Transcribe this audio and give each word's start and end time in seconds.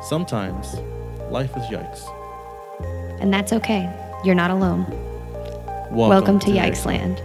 Sometimes 0.00 0.74
life 1.28 1.56
is 1.56 1.64
yikes. 1.64 2.06
And 3.20 3.34
that's 3.34 3.52
okay. 3.52 3.92
You're 4.24 4.36
not 4.36 4.52
alone. 4.52 4.86
Welcome, 5.90 6.38
to 6.40 6.50
Yikes 6.50 6.86
Land. 6.86 7.20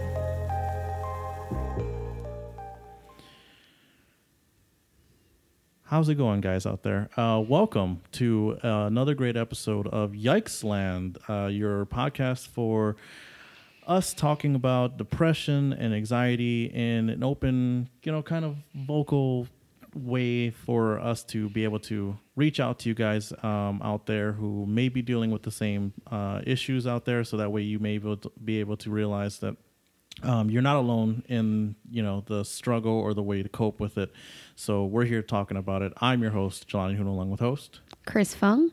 How's 5.84 6.08
it 6.08 6.16
going, 6.16 6.40
guys 6.40 6.66
out 6.66 6.82
there? 6.82 7.10
Uh, 7.16 7.40
welcome 7.46 8.00
to 8.12 8.58
uh, 8.64 8.86
another 8.86 9.14
great 9.14 9.36
episode 9.36 9.86
of 9.86 10.10
Yikes 10.10 10.64
Land, 10.64 11.18
uh, 11.28 11.46
your 11.46 11.86
podcast 11.86 12.48
for 12.48 12.96
us 13.86 14.12
talking 14.12 14.56
about 14.56 14.96
depression 14.96 15.72
and 15.72 15.94
anxiety 15.94 16.64
in 16.64 17.08
an 17.08 17.22
open, 17.22 17.88
you 18.02 18.10
know, 18.10 18.22
kind 18.22 18.44
of 18.44 18.56
vocal 18.74 19.46
way 19.94 20.50
for 20.50 20.98
us 20.98 21.22
to 21.24 21.48
be 21.50 21.64
able 21.64 21.78
to 21.80 22.18
reach 22.36 22.60
out 22.60 22.78
to 22.80 22.88
you 22.88 22.94
guys 22.94 23.32
um, 23.42 23.80
out 23.82 24.06
there 24.06 24.32
who 24.32 24.66
may 24.66 24.88
be 24.88 25.02
dealing 25.02 25.30
with 25.30 25.42
the 25.42 25.50
same 25.50 25.92
uh, 26.10 26.40
issues 26.44 26.86
out 26.86 27.04
there, 27.04 27.24
so 27.24 27.36
that 27.36 27.50
way 27.50 27.62
you 27.62 27.78
may 27.78 27.98
be 27.98 28.04
able 28.06 28.16
to, 28.16 28.32
be 28.44 28.60
able 28.60 28.76
to 28.78 28.90
realize 28.90 29.38
that 29.38 29.56
um, 30.22 30.50
you're 30.50 30.62
not 30.62 30.76
alone 30.76 31.24
in 31.28 31.76
you 31.90 32.02
know 32.02 32.22
the 32.26 32.44
struggle 32.44 32.92
or 32.92 33.14
the 33.14 33.22
way 33.22 33.42
to 33.42 33.48
cope 33.48 33.80
with 33.80 33.98
it. 33.98 34.12
So 34.56 34.84
we're 34.84 35.04
here 35.04 35.22
talking 35.22 35.56
about 35.56 35.82
it. 35.82 35.92
I'm 36.00 36.22
your 36.22 36.30
host, 36.30 36.68
Jelani 36.68 36.96
Hoon, 36.96 37.06
along 37.06 37.30
with 37.30 37.40
host 37.40 37.80
Chris 38.06 38.34
Fung. 38.34 38.70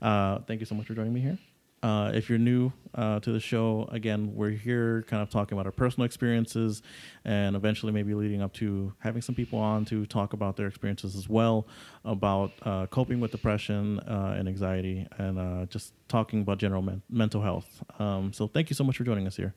Uh, 0.00 0.38
thank 0.46 0.60
you 0.60 0.66
so 0.66 0.74
much 0.74 0.86
for 0.86 0.94
joining 0.94 1.12
me 1.12 1.20
here. 1.20 1.38
Uh, 1.84 2.10
if 2.14 2.30
you're 2.30 2.38
new 2.38 2.72
uh, 2.94 3.20
to 3.20 3.30
the 3.30 3.38
show, 3.38 3.86
again, 3.92 4.34
we're 4.34 4.48
here 4.48 5.04
kind 5.06 5.22
of 5.22 5.28
talking 5.28 5.54
about 5.54 5.66
our 5.66 5.72
personal 5.72 6.06
experiences 6.06 6.80
and 7.26 7.54
eventually 7.54 7.92
maybe 7.92 8.14
leading 8.14 8.40
up 8.40 8.54
to 8.54 8.90
having 9.00 9.20
some 9.20 9.34
people 9.34 9.58
on 9.58 9.84
to 9.84 10.06
talk 10.06 10.32
about 10.32 10.56
their 10.56 10.66
experiences 10.66 11.14
as 11.14 11.28
well 11.28 11.66
about 12.06 12.52
uh, 12.62 12.86
coping 12.86 13.20
with 13.20 13.32
depression 13.32 14.00
uh, 14.00 14.34
and 14.34 14.48
anxiety 14.48 15.06
and 15.18 15.38
uh, 15.38 15.66
just 15.66 15.92
talking 16.08 16.40
about 16.40 16.56
general 16.56 16.80
men- 16.80 17.02
mental 17.10 17.42
health. 17.42 17.82
Um, 17.98 18.32
so 18.32 18.46
thank 18.46 18.70
you 18.70 18.74
so 18.74 18.82
much 18.82 18.96
for 18.96 19.04
joining 19.04 19.26
us 19.26 19.36
here. 19.36 19.52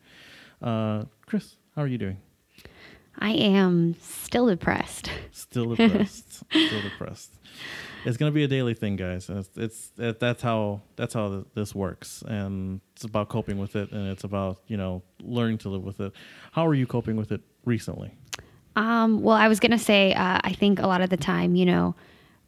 Uh, 0.62 1.06
Chris, 1.28 1.56
how 1.78 1.84
are 1.84 1.88
you 1.88 1.98
doing? 1.98 2.18
I 3.18 3.32
am 3.32 3.96
still 4.02 4.48
depressed. 4.48 5.10
Still 5.32 5.76
depressed. 5.76 6.44
still 6.50 6.82
depressed 6.82 7.32
it's 8.08 8.16
gonna 8.16 8.32
be 8.32 8.46
a 8.46 8.48
daily 8.48 8.74
thing, 8.74 8.96
guys. 8.96 9.30
It's, 9.30 9.50
it's 9.58 9.92
it, 9.98 10.20
that's 10.20 10.42
how 10.42 10.82
that's 10.96 11.14
how 11.14 11.44
this 11.56 11.76
works, 11.76 12.24
and 12.26 12.80
it's 12.96 13.04
about 13.04 13.28
coping 13.28 13.58
with 13.58 13.76
it, 13.76 13.92
and 13.92 14.08
it's 14.08 14.24
about 14.24 14.62
you 14.68 14.78
know 14.78 15.04
learning 15.22 15.58
to 15.60 15.70
live 15.70 15.84
with 15.84 16.00
it. 16.00 16.14
How 16.54 16.66
are 16.66 16.74
you 16.74 16.88
coping 16.88 17.18
with 17.18 17.34
it 17.34 17.42
recently? 17.66 18.14
Um, 18.78 19.22
well, 19.22 19.36
I 19.36 19.50
was 19.50 19.60
gonna 19.60 19.78
say, 19.78 20.14
uh, 20.14 20.40
I 20.42 20.54
think 20.54 20.80
a 20.80 20.88
lot 20.88 21.02
of 21.02 21.10
the 21.10 21.18
time, 21.18 21.56
you 21.56 21.66
know, 21.66 21.96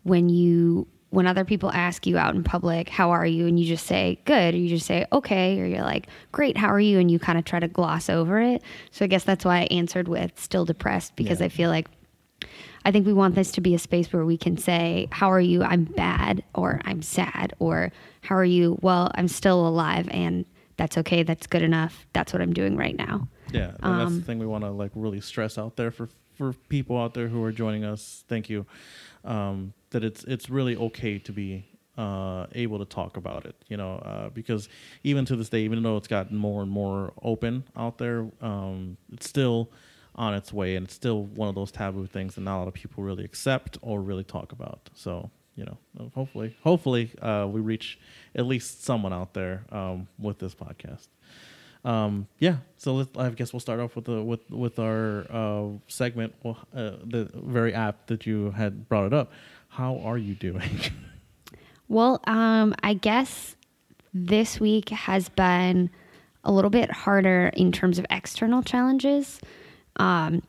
when 0.03 0.29
you 0.29 0.87
when 1.09 1.27
other 1.27 1.43
people 1.43 1.71
ask 1.71 2.07
you 2.07 2.17
out 2.17 2.35
in 2.35 2.43
public, 2.43 2.87
how 2.87 3.11
are 3.11 3.25
you? 3.25 3.45
And 3.47 3.59
you 3.59 3.65
just 3.65 3.85
say, 3.85 4.21
good, 4.25 4.53
or 4.53 4.57
you 4.57 4.69
just 4.69 4.85
say, 4.85 5.05
okay, 5.11 5.59
or 5.59 5.65
you're 5.65 5.81
like, 5.81 6.07
great, 6.31 6.55
how 6.55 6.69
are 6.69 6.79
you? 6.79 6.99
And 6.99 7.09
you 7.09 7.19
kind 7.19 7.37
of 7.37 7.45
try 7.45 7.59
to 7.59 7.67
gloss 7.67 8.09
over 8.09 8.39
it. 8.39 8.61
So 8.91 9.05
I 9.05 9.07
guess 9.07 9.23
that's 9.23 9.43
why 9.43 9.61
I 9.61 9.63
answered 9.71 10.07
with 10.07 10.39
still 10.39 10.65
depressed 10.65 11.15
because 11.15 11.39
yeah. 11.39 11.47
I 11.47 11.49
feel 11.49 11.69
like 11.69 11.87
I 12.85 12.91
think 12.91 13.05
we 13.05 13.13
want 13.13 13.35
this 13.35 13.51
to 13.53 13.61
be 13.61 13.75
a 13.75 13.79
space 13.79 14.11
where 14.11 14.25
we 14.25 14.37
can 14.37 14.57
say, 14.57 15.07
How 15.11 15.31
are 15.31 15.39
you? 15.39 15.63
I'm 15.63 15.83
bad, 15.83 16.43
or 16.55 16.81
I'm 16.85 17.01
sad, 17.01 17.53
or 17.59 17.91
How 18.21 18.35
are 18.35 18.45
you? 18.45 18.77
Well, 18.81 19.11
I'm 19.15 19.27
still 19.27 19.67
alive, 19.67 20.07
and 20.11 20.45
that's 20.77 20.97
okay. 20.97 21.23
That's 21.23 21.45
good 21.45 21.61
enough. 21.61 22.07
That's 22.13 22.31
what 22.31 22.41
I'm 22.41 22.53
doing 22.53 22.77
right 22.77 22.95
now. 22.95 23.27
Yeah. 23.51 23.71
And 23.81 23.85
um, 23.85 23.99
that's 23.99 24.15
the 24.15 24.21
thing 24.21 24.39
we 24.39 24.45
want 24.47 24.63
to 24.63 24.71
like 24.71 24.91
really 24.95 25.21
stress 25.21 25.57
out 25.57 25.75
there 25.75 25.91
for, 25.91 26.09
for 26.35 26.53
people 26.69 26.97
out 26.97 27.13
there 27.13 27.27
who 27.27 27.43
are 27.43 27.51
joining 27.51 27.83
us. 27.83 28.23
Thank 28.27 28.49
you. 28.49 28.65
Um, 29.25 29.73
that 29.89 30.03
it's, 30.03 30.23
it's 30.23 30.49
really 30.49 30.77
okay 30.77 31.19
to 31.19 31.33
be 31.33 31.65
uh, 31.97 32.47
able 32.53 32.79
to 32.79 32.85
talk 32.85 33.17
about 33.17 33.45
it, 33.45 33.55
you 33.67 33.75
know, 33.75 33.95
uh, 33.95 34.29
because 34.29 34.69
even 35.03 35.25
to 35.25 35.35
this 35.35 35.49
day, 35.49 35.61
even 35.61 35.83
though 35.83 35.97
it's 35.97 36.07
gotten 36.07 36.37
more 36.37 36.61
and 36.61 36.71
more 36.71 37.11
open 37.21 37.65
out 37.75 37.97
there, 37.97 38.25
um, 38.41 38.95
it's 39.11 39.27
still 39.27 39.69
on 40.15 40.33
its 40.33 40.51
way, 40.51 40.75
and 40.75 40.85
it's 40.85 40.93
still 40.93 41.23
one 41.23 41.49
of 41.49 41.55
those 41.55 41.71
taboo 41.71 42.07
things 42.07 42.35
that 42.35 42.41
not 42.41 42.57
a 42.57 42.59
lot 42.59 42.67
of 42.67 42.73
people 42.73 43.03
really 43.03 43.23
accept 43.23 43.77
or 43.81 44.01
really 44.01 44.23
talk 44.23 44.51
about. 44.51 44.89
So 44.93 45.29
you 45.59 45.65
know, 45.65 46.11
hopefully, 46.15 46.55
hopefully, 46.63 47.11
uh, 47.21 47.45
we 47.51 47.59
reach 47.59 47.99
at 48.33 48.45
least 48.45 48.85
someone 48.85 49.11
out 49.11 49.33
there 49.33 49.65
um, 49.73 50.07
with 50.17 50.39
this 50.39 50.55
podcast. 50.55 51.07
Um, 51.83 52.27
yeah, 52.39 52.57
so 52.77 53.05
I 53.17 53.29
guess 53.29 53.51
we'll 53.51 53.59
start 53.59 53.81
off 53.81 53.95
with 53.95 54.05
the 54.05 54.23
with 54.23 54.49
with 54.49 54.79
our 54.79 55.25
uh, 55.29 55.67
segment, 55.87 56.33
well, 56.43 56.57
uh, 56.73 56.91
the 57.03 57.29
very 57.33 57.73
app 57.73 58.07
that 58.07 58.25
you 58.25 58.51
had 58.51 58.87
brought 58.87 59.07
it 59.07 59.13
up. 59.13 59.33
How 59.67 59.99
are 59.99 60.17
you 60.17 60.33
doing? 60.33 60.79
well, 61.89 62.21
um, 62.25 62.73
I 62.81 62.93
guess 62.93 63.57
this 64.13 64.61
week 64.61 64.89
has 64.89 65.27
been 65.27 65.89
a 66.45 66.53
little 66.53 66.69
bit 66.69 66.89
harder 66.89 67.51
in 67.53 67.73
terms 67.73 67.99
of 67.99 68.05
external 68.09 68.63
challenges. 68.63 69.41
Um, 69.97 70.41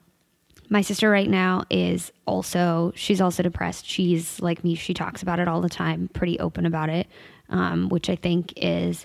my 0.68 0.82
sister 0.82 1.10
right 1.10 1.28
now 1.28 1.64
is 1.68 2.12
also 2.26 2.92
she's 2.94 3.20
also 3.20 3.42
depressed. 3.42 3.86
She's 3.86 4.40
like 4.40 4.62
me. 4.62 4.76
She 4.76 4.94
talks 4.94 5.22
about 5.22 5.40
it 5.40 5.48
all 5.48 5.60
the 5.60 5.68
time, 5.68 6.08
pretty 6.14 6.38
open 6.38 6.64
about 6.64 6.88
it, 6.88 7.08
um, 7.48 7.88
which 7.88 8.08
I 8.08 8.14
think 8.16 8.52
is 8.56 9.04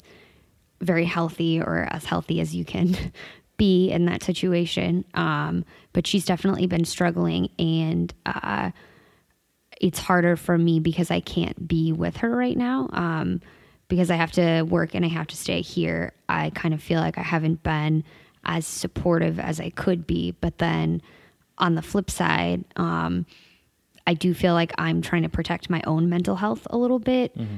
very 0.81 1.05
healthy 1.05 1.59
or 1.59 1.87
as 1.89 2.05
healthy 2.05 2.39
as 2.39 2.53
you 2.55 2.63
can 2.65 2.95
be 3.57 3.89
in 3.89 4.05
that 4.05 4.21
situation. 4.21 5.05
Um, 5.15 5.65
but 5.91 6.05
she's 6.05 6.25
definitely 6.25 6.67
been 6.67 6.85
struggling, 6.85 7.49
and 7.57 8.13
uh, 8.27 8.69
it's 9.81 9.97
harder 9.99 10.35
for 10.35 10.57
me 10.57 10.79
because 10.79 11.09
I 11.09 11.19
can't 11.19 11.67
be 11.67 11.91
with 11.91 12.17
her 12.17 12.29
right 12.29 12.57
now. 12.57 12.89
Um, 12.93 13.41
because 13.87 14.09
I 14.09 14.15
have 14.15 14.31
to 14.33 14.63
work 14.63 14.95
and 14.95 15.05
I 15.05 15.09
have 15.09 15.27
to 15.27 15.37
stay 15.37 15.61
here. 15.61 16.13
I 16.27 16.49
kind 16.51 16.73
of 16.73 16.81
feel 16.81 16.99
like 16.99 17.17
I 17.17 17.21
haven't 17.21 17.61
been 17.63 18.03
as 18.45 18.65
supportive 18.65 19.39
as 19.39 19.59
I 19.59 19.69
could 19.71 20.05
be. 20.05 20.31
But 20.39 20.59
then 20.59 21.01
on 21.57 21.75
the 21.75 21.81
flip 21.81 22.11
side, 22.11 22.63
um, 22.75 23.25
I 24.07 24.13
do 24.13 24.33
feel 24.33 24.53
like 24.53 24.71
I'm 24.77 25.01
trying 25.01 25.23
to 25.23 25.29
protect 25.29 25.69
my 25.69 25.81
own 25.87 26.09
mental 26.09 26.35
health 26.35 26.67
a 26.69 26.77
little 26.77 26.99
bit 26.99 27.35
mm-hmm. 27.35 27.57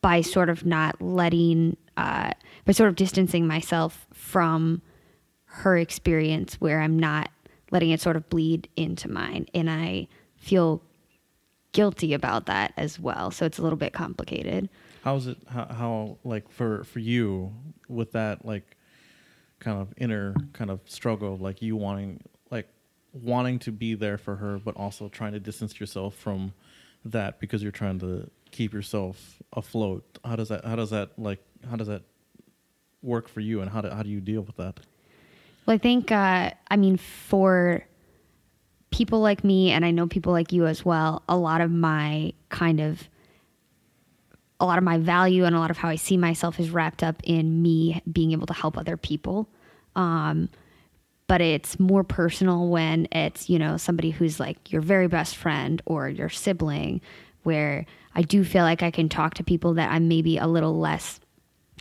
by 0.00 0.22
sort 0.22 0.48
of 0.48 0.64
not 0.64 1.00
letting, 1.02 1.76
uh, 1.96 2.32
by 2.64 2.72
sort 2.72 2.88
of 2.88 2.96
distancing 2.96 3.46
myself 3.46 4.06
from 4.12 4.80
her 5.44 5.76
experience 5.76 6.54
where 6.60 6.80
I'm 6.80 6.98
not 6.98 7.30
letting 7.70 7.90
it 7.90 8.00
sort 8.00 8.16
of 8.16 8.28
bleed 8.30 8.68
into 8.74 9.10
mine. 9.10 9.46
And 9.52 9.68
I 9.68 10.08
feel 10.36 10.82
guilty 11.72 12.14
about 12.14 12.46
that 12.46 12.72
as 12.76 12.98
well. 12.98 13.30
So 13.30 13.44
it's 13.44 13.58
a 13.58 13.62
little 13.62 13.78
bit 13.78 13.92
complicated. 13.92 14.70
How's 15.04 15.26
it, 15.26 15.38
how, 15.48 15.66
how 15.66 16.18
like 16.24 16.50
for, 16.50 16.84
for 16.84 17.00
you 17.00 17.52
with 17.88 18.12
that, 18.12 18.46
like, 18.46 18.76
kind 19.62 19.80
of 19.80 19.94
inner 19.96 20.34
kind 20.52 20.70
of 20.70 20.80
struggle, 20.84 21.36
like 21.36 21.62
you 21.62 21.76
wanting 21.76 22.20
like 22.50 22.68
wanting 23.12 23.58
to 23.60 23.72
be 23.72 23.94
there 23.94 24.18
for 24.18 24.36
her, 24.36 24.58
but 24.58 24.76
also 24.76 25.08
trying 25.08 25.32
to 25.32 25.40
distance 25.40 25.78
yourself 25.78 26.14
from 26.14 26.52
that 27.04 27.40
because 27.40 27.62
you're 27.62 27.72
trying 27.72 27.98
to 28.00 28.28
keep 28.50 28.74
yourself 28.74 29.40
afloat. 29.54 30.18
How 30.24 30.36
does 30.36 30.48
that? 30.48 30.64
How 30.64 30.76
does 30.76 30.90
that 30.90 31.18
like? 31.18 31.40
How 31.68 31.76
does 31.76 31.86
that 31.86 32.02
work 33.02 33.28
for 33.28 33.40
you, 33.40 33.60
and 33.60 33.70
how 33.70 33.80
do 33.80 33.88
how 33.88 34.02
do 34.02 34.10
you 34.10 34.20
deal 34.20 34.42
with 34.42 34.56
that? 34.56 34.80
Well, 35.64 35.74
I 35.74 35.78
think 35.78 36.10
uh, 36.10 36.50
I 36.68 36.76
mean 36.76 36.96
for 36.96 37.86
people 38.90 39.20
like 39.20 39.44
me, 39.44 39.70
and 39.70 39.84
I 39.84 39.90
know 39.92 40.06
people 40.06 40.32
like 40.32 40.52
you 40.52 40.66
as 40.66 40.84
well. 40.84 41.22
A 41.28 41.36
lot 41.36 41.60
of 41.60 41.70
my 41.70 42.32
kind 42.48 42.80
of 42.80 43.08
a 44.62 44.64
lot 44.64 44.78
of 44.78 44.84
my 44.84 44.96
value 44.96 45.44
and 45.44 45.56
a 45.56 45.58
lot 45.58 45.72
of 45.72 45.76
how 45.76 45.88
I 45.88 45.96
see 45.96 46.16
myself 46.16 46.60
is 46.60 46.70
wrapped 46.70 47.02
up 47.02 47.16
in 47.24 47.60
me 47.60 48.00
being 48.10 48.30
able 48.30 48.46
to 48.46 48.54
help 48.54 48.78
other 48.78 48.96
people. 48.96 49.48
Um, 49.96 50.48
but 51.26 51.40
it's 51.40 51.80
more 51.80 52.04
personal 52.04 52.68
when 52.68 53.08
it's, 53.10 53.50
you 53.50 53.58
know, 53.58 53.76
somebody 53.76 54.10
who's 54.10 54.38
like 54.38 54.70
your 54.70 54.80
very 54.80 55.08
best 55.08 55.36
friend 55.36 55.82
or 55.84 56.08
your 56.08 56.28
sibling, 56.28 57.00
where 57.42 57.86
I 58.14 58.22
do 58.22 58.44
feel 58.44 58.62
like 58.62 58.84
I 58.84 58.92
can 58.92 59.08
talk 59.08 59.34
to 59.34 59.44
people 59.44 59.74
that 59.74 59.90
I'm 59.90 60.06
maybe 60.06 60.38
a 60.38 60.46
little 60.46 60.78
less 60.78 61.18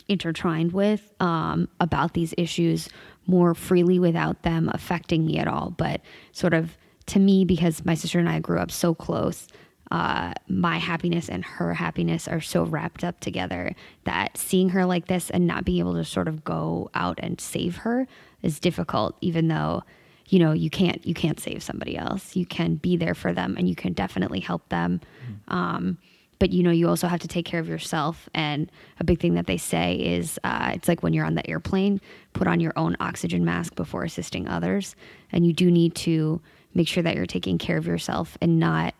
intertwined 0.08 0.72
with 0.72 1.14
um, 1.20 1.68
about 1.80 2.14
these 2.14 2.34
issues 2.38 2.90
more 3.28 3.54
freely 3.54 4.00
without 4.00 4.42
them 4.42 4.72
affecting 4.74 5.26
me 5.26 5.38
at 5.38 5.48
all. 5.48 5.70
But 5.70 6.02
sort 6.32 6.56
of 6.56 6.76
to 7.08 7.20
me, 7.20 7.46
because 7.46 7.86
my 7.86 7.94
sister 7.94 8.18
and 8.18 8.30
I 8.30 8.40
grew 8.40 8.58
up 8.58 8.72
so 8.72 8.96
close, 8.96 9.48
uh, 9.92 10.34
my 10.48 10.78
happiness 10.78 11.30
and 11.30 11.44
her 11.44 11.74
happiness 11.74 12.28
are 12.28 12.40
so 12.40 12.64
wrapped 12.64 13.04
up 13.04 13.20
together 13.20 13.76
that 14.06 14.38
seeing 14.38 14.70
her 14.70 14.86
like 14.86 15.08
this 15.08 15.30
and 15.30 15.46
not 15.46 15.66
being 15.66 15.80
able 15.80 15.94
to 15.94 16.06
sort 16.06 16.30
of 16.30 16.44
go 16.44 16.90
out 16.94 17.20
and 17.22 17.42
save 17.42 17.78
her 17.78 18.08
is 18.42 18.60
difficult 18.60 19.16
even 19.22 19.50
though 19.50 19.84
you 20.30 20.40
know 20.40 20.54
you 20.54 20.70
can't 20.70 21.06
you 21.06 21.14
can't 21.14 21.40
save 21.40 21.62
somebody 21.62 21.98
else. 21.98 22.36
You 22.36 22.46
can 22.46 22.76
be 22.76 22.96
there 22.96 23.14
for 23.14 23.34
them 23.34 23.56
and 23.58 23.68
you 23.68 23.76
can 23.76 23.94
definitely 23.94 24.40
help 24.40 24.68
them. 24.70 25.02
Mm-hmm. 25.24 25.54
um, 25.54 25.98
but 26.40 26.52
you 26.52 26.64
know 26.64 26.72
you 26.72 26.88
also 26.88 27.08
have 27.08 27.20
to 27.20 27.28
take 27.28 27.46
care 27.46 27.60
of 27.60 27.68
yourself. 27.68 28.30
And 28.34 28.72
a 29.00 29.04
big 29.04 29.20
thing 29.20 29.36
that 29.36 29.46
they 29.46 29.58
say 29.58 29.96
is 29.96 30.40
uh, 30.44 30.72
it's 30.74 30.88
like 30.88 31.04
when 31.04 31.14
you're 31.14 31.26
on 31.26 31.36
the 31.36 31.48
airplane 31.48 32.02
put 32.34 32.48
on 32.48 32.60
your 32.60 32.74
own 32.78 32.96
oxygen 33.00 33.44
mask 33.46 33.76
before 33.76 34.04
assisting 34.04 34.48
others. 34.48 34.96
And 35.32 35.46
you 35.46 35.54
do 35.54 35.70
need 35.70 35.96
to 35.96 36.42
make 36.74 36.88
sure 36.88 37.04
that 37.04 37.16
you're 37.16 37.26
taking 37.26 37.58
care 37.58 37.78
of 37.78 37.86
yourself 37.86 38.38
and 38.42 38.58
not 38.58 38.96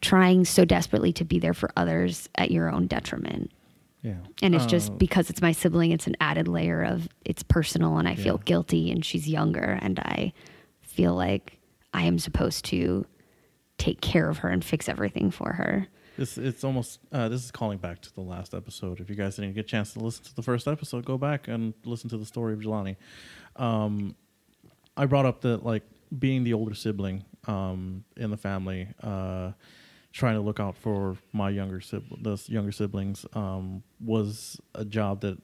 trying 0.00 0.44
so 0.44 0.64
desperately 0.64 1.12
to 1.14 1.24
be 1.24 1.38
there 1.38 1.54
for 1.54 1.70
others 1.76 2.28
at 2.36 2.50
your 2.50 2.70
own 2.70 2.86
detriment. 2.86 3.50
Yeah. 4.02 4.14
And 4.42 4.54
it's 4.54 4.64
Uh, 4.64 4.68
just 4.68 4.98
because 4.98 5.28
it's 5.28 5.42
my 5.42 5.52
sibling, 5.52 5.90
it's 5.90 6.06
an 6.06 6.16
added 6.20 6.48
layer 6.48 6.82
of 6.82 7.08
it's 7.24 7.42
personal 7.42 7.98
and 7.98 8.08
I 8.08 8.14
feel 8.14 8.38
guilty 8.38 8.90
and 8.90 9.04
she's 9.04 9.28
younger 9.28 9.78
and 9.82 9.98
I 9.98 10.32
feel 10.80 11.14
like 11.14 11.58
I 11.92 12.04
am 12.04 12.18
supposed 12.18 12.64
to 12.66 13.04
take 13.76 14.00
care 14.00 14.28
of 14.30 14.38
her 14.38 14.48
and 14.48 14.64
fix 14.64 14.88
everything 14.88 15.30
for 15.30 15.52
her. 15.52 15.86
This 16.16 16.38
it's 16.38 16.64
almost 16.64 16.98
uh, 17.12 17.28
this 17.28 17.44
is 17.44 17.50
calling 17.50 17.78
back 17.78 18.00
to 18.02 18.14
the 18.14 18.20
last 18.22 18.54
episode. 18.54 19.00
If 19.00 19.10
you 19.10 19.16
guys 19.16 19.36
didn't 19.36 19.52
get 19.54 19.60
a 19.66 19.68
chance 19.68 19.92
to 19.94 20.00
listen 20.00 20.24
to 20.24 20.34
the 20.34 20.42
first 20.42 20.66
episode, 20.66 21.04
go 21.04 21.18
back 21.18 21.46
and 21.48 21.74
listen 21.84 22.08
to 22.10 22.16
the 22.18 22.26
story 22.26 22.52
of 22.54 22.60
Jelani. 22.60 22.96
Um, 23.56 24.14
I 24.96 25.06
brought 25.06 25.26
up 25.26 25.42
that 25.42 25.64
like 25.64 25.82
being 26.18 26.44
the 26.44 26.52
older 26.54 26.74
sibling 26.74 27.24
um, 27.46 28.04
in 28.16 28.30
the 28.30 28.36
family, 28.36 28.88
uh, 29.02 29.52
trying 30.12 30.34
to 30.34 30.40
look 30.40 30.58
out 30.58 30.76
for 30.76 31.16
my 31.32 31.50
younger 31.50 31.80
sib- 31.80 32.22
the 32.22 32.42
younger 32.46 32.72
siblings 32.72 33.24
um, 33.34 33.82
was 34.00 34.60
a 34.74 34.84
job 34.84 35.20
that 35.20 35.38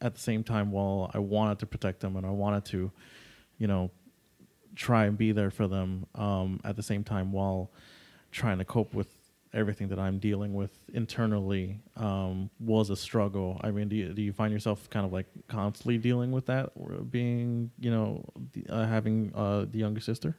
at 0.00 0.14
the 0.14 0.20
same 0.20 0.42
time 0.42 0.72
while 0.72 1.10
I 1.14 1.18
wanted 1.18 1.60
to 1.60 1.66
protect 1.66 2.00
them 2.00 2.16
and 2.16 2.26
I 2.26 2.30
wanted 2.30 2.64
to, 2.66 2.90
you 3.58 3.66
know, 3.66 3.90
try 4.74 5.04
and 5.04 5.16
be 5.16 5.32
there 5.32 5.50
for 5.50 5.68
them 5.68 6.06
um, 6.14 6.60
at 6.64 6.76
the 6.76 6.82
same 6.82 7.04
time 7.04 7.30
while 7.30 7.70
trying 8.32 8.58
to 8.58 8.64
cope 8.64 8.92
with 8.94 9.08
everything 9.54 9.88
that 9.88 9.98
I'm 9.98 10.18
dealing 10.18 10.54
with 10.54 10.70
internally 10.94 11.78
um, 11.96 12.50
was 12.58 12.90
a 12.90 12.96
struggle. 12.96 13.60
I 13.62 13.70
mean, 13.70 13.88
do 13.88 13.96
you, 13.96 14.08
do 14.14 14.22
you 14.22 14.32
find 14.32 14.52
yourself 14.52 14.88
kind 14.90 15.04
of 15.04 15.12
like 15.12 15.26
constantly 15.46 15.98
dealing 15.98 16.32
with 16.32 16.46
that, 16.46 16.70
being, 17.10 17.70
you 17.78 17.90
know, 17.90 18.24
uh, 18.68 18.86
having 18.86 19.30
uh, 19.34 19.66
the 19.70 19.78
younger 19.78 20.00
sister? 20.00 20.36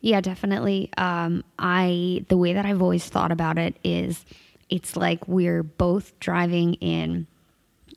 Yeah, 0.00 0.20
definitely. 0.20 0.90
Um, 0.96 1.42
I 1.58 2.24
the 2.28 2.36
way 2.36 2.52
that 2.52 2.64
I've 2.66 2.82
always 2.82 3.06
thought 3.06 3.32
about 3.32 3.58
it 3.58 3.76
is, 3.82 4.24
it's 4.68 4.96
like 4.96 5.26
we're 5.26 5.62
both 5.62 6.18
driving 6.20 6.74
in 6.74 7.26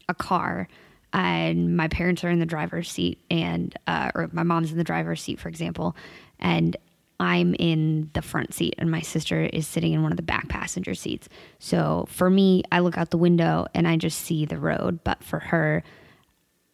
a 0.08 0.14
car, 0.14 0.68
and 1.14 1.76
my 1.76 1.88
parents 1.88 2.24
are 2.24 2.30
in 2.30 2.40
the 2.40 2.46
driver's 2.46 2.90
seat, 2.92 3.20
and 3.30 3.76
uh, 3.88 4.12
or 4.16 4.30
my 4.32 4.44
mom's 4.44 4.72
in 4.72 4.78
the 4.78 4.84
driver's 4.84 5.22
seat, 5.22 5.40
for 5.40 5.50
example, 5.50 5.96
and 6.40 6.78
I'm 7.20 7.54
in 7.56 8.10
the 8.14 8.22
front 8.22 8.54
seat, 8.54 8.76
and 8.78 8.90
my 8.90 9.02
sister 9.02 9.42
is 9.42 9.68
sitting 9.68 9.92
in 9.94 10.02
one 10.02 10.12
of 10.12 10.18
the 10.18 10.24
back 10.24 10.48
passenger 10.48 10.96
seats. 10.96 11.28
So 11.60 12.06
for 12.08 12.30
me, 12.30 12.64
I 12.72 12.80
look 12.80 12.98
out 12.98 13.10
the 13.10 13.18
window 13.18 13.68
and 13.74 13.88
I 13.88 13.98
just 13.98 14.20
see 14.22 14.46
the 14.46 14.58
road, 14.58 15.04
but 15.04 15.22
for 15.22 15.40
her, 15.40 15.84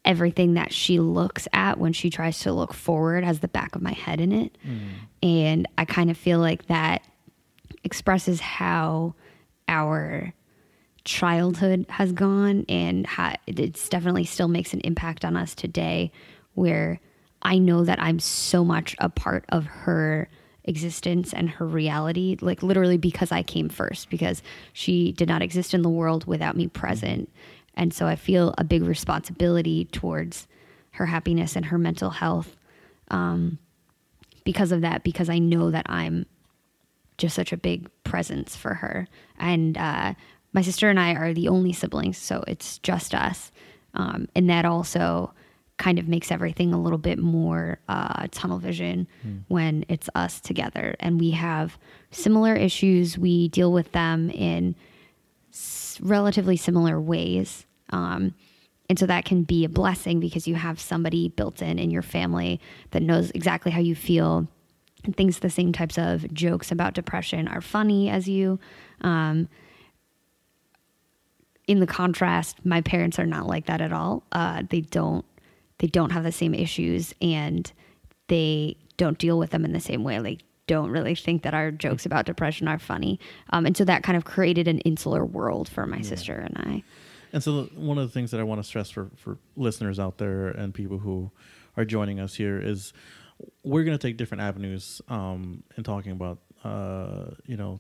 everything 0.05 0.53
that 0.53 0.71
she 0.71 0.99
looks 0.99 1.47
at 1.51 1.79
when 1.79 1.91
she 1.91 2.09
tries 2.09 2.39
to 2.39 2.53
look 2.53 2.73
forward 2.73 3.23
has 3.23 3.39
the 3.39 3.47
back 3.47 3.75
of 3.75 3.81
my 3.81 3.91
head 3.91 4.21
in 4.21 4.31
it. 4.31 4.57
Mm. 4.65 4.89
And 5.23 5.67
I 5.77 5.85
kind 5.85 6.11
of 6.11 6.17
feel 6.17 6.39
like 6.39 6.67
that 6.67 7.03
expresses 7.83 8.39
how 8.39 9.15
our 9.67 10.33
childhood 11.03 11.85
has 11.89 12.11
gone 12.11 12.65
and 12.69 13.05
how 13.05 13.35
it's 13.47 13.89
definitely 13.89 14.25
still 14.25 14.47
makes 14.47 14.73
an 14.73 14.81
impact 14.81 15.25
on 15.25 15.35
us 15.35 15.53
today 15.53 16.11
where 16.53 16.99
I 17.41 17.59
know 17.59 17.83
that 17.85 18.01
I'm 18.01 18.19
so 18.19 18.63
much 18.63 18.95
a 18.99 19.09
part 19.09 19.45
of 19.49 19.65
her 19.65 20.27
existence 20.63 21.31
and 21.31 21.47
her 21.47 21.65
reality 21.65 22.37
like 22.41 22.63
literally 22.63 22.97
because 22.97 23.31
I 23.31 23.43
came 23.43 23.69
first 23.69 24.09
because 24.09 24.41
she 24.73 25.11
did 25.11 25.27
not 25.27 25.43
exist 25.43 25.75
in 25.75 25.83
the 25.83 25.89
world 25.89 26.25
without 26.25 26.57
me 26.57 26.65
mm. 26.65 26.73
present 26.73 27.29
and 27.75 27.93
so 27.93 28.07
I 28.07 28.15
feel 28.15 28.53
a 28.57 28.63
big 28.63 28.83
responsibility 28.83 29.85
towards 29.85 30.47
her 30.91 31.05
happiness 31.05 31.55
and 31.55 31.65
her 31.65 31.77
mental 31.77 32.09
health 32.09 32.55
um, 33.11 33.59
because 34.43 34.71
of 34.71 34.81
that 34.81 35.03
because 35.03 35.29
I 35.29 35.39
know 35.39 35.71
that 35.71 35.85
I'm 35.89 36.25
just 37.17 37.35
such 37.35 37.51
a 37.53 37.57
big 37.57 37.89
presence 38.03 38.55
for 38.55 38.75
her. 38.75 39.07
And 39.37 39.77
uh, 39.77 40.13
my 40.53 40.61
sister 40.61 40.89
and 40.89 40.99
I 40.99 41.13
are 41.13 41.33
the 41.33 41.47
only 41.47 41.73
siblings, 41.73 42.17
so 42.17 42.43
it's 42.47 42.77
just 42.79 43.13
us. 43.13 43.51
Um, 43.93 44.27
and 44.35 44.49
that 44.49 44.65
also 44.65 45.33
kind 45.77 45.99
of 45.99 46.07
makes 46.07 46.31
everything 46.31 46.73
a 46.73 46.81
little 46.81 46.97
bit 46.97 47.19
more 47.19 47.79
uh, 47.89 48.27
tunnel 48.31 48.59
vision 48.59 49.07
when 49.49 49.85
it's 49.89 50.09
us 50.15 50.39
together. 50.39 50.95
And 51.01 51.19
we 51.19 51.31
have 51.31 51.77
similar 52.11 52.55
issues. 52.55 53.17
We 53.17 53.49
deal 53.49 53.73
with 53.73 53.91
them 53.91 54.29
in 54.29 54.75
relatively 56.01 56.57
similar 56.57 56.99
ways. 56.99 57.65
Um, 57.89 58.33
and 58.89 58.99
so 58.99 59.05
that 59.05 59.25
can 59.25 59.43
be 59.43 59.65
a 59.65 59.69
blessing 59.69 60.19
because 60.19 60.47
you 60.47 60.55
have 60.55 60.79
somebody 60.79 61.29
built 61.29 61.61
in 61.61 61.79
in 61.79 61.89
your 61.89 62.01
family 62.01 62.59
that 62.91 63.01
knows 63.01 63.31
exactly 63.31 63.71
how 63.71 63.79
you 63.79 63.95
feel 63.95 64.47
and 65.03 65.15
thinks 65.15 65.39
the 65.39 65.49
same 65.49 65.71
types 65.71 65.97
of 65.97 66.31
jokes 66.33 66.71
about 66.71 66.93
depression 66.93 67.47
are 67.47 67.61
funny 67.61 68.09
as 68.09 68.27
you. 68.27 68.59
Um, 69.01 69.47
in 71.67 71.79
the 71.79 71.87
contrast, 71.87 72.63
my 72.63 72.81
parents 72.81 73.17
are 73.17 73.25
not 73.25 73.47
like 73.47 73.65
that 73.67 73.81
at 73.81 73.91
all. 73.91 74.23
Uh, 74.31 74.63
they 74.69 74.81
don't 74.81 75.25
they 75.79 75.87
don't 75.87 76.11
have 76.11 76.23
the 76.23 76.31
same 76.31 76.53
issues 76.53 77.13
and 77.21 77.71
they 78.27 78.77
don't 78.97 79.17
deal 79.17 79.37
with 79.37 79.49
them 79.49 79.65
in 79.65 79.73
the 79.73 79.79
same 79.79 80.03
way. 80.03 80.19
Like 80.19 80.41
don't 80.67 80.89
really 80.89 81.15
think 81.15 81.43
that 81.43 81.53
our 81.53 81.71
jokes 81.71 82.05
about 82.05 82.25
depression 82.25 82.67
are 82.67 82.79
funny. 82.79 83.19
Um, 83.51 83.65
and 83.65 83.75
so 83.77 83.85
that 83.85 84.03
kind 84.03 84.17
of 84.17 84.25
created 84.25 84.67
an 84.67 84.79
insular 84.79 85.23
world 85.25 85.69
for 85.69 85.85
my 85.85 86.01
sister 86.01 86.33
and 86.33 86.57
I. 86.57 86.83
And 87.33 87.43
so 87.43 87.63
one 87.75 87.97
of 87.97 88.07
the 88.07 88.13
things 88.13 88.31
that 88.31 88.39
I 88.39 88.43
want 88.43 88.59
to 88.59 88.63
stress 88.63 88.89
for, 88.89 89.11
for 89.17 89.37
listeners 89.55 89.99
out 89.99 90.17
there 90.17 90.47
and 90.47 90.73
people 90.73 90.97
who 90.97 91.31
are 91.75 91.85
joining 91.85 92.19
us 92.19 92.33
here 92.35 92.59
is 92.59 92.93
we're 93.63 93.83
going 93.83 93.97
to 93.97 94.07
take 94.07 94.17
different 94.17 94.41
avenues 94.41 95.01
um, 95.09 95.63
in 95.77 95.83
talking 95.83 96.13
about, 96.13 96.39
uh, 96.63 97.31
you 97.45 97.57
know, 97.57 97.79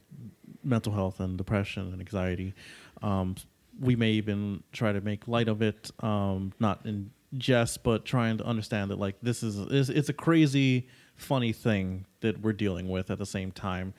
mental 0.63 0.91
health 0.91 1.19
and 1.19 1.37
depression 1.37 1.91
and 1.93 2.01
anxiety. 2.01 2.53
Um, 3.01 3.35
we 3.79 3.95
may 3.95 4.11
even 4.11 4.63
try 4.71 4.91
to 4.91 5.01
make 5.01 5.27
light 5.27 5.47
of 5.47 5.61
it, 5.61 5.91
um, 5.99 6.53
not 6.59 6.85
in 6.85 7.11
jest, 7.37 7.83
but 7.83 8.05
trying 8.05 8.37
to 8.37 8.45
understand 8.45 8.91
that 8.91 8.99
like 8.99 9.15
this 9.21 9.43
is 9.43 9.57
it's, 9.57 9.89
it's 9.89 10.09
a 10.09 10.13
crazy, 10.13 10.87
funny 11.15 11.53
thing 11.53 12.05
that 12.21 12.41
we're 12.41 12.53
dealing 12.53 12.89
with 12.89 13.09
at 13.11 13.17
the 13.17 13.25
same 13.25 13.51
time. 13.51 13.93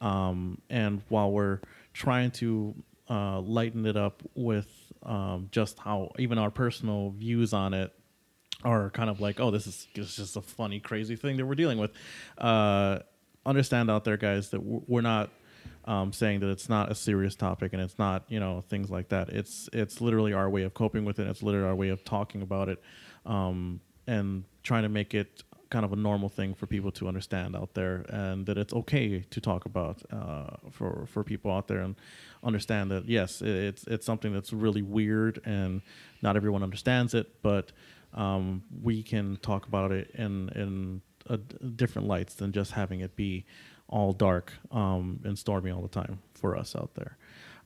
Um, 0.00 0.60
and 0.70 1.02
while 1.08 1.30
we're 1.30 1.60
trying 1.92 2.30
to 2.32 2.74
uh, 3.10 3.40
lighten 3.40 3.86
it 3.86 3.96
up 3.96 4.22
with 4.34 4.68
um, 5.02 5.48
just 5.50 5.78
how 5.78 6.12
even 6.18 6.38
our 6.38 6.50
personal 6.50 7.10
views 7.10 7.52
on 7.52 7.74
it 7.74 7.92
are 8.64 8.90
kind 8.90 9.08
of 9.08 9.20
like, 9.20 9.40
oh, 9.40 9.50
this 9.50 9.66
is 9.66 9.86
this 9.94 10.10
is 10.10 10.16
just 10.16 10.36
a 10.36 10.42
funny, 10.42 10.80
crazy 10.80 11.16
thing 11.16 11.36
that 11.36 11.46
we're 11.46 11.54
dealing 11.54 11.78
with. 11.78 11.92
Uh, 12.36 12.98
understand 13.46 13.90
out 13.90 14.04
there, 14.04 14.16
guys, 14.16 14.50
that 14.50 14.60
we're 14.60 15.00
not 15.00 15.30
um, 15.84 16.12
saying 16.12 16.40
that 16.40 16.50
it's 16.50 16.68
not 16.68 16.90
a 16.90 16.94
serious 16.94 17.34
topic 17.34 17.72
and 17.72 17.80
it's 17.80 17.98
not, 17.98 18.24
you 18.28 18.40
know, 18.40 18.62
things 18.68 18.90
like 18.90 19.08
that. 19.08 19.30
It's 19.30 19.68
it's 19.72 20.00
literally 20.00 20.32
our 20.32 20.50
way 20.50 20.62
of 20.62 20.74
coping 20.74 21.04
with 21.04 21.18
it. 21.18 21.26
It's 21.26 21.42
literally 21.42 21.66
our 21.66 21.74
way 21.74 21.88
of 21.88 22.04
talking 22.04 22.42
about 22.42 22.68
it, 22.68 22.82
um, 23.24 23.80
and 24.06 24.44
trying 24.62 24.82
to 24.82 24.88
make 24.88 25.14
it 25.14 25.42
kind 25.70 25.84
of 25.84 25.92
a 25.92 25.96
normal 25.96 26.28
thing 26.28 26.54
for 26.54 26.66
people 26.66 26.90
to 26.92 27.08
understand 27.08 27.54
out 27.54 27.74
there, 27.74 28.04
and 28.08 28.46
that 28.46 28.56
it's 28.58 28.72
okay 28.72 29.20
to 29.30 29.40
talk 29.40 29.64
about 29.64 30.02
uh, 30.10 30.56
for 30.70 31.06
for 31.06 31.24
people 31.24 31.50
out 31.50 31.68
there 31.68 31.80
and 31.80 31.96
understand 32.42 32.90
that 32.90 33.08
yes, 33.08 33.42
it, 33.42 33.48
it's 33.48 33.84
it's 33.84 34.06
something 34.06 34.32
that's 34.32 34.52
really 34.52 34.82
weird 34.82 35.40
and 35.44 35.82
not 36.22 36.36
everyone 36.36 36.62
understands 36.62 37.14
it, 37.14 37.42
but 37.42 37.72
um, 38.14 38.62
we 38.82 39.02
can 39.02 39.36
talk 39.36 39.66
about 39.66 39.92
it 39.92 40.10
in 40.14 40.48
in 40.50 41.02
a 41.26 41.36
different 41.36 42.08
lights 42.08 42.34
than 42.34 42.52
just 42.52 42.72
having 42.72 43.00
it 43.00 43.14
be 43.16 43.44
all 43.88 44.12
dark 44.12 44.52
um, 44.70 45.20
and 45.24 45.38
stormy 45.38 45.70
all 45.70 45.82
the 45.82 45.88
time 45.88 46.18
for 46.34 46.56
us 46.56 46.76
out 46.76 46.94
there. 46.94 47.16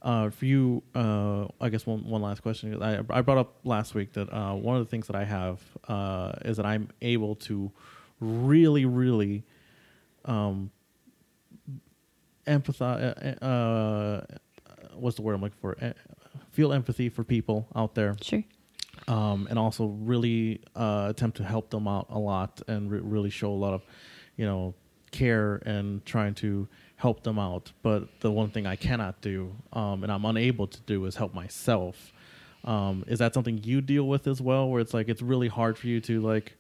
Uh, 0.03 0.31
for 0.31 0.47
you, 0.47 0.83
uh, 0.97 1.47
I 1.61 1.69
guess 1.69 1.87
one, 1.87 2.05
one 2.05 2.23
last 2.23 2.43
question. 2.43 2.83
I, 2.83 2.99
I 3.09 3.21
brought 3.23 3.39
up 3.39 3.55
last 3.63 3.95
week 3.95 4.13
that 4.15 4.29
uh, 4.33 4.53
one 4.55 4.77
of 4.77 4.85
the 4.85 4.91
things 4.91 5.07
that 5.07 5.15
I 5.15 5.25
have 5.25 5.61
uh, 5.87 6.33
is 6.45 6.57
that 6.57 6.67
I'm 6.67 6.89
able 7.01 7.37
to 7.37 7.71
really, 8.19 8.85
really 8.85 9.45
um, 10.25 10.73
empathize. 12.47 13.41
Uh, 13.41 13.45
uh, 13.45 14.21
what's 14.95 15.17
the 15.17 15.23
word 15.23 15.35
I'm 15.35 15.41
looking 15.43 15.59
for? 15.61 15.77
Feel 16.51 16.73
empathy 16.73 17.09
for 17.09 17.25
people 17.25 17.67
out 17.75 17.95
there 17.95 18.15
Sure. 18.21 18.43
um, 19.09 19.47
and 19.49 19.59
also 19.59 19.87
really 19.87 20.61
uh, 20.75 21.07
attempt 21.11 21.37
to 21.39 21.45
help 21.45 21.71
them 21.71 21.87
out 21.89 22.07
a 22.11 22.19
lot 22.19 22.61
and 22.67 22.91
re- 22.91 23.01
really 23.01 23.31
show 23.31 23.51
a 23.51 23.55
lot 23.55 23.73
of, 23.73 23.83
you 24.37 24.45
know, 24.45 24.75
care 25.13 25.57
and 25.67 26.05
trying 26.05 26.35
to 26.35 26.69
help 27.03 27.25
them 27.25 27.39
out. 27.39 27.73
But 27.83 28.01
the 28.21 28.31
one 28.31 28.51
thing 28.51 28.65
I 28.65 28.77
cannot 28.77 29.21
do, 29.21 29.55
um, 29.73 30.05
and 30.05 30.13
I'm 30.13 30.25
unable 30.25 30.67
to 30.69 30.81
do, 30.83 31.05
is 31.07 31.17
help 31.17 31.35
myself. 31.35 32.13
Um, 32.65 33.05
is 33.09 33.19
that 33.19 33.35
something 33.35 33.59
you 33.65 33.81
deal 33.81 34.07
with 34.07 34.27
as 34.29 34.41
well, 34.41 34.69
where 34.71 34.81
it's 34.81 34.95
like 34.95 35.09
it's 35.09 35.21
really 35.21 35.49
hard 35.49 35.77
for 35.77 35.89
you 35.89 36.01
to 36.03 36.21
like, 36.21 36.55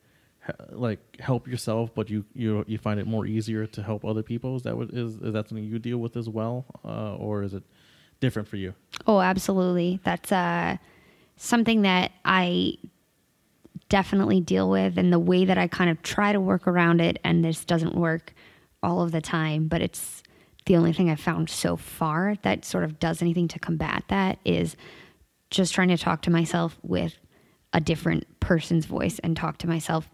he- 0.47 0.75
like 0.75 0.99
help 1.21 1.47
yourself, 1.47 1.95
but 1.95 2.11
you 2.11 2.25
you 2.35 2.65
you 2.67 2.79
find 2.79 2.99
it 2.99 3.07
more 3.07 3.25
easier 3.25 3.67
to 3.69 3.83
help 3.83 4.05
other 4.05 4.25
people? 4.25 4.57
Is 4.57 4.63
that 4.65 4.77
what 4.77 4.91
is 4.91 5.15
is 5.27 5.33
that 5.33 5.49
something 5.49 5.65
you 5.65 5.79
deal 5.79 5.99
with 5.99 6.17
as 6.17 6.29
well, 6.29 6.65
uh, 6.85 7.15
or 7.17 7.45
is 7.45 7.55
it 7.55 7.63
different 8.19 8.49
for 8.49 8.57
you? 8.57 8.75
Oh, 9.07 9.21
absolutely. 9.21 10.01
That's 10.03 10.33
uh, 10.33 10.77
something 11.37 11.83
that 11.83 12.11
I 12.25 12.79
definitely 13.89 14.41
deal 14.41 14.69
with, 14.69 14.99
and 14.99 15.13
the 15.13 15.21
way 15.21 15.45
that 15.45 15.59
I 15.59 15.69
kind 15.69 15.89
of 15.91 16.03
try 16.03 16.33
to 16.33 16.41
work 16.41 16.67
around 16.67 17.01
it, 17.01 17.21
and 17.23 17.45
this 17.45 17.65
doesn't 17.65 17.95
work 17.95 18.35
all 18.83 19.03
of 19.03 19.13
the 19.13 19.21
time, 19.21 19.69
but 19.69 19.81
it's 19.81 20.22
the 20.67 20.77
only 20.77 20.93
thing 20.93 21.11
I've 21.11 21.21
found 21.21 21.51
so 21.51 21.77
far 21.77 22.37
that 22.43 22.65
sort 22.65 22.85
of 22.85 22.99
does 22.99 23.23
anything 23.23 23.49
to 23.49 23.59
combat 23.59 24.05
that 24.09 24.39
is 24.45 24.77
just 25.51 25.75
trying 25.75 25.89
to 25.89 25.99
talk 25.99 26.23
to 26.23 26.31
myself 26.31 26.79
with 26.83 27.19
a 27.73 27.81
different 27.81 28.41
person's 28.41 28.87
voice 28.87 29.19
and 29.21 29.37
talk 29.37 29.59
to 29.59 29.69
myself 29.69 30.09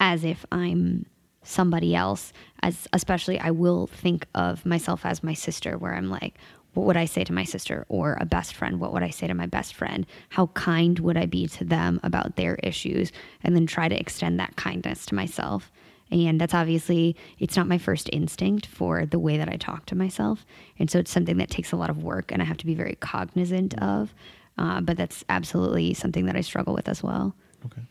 as 0.00 0.24
if 0.24 0.44
I'm 0.50 1.06
somebody 1.42 1.94
else 1.94 2.32
as 2.62 2.86
especially 2.92 3.38
I 3.38 3.52
will 3.52 3.86
think 3.86 4.26
of 4.34 4.66
myself 4.66 5.06
as 5.06 5.22
my 5.22 5.32
sister 5.32 5.78
where 5.78 5.94
I'm 5.94 6.10
like 6.10 6.34
what 6.78 6.86
would 6.86 6.96
I 6.96 7.06
say 7.06 7.24
to 7.24 7.32
my 7.32 7.42
sister 7.42 7.84
or 7.88 8.16
a 8.20 8.24
best 8.24 8.54
friend? 8.54 8.78
What 8.78 8.92
would 8.92 9.02
I 9.02 9.10
say 9.10 9.26
to 9.26 9.34
my 9.34 9.46
best 9.46 9.74
friend? 9.74 10.06
How 10.28 10.46
kind 10.48 10.96
would 11.00 11.16
I 11.16 11.26
be 11.26 11.48
to 11.48 11.64
them 11.64 11.98
about 12.04 12.36
their 12.36 12.54
issues? 12.62 13.10
And 13.42 13.56
then 13.56 13.66
try 13.66 13.88
to 13.88 13.98
extend 13.98 14.38
that 14.38 14.54
kindness 14.54 15.04
to 15.06 15.16
myself. 15.16 15.72
And 16.10 16.40
that's 16.40 16.54
obviously, 16.54 17.16
it's 17.38 17.56
not 17.56 17.66
my 17.66 17.78
first 17.78 18.08
instinct 18.12 18.66
for 18.66 19.04
the 19.04 19.18
way 19.18 19.36
that 19.36 19.48
I 19.48 19.56
talk 19.56 19.86
to 19.86 19.94
myself. 19.94 20.46
And 20.78 20.90
so 20.90 20.98
it's 20.98 21.10
something 21.10 21.36
that 21.38 21.50
takes 21.50 21.72
a 21.72 21.76
lot 21.76 21.90
of 21.90 22.02
work 22.02 22.32
and 22.32 22.40
I 22.40 22.44
have 22.44 22.56
to 22.58 22.66
be 22.66 22.74
very 22.74 22.96
cognizant 23.00 23.74
of. 23.82 24.14
Uh, 24.56 24.80
but 24.80 24.96
that's 24.96 25.24
absolutely 25.28 25.94
something 25.94 26.26
that 26.26 26.36
I 26.36 26.40
struggle 26.40 26.74
with 26.74 26.88
as 26.88 27.02
well. 27.02 27.34
Okay. 27.66 27.82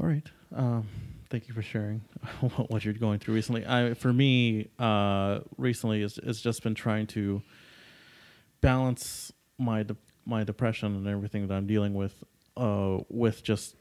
All 0.00 0.06
right. 0.06 0.26
Um, 0.54 0.88
thank 1.30 1.48
you 1.48 1.54
for 1.54 1.62
sharing 1.62 2.00
what 2.68 2.84
you're 2.84 2.94
going 2.94 3.18
through 3.18 3.34
recently. 3.34 3.64
I, 3.66 3.94
for 3.94 4.12
me, 4.12 4.68
uh, 4.78 5.40
recently, 5.56 6.02
it's, 6.02 6.18
it's 6.18 6.40
just 6.40 6.62
been 6.62 6.74
trying 6.74 7.06
to 7.08 7.42
balance 8.60 9.32
my 9.58 9.82
de- 9.82 9.96
my 10.24 10.44
depression 10.44 10.94
and 10.94 11.06
everything 11.08 11.48
that 11.48 11.54
I'm 11.54 11.66
dealing 11.66 11.94
with 11.94 12.14
uh, 12.56 12.98
with 13.08 13.42
just 13.42 13.74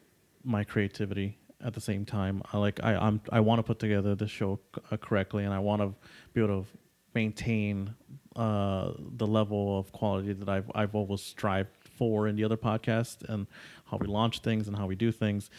my 0.44 0.64
creativity 0.64 1.38
at 1.64 1.74
the 1.74 1.82
same 1.82 2.06
time. 2.06 2.42
I 2.52 2.58
like 2.58 2.80
I 2.84 2.96
I'm, 2.96 3.22
I 3.32 3.40
want 3.40 3.60
to 3.60 3.64
put 3.64 3.80
together 3.80 4.16
the 4.16 4.28
show 4.28 4.60
uh, 4.92 4.98
correctly, 4.98 5.44
and 5.44 5.54
I 5.54 5.60
want 5.60 5.82
to 5.82 5.94
be 6.34 6.42
able 6.44 6.64
to 6.64 6.70
maintain 7.14 7.94
uh, 8.36 8.92
the 9.18 9.28
level 9.28 9.78
of 9.78 9.92
quality 9.92 10.34
that 10.34 10.50
I've 10.50 10.70
I've 10.74 10.96
always 10.96 11.22
strived 11.22 11.70
for 11.98 12.28
in 12.28 12.36
the 12.36 12.44
other 12.44 12.58
podcast 12.58 13.28
and 13.30 13.48
how 13.86 13.98
we 13.98 14.08
launch 14.08 14.40
things 14.40 14.68
and 14.68 14.78
how 14.78 14.88
we 14.88 14.96
do 14.96 15.12
things. 15.12 15.50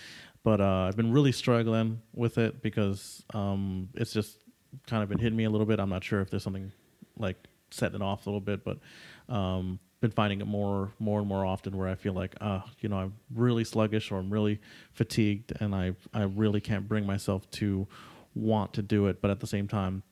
But 0.45 0.61
uh, 0.61 0.89
I've 0.89 0.97
been 0.97 1.13
really 1.13 1.33
struggling 1.33 2.03
with 2.15 2.39
it 2.39 2.63
because 2.63 3.23
um, 3.33 3.89
it's 3.95 4.13
just 4.13 4.39
kind 4.87 5.03
of 5.03 5.09
been 5.09 5.19
hitting 5.19 5.37
me 5.37 5.45
a 5.45 5.51
little 5.51 5.67
bit. 5.67 5.79
I'm 5.79 5.91
not 5.91 6.03
sure 6.03 6.21
if 6.21 6.31
there's 6.31 6.43
something 6.43 6.73
like 7.17 7.37
setting 7.71 7.97
it 7.97 8.03
off 8.03 8.27
a 8.27 8.31
little 8.31 8.41
bit, 8.41 8.65
but 8.65 8.79
um, 9.33 9.79
been 10.03 10.11
finding 10.11 10.43
it 10.43 10.47
more, 10.47 10.93
more 10.99 11.21
and 11.21 11.29
more 11.29 11.47
often 11.47 11.75
where 11.79 11.89
I 11.89 11.95
feel 11.95 12.13
like, 12.13 12.35
uh, 12.43 12.61
you 12.81 12.91
know, 12.91 12.97
I'm 12.97 13.15
really 13.35 13.65
sluggish 13.65 14.13
or 14.13 14.19
I'm 14.19 14.31
really 14.31 14.61
fatigued, 14.93 15.55
and 15.61 15.75
I, 15.75 15.95
I 16.13 16.25
really 16.25 16.61
can't 16.61 16.87
bring 16.87 17.07
myself 17.07 17.51
to 17.53 17.87
want 18.35 18.75
to 18.75 18.83
do 18.83 19.07
it. 19.07 19.23
But 19.23 19.31
at 19.31 19.41
the 19.41 19.47
same 19.47 19.67
time, 19.67 20.03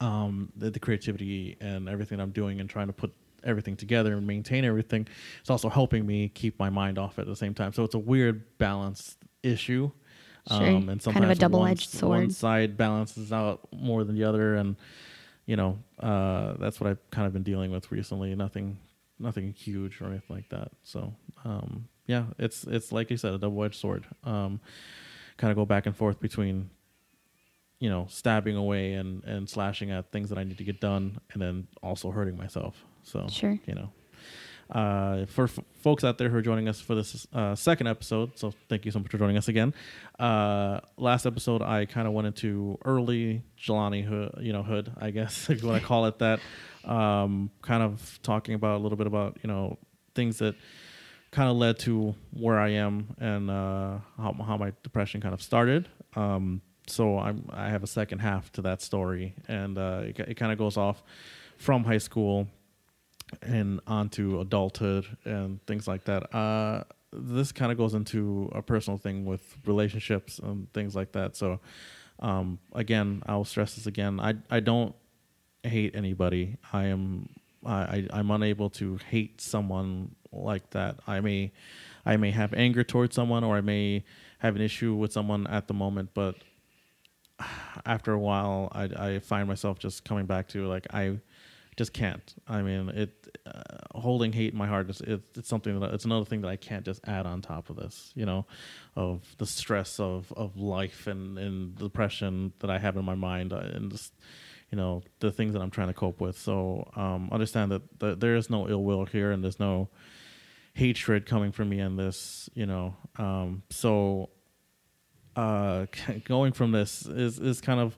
um, 0.00 0.50
the, 0.56 0.70
the 0.70 0.80
creativity 0.80 1.58
and 1.60 1.88
everything 1.88 2.20
I'm 2.20 2.30
doing 2.30 2.60
and 2.60 2.70
trying 2.70 2.86
to 2.86 2.94
put 2.94 3.12
everything 3.44 3.76
together 3.76 4.16
and 4.16 4.26
maintain 4.26 4.64
everything, 4.64 5.06
it's 5.40 5.50
also 5.50 5.68
helping 5.68 6.06
me 6.06 6.28
keep 6.28 6.58
my 6.58 6.70
mind 6.70 6.98
off 6.98 7.18
at 7.18 7.26
the 7.26 7.36
same 7.36 7.52
time. 7.52 7.72
So 7.72 7.84
it's 7.84 7.94
a 7.94 7.98
weird 7.98 8.58
balance 8.58 9.16
issue. 9.42 9.90
Sure. 10.48 10.56
Um, 10.56 10.88
and 10.88 11.02
sometimes 11.02 11.20
kind 11.20 11.24
of 11.24 11.30
a 11.30 11.34
double-edged 11.40 11.94
one, 11.94 11.98
sword. 12.00 12.18
One 12.20 12.30
side 12.30 12.76
balances 12.78 13.30
out 13.30 13.68
more 13.72 14.04
than 14.04 14.14
the 14.14 14.24
other, 14.24 14.54
and 14.54 14.76
you 15.44 15.56
know 15.56 15.78
uh, 15.98 16.54
that's 16.58 16.80
what 16.80 16.88
I've 16.88 17.10
kind 17.10 17.26
of 17.26 17.34
been 17.34 17.42
dealing 17.42 17.70
with 17.70 17.92
recently. 17.92 18.34
Nothing, 18.34 18.78
nothing 19.20 19.52
huge 19.52 20.00
or 20.00 20.06
anything 20.06 20.36
like 20.36 20.48
that. 20.50 20.72
So 20.82 21.14
um, 21.44 21.88
yeah, 22.06 22.24
it's 22.38 22.64
it's 22.64 22.92
like 22.92 23.10
you 23.10 23.16
said, 23.16 23.34
a 23.34 23.38
double-edged 23.38 23.78
sword. 23.78 24.06
Um, 24.24 24.60
kind 25.36 25.50
of 25.50 25.56
go 25.56 25.64
back 25.64 25.86
and 25.86 25.96
forth 25.96 26.20
between 26.20 26.70
you 27.78 27.88
know 27.88 28.06
stabbing 28.08 28.56
away 28.56 28.94
and 28.94 29.24
and 29.24 29.48
slashing 29.48 29.90
at 29.90 30.10
things 30.12 30.28
that 30.30 30.38
I 30.38 30.44
need 30.44 30.58
to 30.58 30.64
get 30.64 30.80
done, 30.80 31.20
and 31.32 31.40
then 31.40 31.68
also 31.82 32.10
hurting 32.10 32.36
myself. 32.36 32.84
So 33.02 33.26
sure, 33.28 33.58
you 33.66 33.74
know. 33.74 33.90
Uh, 34.70 35.26
for 35.26 35.44
f- 35.44 35.58
folks 35.80 36.04
out 36.04 36.18
there 36.18 36.28
who 36.28 36.36
are 36.36 36.42
joining 36.42 36.68
us 36.68 36.80
for 36.80 36.94
this 36.94 37.26
uh, 37.32 37.54
second 37.54 37.88
episode, 37.88 38.38
so 38.38 38.52
thank 38.68 38.84
you 38.84 38.92
so 38.92 39.00
much 39.00 39.10
for 39.10 39.18
joining 39.18 39.36
us 39.36 39.48
again. 39.48 39.74
Uh, 40.18 40.80
last 40.96 41.26
episode, 41.26 41.60
I 41.60 41.86
kind 41.86 42.06
of 42.06 42.12
went 42.12 42.28
into 42.28 42.78
early 42.84 43.42
Jelani 43.58 44.04
hood, 44.04 44.38
you 44.40 44.52
know, 44.52 44.62
hood, 44.62 44.92
I 44.96 45.10
guess, 45.10 45.50
if 45.50 45.62
you 45.62 45.68
want 45.68 45.80
to 45.80 45.86
call 45.86 46.06
it 46.06 46.18
that. 46.20 46.40
Um, 46.84 47.50
kind 47.62 47.82
of 47.82 48.20
talking 48.22 48.54
about 48.54 48.76
a 48.76 48.82
little 48.82 48.96
bit 48.96 49.06
about 49.06 49.38
you 49.42 49.48
know 49.48 49.76
things 50.14 50.38
that 50.38 50.54
kind 51.30 51.50
of 51.50 51.56
led 51.56 51.78
to 51.80 52.14
where 52.32 52.58
I 52.58 52.70
am 52.70 53.14
and 53.18 53.50
uh, 53.50 53.98
how, 54.16 54.32
how 54.44 54.56
my 54.56 54.72
depression 54.82 55.20
kind 55.20 55.34
of 55.34 55.42
started. 55.42 55.88
Um, 56.16 56.62
so 56.86 57.18
I'm 57.18 57.48
I 57.50 57.68
have 57.70 57.82
a 57.82 57.86
second 57.88 58.20
half 58.20 58.50
to 58.52 58.62
that 58.62 58.82
story, 58.82 59.34
and 59.48 59.78
uh, 59.78 60.02
it, 60.04 60.18
it 60.20 60.34
kind 60.34 60.52
of 60.52 60.58
goes 60.58 60.76
off 60.76 61.02
from 61.56 61.84
high 61.84 61.98
school 61.98 62.48
and 63.42 63.80
onto 63.86 64.40
adulthood 64.40 65.06
and 65.24 65.64
things 65.66 65.86
like 65.86 66.04
that. 66.04 66.34
Uh, 66.34 66.84
this 67.12 67.52
kind 67.52 67.72
of 67.72 67.78
goes 67.78 67.94
into 67.94 68.50
a 68.54 68.62
personal 68.62 68.96
thing 68.96 69.24
with 69.24 69.56
relationships 69.66 70.38
and 70.38 70.72
things 70.72 70.94
like 70.94 71.12
that. 71.12 71.36
So, 71.36 71.60
um, 72.20 72.58
again, 72.74 73.22
I'll 73.26 73.44
stress 73.44 73.74
this 73.74 73.86
again. 73.86 74.20
I 74.20 74.34
I 74.50 74.60
don't 74.60 74.94
hate 75.62 75.94
anybody. 75.94 76.56
I 76.72 76.86
am 76.86 77.28
I, 77.64 78.08
I 78.12 78.18
am 78.20 78.30
unable 78.30 78.70
to 78.70 78.98
hate 79.08 79.40
someone 79.40 80.14
like 80.32 80.70
that. 80.70 81.00
I 81.06 81.20
may 81.20 81.52
I 82.06 82.16
may 82.16 82.30
have 82.30 82.54
anger 82.54 82.84
towards 82.84 83.14
someone 83.14 83.44
or 83.44 83.56
I 83.56 83.60
may 83.60 84.04
have 84.38 84.56
an 84.56 84.62
issue 84.62 84.94
with 84.94 85.12
someone 85.12 85.46
at 85.46 85.68
the 85.68 85.74
moment, 85.74 86.10
but 86.14 86.36
after 87.86 88.12
a 88.12 88.18
while, 88.18 88.68
I 88.72 88.84
I 88.84 89.18
find 89.18 89.48
myself 89.48 89.78
just 89.78 90.04
coming 90.04 90.26
back 90.26 90.48
to 90.48 90.66
like 90.66 90.86
I 90.92 91.18
just 91.80 91.94
can't. 91.94 92.34
I 92.46 92.60
mean, 92.60 92.90
it 92.90 93.38
uh, 93.46 93.98
holding 93.98 94.34
hate 94.34 94.52
in 94.52 94.58
my 94.58 94.66
heart 94.66 94.90
is 94.90 95.00
it, 95.00 95.22
it's 95.34 95.48
something 95.48 95.80
that 95.80 95.94
it's 95.94 96.04
another 96.04 96.26
thing 96.26 96.42
that 96.42 96.48
I 96.48 96.56
can't 96.56 96.84
just 96.84 97.00
add 97.08 97.24
on 97.24 97.40
top 97.40 97.70
of 97.70 97.76
this. 97.76 98.12
You 98.14 98.26
know, 98.26 98.44
of 98.96 99.34
the 99.38 99.46
stress 99.46 99.98
of 99.98 100.30
of 100.36 100.58
life 100.58 101.06
and 101.06 101.38
and 101.38 101.74
the 101.78 101.84
depression 101.84 102.52
that 102.58 102.68
I 102.68 102.78
have 102.78 102.98
in 102.98 103.06
my 103.06 103.14
mind 103.14 103.54
uh, 103.54 103.60
and 103.60 103.90
just 103.90 104.12
you 104.70 104.76
know 104.76 105.02
the 105.20 105.32
things 105.32 105.54
that 105.54 105.62
I'm 105.62 105.70
trying 105.70 105.88
to 105.88 105.94
cope 105.94 106.20
with. 106.20 106.36
So 106.36 106.90
um, 106.96 107.30
understand 107.32 107.72
that, 107.72 107.98
that 108.00 108.20
there 108.20 108.36
is 108.36 108.50
no 108.50 108.68
ill 108.68 108.84
will 108.84 109.06
here 109.06 109.32
and 109.32 109.42
there's 109.42 109.58
no 109.58 109.88
hatred 110.74 111.24
coming 111.24 111.50
from 111.50 111.70
me 111.70 111.80
in 111.80 111.96
this. 111.96 112.50
You 112.52 112.66
know, 112.66 112.94
um, 113.16 113.62
so 113.70 114.28
uh, 115.34 115.86
going 116.26 116.52
from 116.52 116.72
this 116.72 117.06
is 117.06 117.38
is 117.38 117.62
kind 117.62 117.80
of 117.80 117.96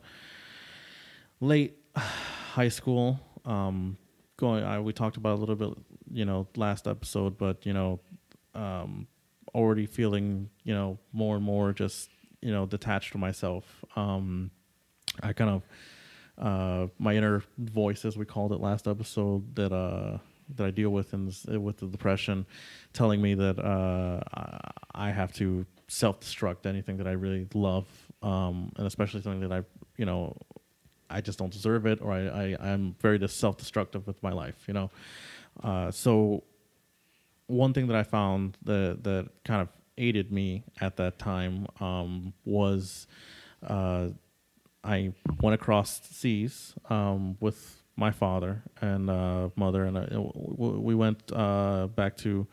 late 1.41 1.79
high 1.97 2.69
school 2.69 3.19
um, 3.45 3.97
going, 4.37 4.65
I, 4.65 4.81
we 4.81 4.93
talked 4.93 5.17
about 5.17 5.37
a 5.39 5.41
little 5.41 5.57
bit, 5.57 5.71
you 6.13 6.25
know, 6.25 6.47
last 6.57 6.87
episode, 6.87 7.39
but 7.39 7.65
you 7.65 7.73
know, 7.73 8.01
um, 8.55 9.07
already 9.55 9.87
feeling, 9.87 10.49
you 10.65 10.75
know, 10.75 10.99
more 11.13 11.37
and 11.37 11.45
more 11.45 11.73
just, 11.73 12.11
you 12.41 12.53
know, 12.53 12.67
detached 12.67 13.11
from 13.11 13.21
myself. 13.21 13.85
Um, 13.97 14.51
I 15.23 15.33
kind 15.33 15.51
of, 15.51 15.63
uh, 16.39 16.87
my 16.99 17.15
inner 17.15 17.43
voice, 17.59 18.05
as 18.05 18.17
we 18.17 18.25
called 18.25 18.53
it 18.53 18.61
last 18.61 18.89
episode, 18.89 19.55
that 19.57 19.73
uh, 19.73 20.19
that 20.57 20.67
I 20.67 20.71
deal 20.71 20.91
with 20.91 21.15
in 21.15 21.27
this, 21.27 21.45
with 21.45 21.79
the 21.79 21.87
depression, 21.87 22.47
telling 22.93 23.21
me 23.21 23.35
that 23.35 23.59
uh, 23.59 24.21
I 24.95 25.11
have 25.11 25.33
to 25.35 25.67
self 25.89 26.21
destruct 26.21 26.67
anything 26.67 26.97
that 26.99 27.07
I 27.07 27.13
really 27.13 27.47
love, 27.55 27.87
um, 28.23 28.73
and 28.77 28.87
especially 28.87 29.23
something 29.23 29.49
that 29.49 29.53
I, 29.53 29.63
you 29.97 30.07
know, 30.07 30.37
I 31.13 31.21
just 31.21 31.39
don't 31.39 31.53
deserve 31.53 31.87
it, 31.87 32.01
or 32.01 32.13
I, 32.13 32.57
I 32.61 32.69
am 32.73 32.97
very 33.01 33.27
self 33.29 33.57
destructive 33.57 34.07
with 34.07 34.23
my 34.23 34.33
life, 34.33 34.65
you 34.67 34.75
know. 34.75 34.91
Uh, 35.63 35.91
so 35.91 36.45
one 37.47 37.73
thing 37.73 37.87
that 37.89 37.97
I 37.97 38.03
found 38.03 38.57
that 38.65 39.05
that 39.05 39.29
kind 39.45 39.61
of 39.63 39.69
aided 39.99 40.33
me 40.33 40.65
at 40.81 40.97
that 40.97 41.19
time 41.19 41.67
um, 41.81 42.33
was 42.45 43.07
uh, 43.67 44.09
I 44.83 45.13
went 45.41 45.55
across 45.55 46.01
seas 46.11 46.75
um, 46.91 47.37
with 47.41 47.83
my 47.97 48.11
father 48.11 48.63
and 48.81 49.11
uh, 49.11 49.51
mother, 49.55 49.85
and 49.85 49.97
uh, 49.97 50.23
we 50.35 50.95
went 50.95 51.31
uh, 51.33 51.89
back 51.89 52.17
to 52.19 52.47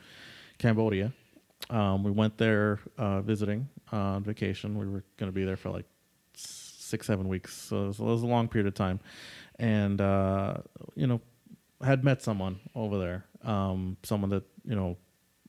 Cambodia. 0.57 1.13
Um, 1.69 2.03
we 2.03 2.11
went 2.11 2.37
there 2.37 2.79
uh, 2.97 3.21
visiting 3.21 3.69
on 3.91 4.23
vacation. 4.23 4.77
We 4.77 4.87
were 4.87 5.03
going 5.17 5.31
to 5.31 5.35
be 5.35 5.45
there 5.45 5.57
for 5.57 5.69
like 5.69 5.85
six 6.89 7.07
seven 7.07 7.27
weeks. 7.27 7.53
So 7.53 7.85
it 7.85 7.99
was, 7.99 8.21
a 8.21 8.27
long 8.27 8.47
period 8.47 8.67
of 8.67 8.73
time, 8.73 8.99
and 9.57 10.01
uh, 10.01 10.57
you 10.95 11.07
know, 11.07 11.21
had 11.83 12.03
met 12.03 12.21
someone 12.21 12.59
over 12.75 12.97
there, 12.97 13.25
um, 13.43 13.97
someone 14.03 14.29
that 14.31 14.43
you 14.65 14.75
know, 14.75 14.97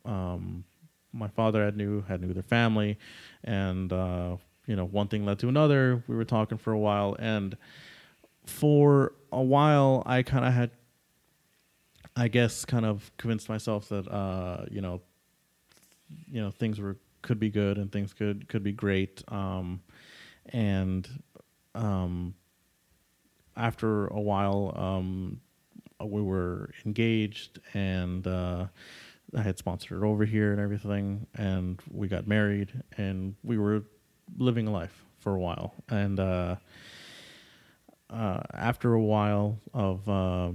um, 0.04 0.64
my 1.12 1.28
father 1.28 1.64
had 1.64 1.76
knew 1.76 2.02
had 2.02 2.20
knew 2.20 2.32
their 2.32 2.42
family, 2.42 2.98
and 3.44 3.92
uh, 3.92 4.36
you 4.66 4.76
know, 4.76 4.84
one 4.84 5.08
thing 5.08 5.24
led 5.24 5.38
to 5.40 5.48
another. 5.48 6.04
We 6.06 6.14
were 6.14 6.24
talking 6.24 6.58
for 6.58 6.72
a 6.72 6.78
while, 6.78 7.16
and 7.18 7.56
for 8.46 9.14
a 9.32 9.42
while, 9.42 10.02
I 10.06 10.22
kind 10.22 10.44
of 10.44 10.52
had, 10.52 10.70
I 12.16 12.28
guess, 12.28 12.64
kind 12.64 12.84
of 12.84 13.10
convinced 13.16 13.48
myself 13.48 13.88
that 13.88 14.08
uh, 14.08 14.66
you 14.70 14.80
know, 14.80 15.00
you 16.26 16.40
know, 16.40 16.50
things 16.50 16.80
were 16.80 16.96
could 17.22 17.38
be 17.38 17.50
good 17.50 17.78
and 17.78 17.92
things 17.92 18.12
could 18.12 18.48
could 18.48 18.62
be 18.62 18.72
great. 18.72 19.22
Um, 19.28 19.82
and 20.46 21.08
um, 21.74 22.34
after 23.56 24.06
a 24.06 24.20
while, 24.20 24.72
um, 24.76 25.40
we 26.04 26.22
were 26.22 26.70
engaged, 26.86 27.58
and 27.74 28.26
uh, 28.26 28.66
I 29.36 29.42
had 29.42 29.58
sponsored 29.58 30.02
over 30.02 30.24
here 30.24 30.52
and 30.52 30.60
everything, 30.60 31.26
and 31.34 31.80
we 31.90 32.08
got 32.08 32.26
married, 32.26 32.70
and 32.96 33.34
we 33.42 33.58
were 33.58 33.84
living 34.38 34.66
a 34.66 34.70
life 34.70 35.04
for 35.18 35.34
a 35.34 35.40
while, 35.40 35.74
and 35.88 36.18
uh, 36.18 36.56
uh, 38.08 38.40
after 38.54 38.94
a 38.94 39.02
while 39.02 39.58
of 39.74 40.08
uh, 40.08 40.50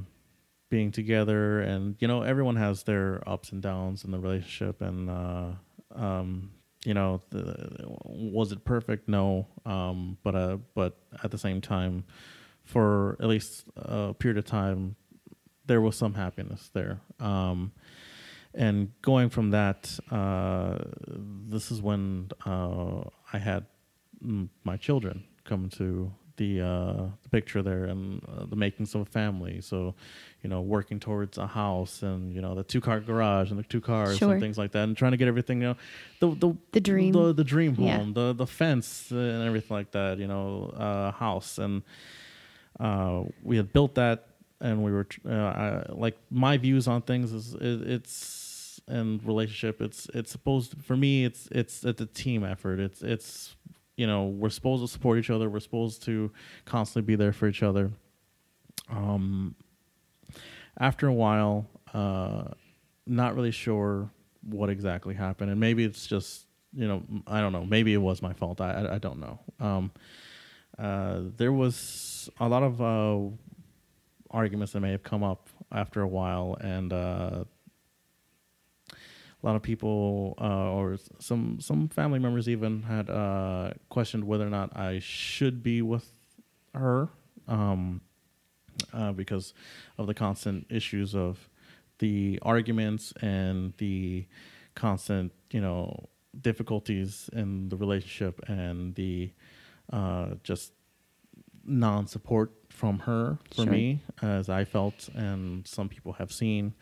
being 0.69 0.91
together, 0.91 1.61
and 1.61 1.95
you 1.99 2.07
know, 2.07 2.23
everyone 2.23 2.55
has 2.55 2.83
their 2.83 3.21
ups 3.27 3.51
and 3.51 3.61
downs 3.61 4.03
in 4.03 4.11
the 4.11 4.19
relationship, 4.19 4.81
and 4.81 5.09
uh, 5.09 5.51
um, 5.93 6.51
you 6.85 6.93
know, 6.93 7.21
the, 7.29 7.85
was 8.05 8.51
it 8.51 8.63
perfect? 8.63 9.07
No, 9.07 9.47
um, 9.65 10.17
but 10.23 10.35
uh, 10.35 10.57
but 10.73 10.97
at 11.23 11.31
the 11.31 11.37
same 11.37 11.61
time, 11.61 12.03
for 12.63 13.17
at 13.19 13.27
least 13.27 13.65
a 13.75 14.13
period 14.13 14.37
of 14.37 14.45
time, 14.45 14.95
there 15.65 15.81
was 15.81 15.95
some 15.95 16.13
happiness 16.13 16.69
there. 16.73 16.99
Um, 17.19 17.71
and 18.53 18.91
going 19.01 19.29
from 19.29 19.51
that, 19.51 19.99
uh, 20.11 20.77
this 21.07 21.71
is 21.71 21.81
when 21.81 22.29
uh, 22.45 23.01
I 23.33 23.37
had 23.37 23.65
my 24.63 24.77
children 24.77 25.25
come 25.43 25.69
to 25.69 26.11
the, 26.37 26.61
uh, 26.61 27.07
the 27.23 27.29
picture 27.29 27.61
there 27.61 27.85
and 27.85 28.21
uh, 28.27 28.45
the 28.45 28.55
makings 28.55 28.95
of 28.95 29.01
a 29.01 29.05
family. 29.05 29.61
So, 29.61 29.95
you 30.45 30.49
know, 30.49 30.61
working 30.61 30.99
towards 30.99 31.39
a 31.39 31.47
house 31.47 32.03
and 32.03 32.31
you 32.35 32.39
know 32.39 32.53
the 32.53 32.61
two 32.63 32.79
car 32.79 32.99
garage 32.99 33.49
and 33.49 33.57
the 33.57 33.63
two 33.63 33.81
cars 33.81 34.15
Sure. 34.19 34.33
and 34.33 34.39
things 34.43 34.57
like 34.59 34.71
that, 34.73 34.83
and 34.87 34.95
trying 34.95 35.13
to 35.15 35.17
get 35.17 35.27
everything, 35.27 35.57
you 35.61 35.69
know, 35.69 35.77
the 36.19 36.27
the 36.43 36.49
The 36.71 36.79
dream. 36.91 37.13
the, 37.13 37.33
the 37.33 37.43
dream 37.43 37.73
home, 37.75 37.85
Yeah. 37.87 38.05
the 38.13 38.33
the 38.33 38.45
fence 38.45 39.09
and 39.09 39.41
everything 39.49 39.73
like 39.79 39.89
that. 39.99 40.19
You 40.19 40.27
know, 40.27 40.45
uh, 40.85 41.11
house 41.13 41.57
and 41.57 41.81
uh, 42.79 43.23
we 43.41 43.57
had 43.57 43.73
built 43.73 43.95
that 43.95 44.17
and 44.61 44.83
we 44.83 44.91
were 44.91 45.07
uh, 45.27 45.31
I, 45.33 45.85
like 46.05 46.15
my 46.29 46.57
views 46.57 46.87
on 46.87 47.01
things 47.01 47.33
is 47.33 47.55
it, 47.55 47.81
it's 47.95 48.79
and 48.87 49.23
relationship 49.25 49.81
it's 49.81 50.07
it's 50.13 50.31
supposed 50.31 50.75
for 50.87 50.95
me 50.95 51.25
it's 51.25 51.47
it's 51.51 51.83
it's 51.83 52.01
a 52.01 52.05
team 52.05 52.43
effort 52.43 52.79
it's 52.79 53.01
it's 53.01 53.55
you 53.97 54.05
know 54.05 54.25
we're 54.41 54.49
supposed 54.59 54.83
to 54.83 54.87
support 54.87 55.17
each 55.17 55.31
other 55.31 55.49
we're 55.49 55.59
supposed 55.69 56.03
to 56.03 56.31
constantly 56.65 57.05
be 57.11 57.15
there 57.15 57.33
for 57.33 57.47
each 57.47 57.63
other 57.63 57.91
um 58.89 59.55
after 60.79 61.07
a 61.07 61.13
while 61.13 61.67
uh 61.93 62.45
not 63.07 63.35
really 63.35 63.51
sure 63.51 64.09
what 64.41 64.69
exactly 64.69 65.13
happened. 65.13 65.51
And 65.51 65.59
maybe 65.59 65.83
it's 65.83 66.07
just 66.07 66.45
you 66.73 66.87
know 66.87 67.03
i 67.27 67.41
don't 67.41 67.53
know. 67.53 67.65
Maybe 67.65 67.93
it 67.93 68.01
was 68.01 68.21
my 68.21 68.33
fault. 68.33 68.61
I 68.61 68.71
i, 68.71 68.95
I 68.95 68.97
don't 68.97 69.19
know. 69.19 69.39
Um 69.59 69.91
uh, 70.77 71.21
there 71.37 71.53
was 71.53 72.29
a 72.39 72.49
lot 72.49 72.63
of 72.63 72.81
uh, 72.81 73.33
arguments 74.31 74.73
that 74.73 74.81
may 74.81 74.91
have 74.91 75.03
come 75.03 75.23
up 75.23 75.49
after 75.71 76.01
a 76.01 76.07
while, 76.07 76.57
and 76.59 76.91
uh, 76.91 77.45
a 78.91 79.43
lot 79.43 79.55
of 79.55 79.61
people 79.61 80.35
uh, 80.39 80.71
or 80.71 80.97
some 81.19 81.59
some 81.61 81.87
family 81.87 82.19
members 82.19 82.49
even 82.49 82.83
had 82.83 83.09
uh, 83.09 83.71
questioned 83.89 84.25
whether 84.25 84.45
or 84.45 84.49
not 84.49 84.75
I 84.75 84.99
should 84.99 85.63
be 85.63 85.81
with 85.81 86.09
her. 86.73 87.09
Um, 87.47 88.01
uh, 88.93 89.11
because 89.11 89.53
of 89.97 90.07
the 90.07 90.13
constant 90.13 90.65
issues 90.69 91.15
of 91.15 91.49
the 91.99 92.39
arguments 92.41 93.13
and 93.21 93.73
the 93.77 94.25
constant, 94.75 95.31
you 95.51 95.61
know, 95.61 96.09
difficulties 96.41 97.29
in 97.33 97.69
the 97.69 97.77
relationship 97.77 98.41
and 98.49 98.93
the 98.95 99.31
uh, 99.93 100.27
just 100.43 100.73
non-support 101.65 102.51
from 102.69 102.99
her 102.99 103.37
for 103.53 103.63
Sure. 103.63 103.71
me 103.71 104.01
as 104.21 104.49
I 104.49 104.65
felt 104.65 105.09
and 105.15 105.65
some 105.67 105.89
people 105.89 106.13
have 106.13 106.31
seen. 106.31 106.73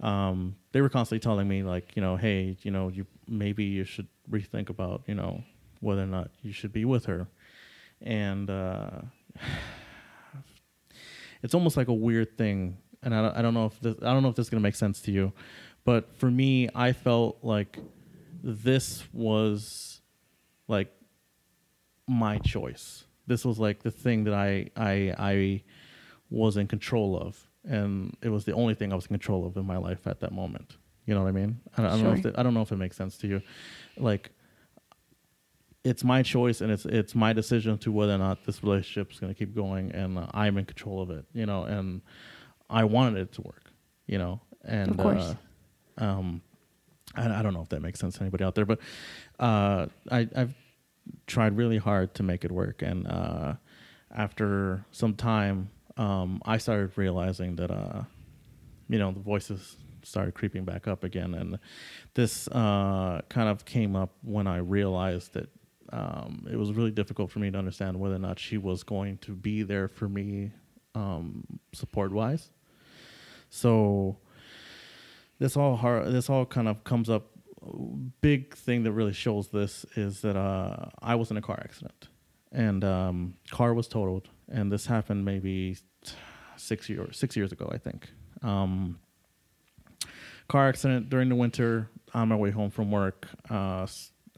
Um, 0.00 0.56
they 0.72 0.80
were 0.80 0.88
constantly 0.88 1.20
telling 1.20 1.46
me 1.46 1.62
like, 1.62 1.94
you 1.94 2.02
know, 2.02 2.16
hey, 2.16 2.56
you 2.62 2.70
know, 2.70 2.88
you 2.88 3.06
maybe 3.28 3.64
you 3.64 3.84
should 3.84 4.08
rethink 4.30 4.70
about, 4.70 5.02
you 5.06 5.14
know, 5.14 5.44
whether 5.80 6.02
or 6.02 6.06
not 6.06 6.30
you 6.42 6.52
should 6.52 6.72
be 6.72 6.84
with 6.84 7.04
her. 7.06 7.28
And 8.00 8.50
uh, 8.50 9.02
it's 11.44 11.54
almost 11.54 11.76
like 11.76 11.86
a 11.88 11.92
weird 11.94 12.36
thing, 12.36 12.78
and 13.02 13.14
I 13.14 13.22
don't, 13.22 13.36
I 13.36 13.42
don't 13.42 13.54
know 13.54 13.66
if 13.66 13.78
this, 13.80 13.94
I 14.02 14.12
don't 14.12 14.22
know 14.24 14.30
if 14.30 14.34
this 14.34 14.46
is 14.46 14.50
gonna 14.50 14.60
make 14.62 14.74
sense 14.74 15.00
to 15.02 15.12
you, 15.12 15.32
but 15.84 16.12
for 16.16 16.30
me, 16.30 16.68
I 16.74 16.92
felt 16.92 17.38
like 17.42 17.78
this 18.42 19.04
was 19.12 20.00
like 20.68 20.90
my 22.08 22.38
choice. 22.38 23.04
This 23.26 23.44
was 23.44 23.58
like 23.58 23.82
the 23.82 23.90
thing 23.90 24.24
that 24.24 24.34
I 24.34 24.70
I 24.76 25.14
I 25.18 25.62
was 26.30 26.56
in 26.56 26.66
control 26.66 27.16
of, 27.18 27.42
and 27.64 28.16
it 28.22 28.28
was 28.28 28.44
the 28.44 28.52
only 28.52 28.74
thing 28.74 28.92
I 28.92 28.96
was 28.96 29.04
in 29.04 29.08
control 29.08 29.46
of 29.46 29.56
in 29.56 29.66
my 29.66 29.76
life 29.78 30.06
at 30.06 30.20
that 30.20 30.32
moment. 30.32 30.76
You 31.06 31.14
know 31.14 31.22
what 31.22 31.28
I 31.28 31.32
mean? 31.32 31.60
I, 31.76 31.82
don't- 31.82 31.86
I 31.86 31.94
don't 31.96 32.02
know 32.04 32.12
if 32.12 32.22
Sure. 32.22 32.30
that, 32.32 32.38
I 32.38 32.42
don't 32.42 32.54
know 32.54 32.62
if 32.62 32.72
it 32.72 32.76
makes 32.76 32.96
sense 32.96 33.18
to 33.18 33.26
you. 33.26 33.42
Like, 33.98 34.30
it's 35.84 36.02
my 36.02 36.22
choice, 36.22 36.60
and 36.62 36.72
it's 36.72 36.86
it's 36.86 37.14
my 37.14 37.32
decision 37.32 37.78
to 37.78 37.92
whether 37.92 38.14
or 38.14 38.18
not 38.18 38.44
this 38.44 38.62
relationship 38.62 39.12
is 39.12 39.20
going 39.20 39.32
to 39.32 39.38
keep 39.38 39.54
going, 39.54 39.92
and 39.92 40.18
uh, 40.18 40.26
I'm 40.32 40.56
in 40.56 40.64
control 40.64 41.02
of 41.02 41.10
it. 41.10 41.26
You 41.34 41.46
know, 41.46 41.64
and 41.64 42.00
I 42.70 42.84
wanted 42.84 43.20
it 43.20 43.32
to 43.34 43.42
work. 43.42 43.70
You 44.06 44.18
know, 44.18 44.40
and 44.64 44.90
Of 44.92 44.96
course. 44.96 45.34
Uh, 46.00 46.04
um, 46.04 46.42
I, 47.14 47.38
I 47.38 47.42
don't 47.42 47.54
know 47.54 47.62
if 47.62 47.68
that 47.68 47.82
makes 47.82 48.00
sense 48.00 48.14
to 48.16 48.22
anybody 48.22 48.44
out 48.44 48.54
there, 48.54 48.64
but 48.66 48.80
uh, 49.38 49.86
I, 50.10 50.28
I've 50.34 50.54
tried 51.26 51.56
really 51.56 51.78
hard 51.78 52.14
to 52.14 52.22
make 52.22 52.44
it 52.44 52.50
work, 52.50 52.82
and 52.82 53.06
uh, 53.06 53.54
after 54.10 54.84
some 54.90 55.14
time, 55.14 55.70
um, 55.96 56.40
I 56.44 56.58
started 56.58 56.96
realizing 56.96 57.56
that 57.56 57.70
uh, 57.70 58.02
you 58.88 58.98
know 58.98 59.12
the 59.12 59.20
voices 59.20 59.76
started 60.02 60.34
creeping 60.34 60.64
back 60.64 60.88
up 60.88 61.04
again, 61.04 61.34
and 61.34 61.58
this 62.14 62.48
uh, 62.48 63.20
kind 63.28 63.48
of 63.48 63.64
came 63.66 63.94
up 63.96 64.12
when 64.22 64.46
I 64.46 64.56
realized 64.56 65.34
that 65.34 65.48
um, 65.94 66.44
it 66.50 66.56
was 66.56 66.72
really 66.72 66.90
difficult 66.90 67.30
for 67.30 67.38
me 67.38 67.52
to 67.52 67.56
understand 67.56 67.98
whether 68.00 68.16
or 68.16 68.18
not 68.18 68.40
she 68.40 68.58
was 68.58 68.82
going 68.82 69.16
to 69.18 69.32
be 69.32 69.62
there 69.62 69.86
for 69.86 70.08
me 70.08 70.50
um, 70.96 71.44
support 71.72 72.10
wise. 72.10 72.50
So 73.48 74.18
this 75.38 75.56
all 75.56 75.76
hard, 75.76 76.12
this 76.12 76.28
all 76.28 76.46
kind 76.46 76.66
of 76.66 76.82
comes 76.82 77.08
up. 77.08 77.30
Big 78.20 78.54
thing 78.54 78.82
that 78.82 78.92
really 78.92 79.12
shows 79.12 79.48
this 79.48 79.86
is 79.94 80.20
that 80.22 80.36
uh, 80.36 80.90
I 81.00 81.14
was 81.14 81.30
in 81.30 81.36
a 81.36 81.42
car 81.42 81.60
accident, 81.62 82.08
and 82.50 82.82
um, 82.84 83.34
car 83.50 83.72
was 83.72 83.86
totaled, 83.86 84.28
and 84.50 84.72
this 84.72 84.86
happened 84.86 85.24
maybe 85.24 85.76
six 86.56 86.88
years 86.88 87.16
six 87.16 87.36
years 87.36 87.52
ago, 87.52 87.70
I 87.72 87.78
think. 87.78 88.10
Um, 88.42 88.98
car 90.48 90.68
accident 90.68 91.08
during 91.08 91.28
the 91.28 91.36
winter 91.36 91.88
on 92.12 92.28
my 92.28 92.36
way 92.36 92.50
home 92.50 92.70
from 92.70 92.90
work. 92.90 93.28
Uh, 93.48 93.86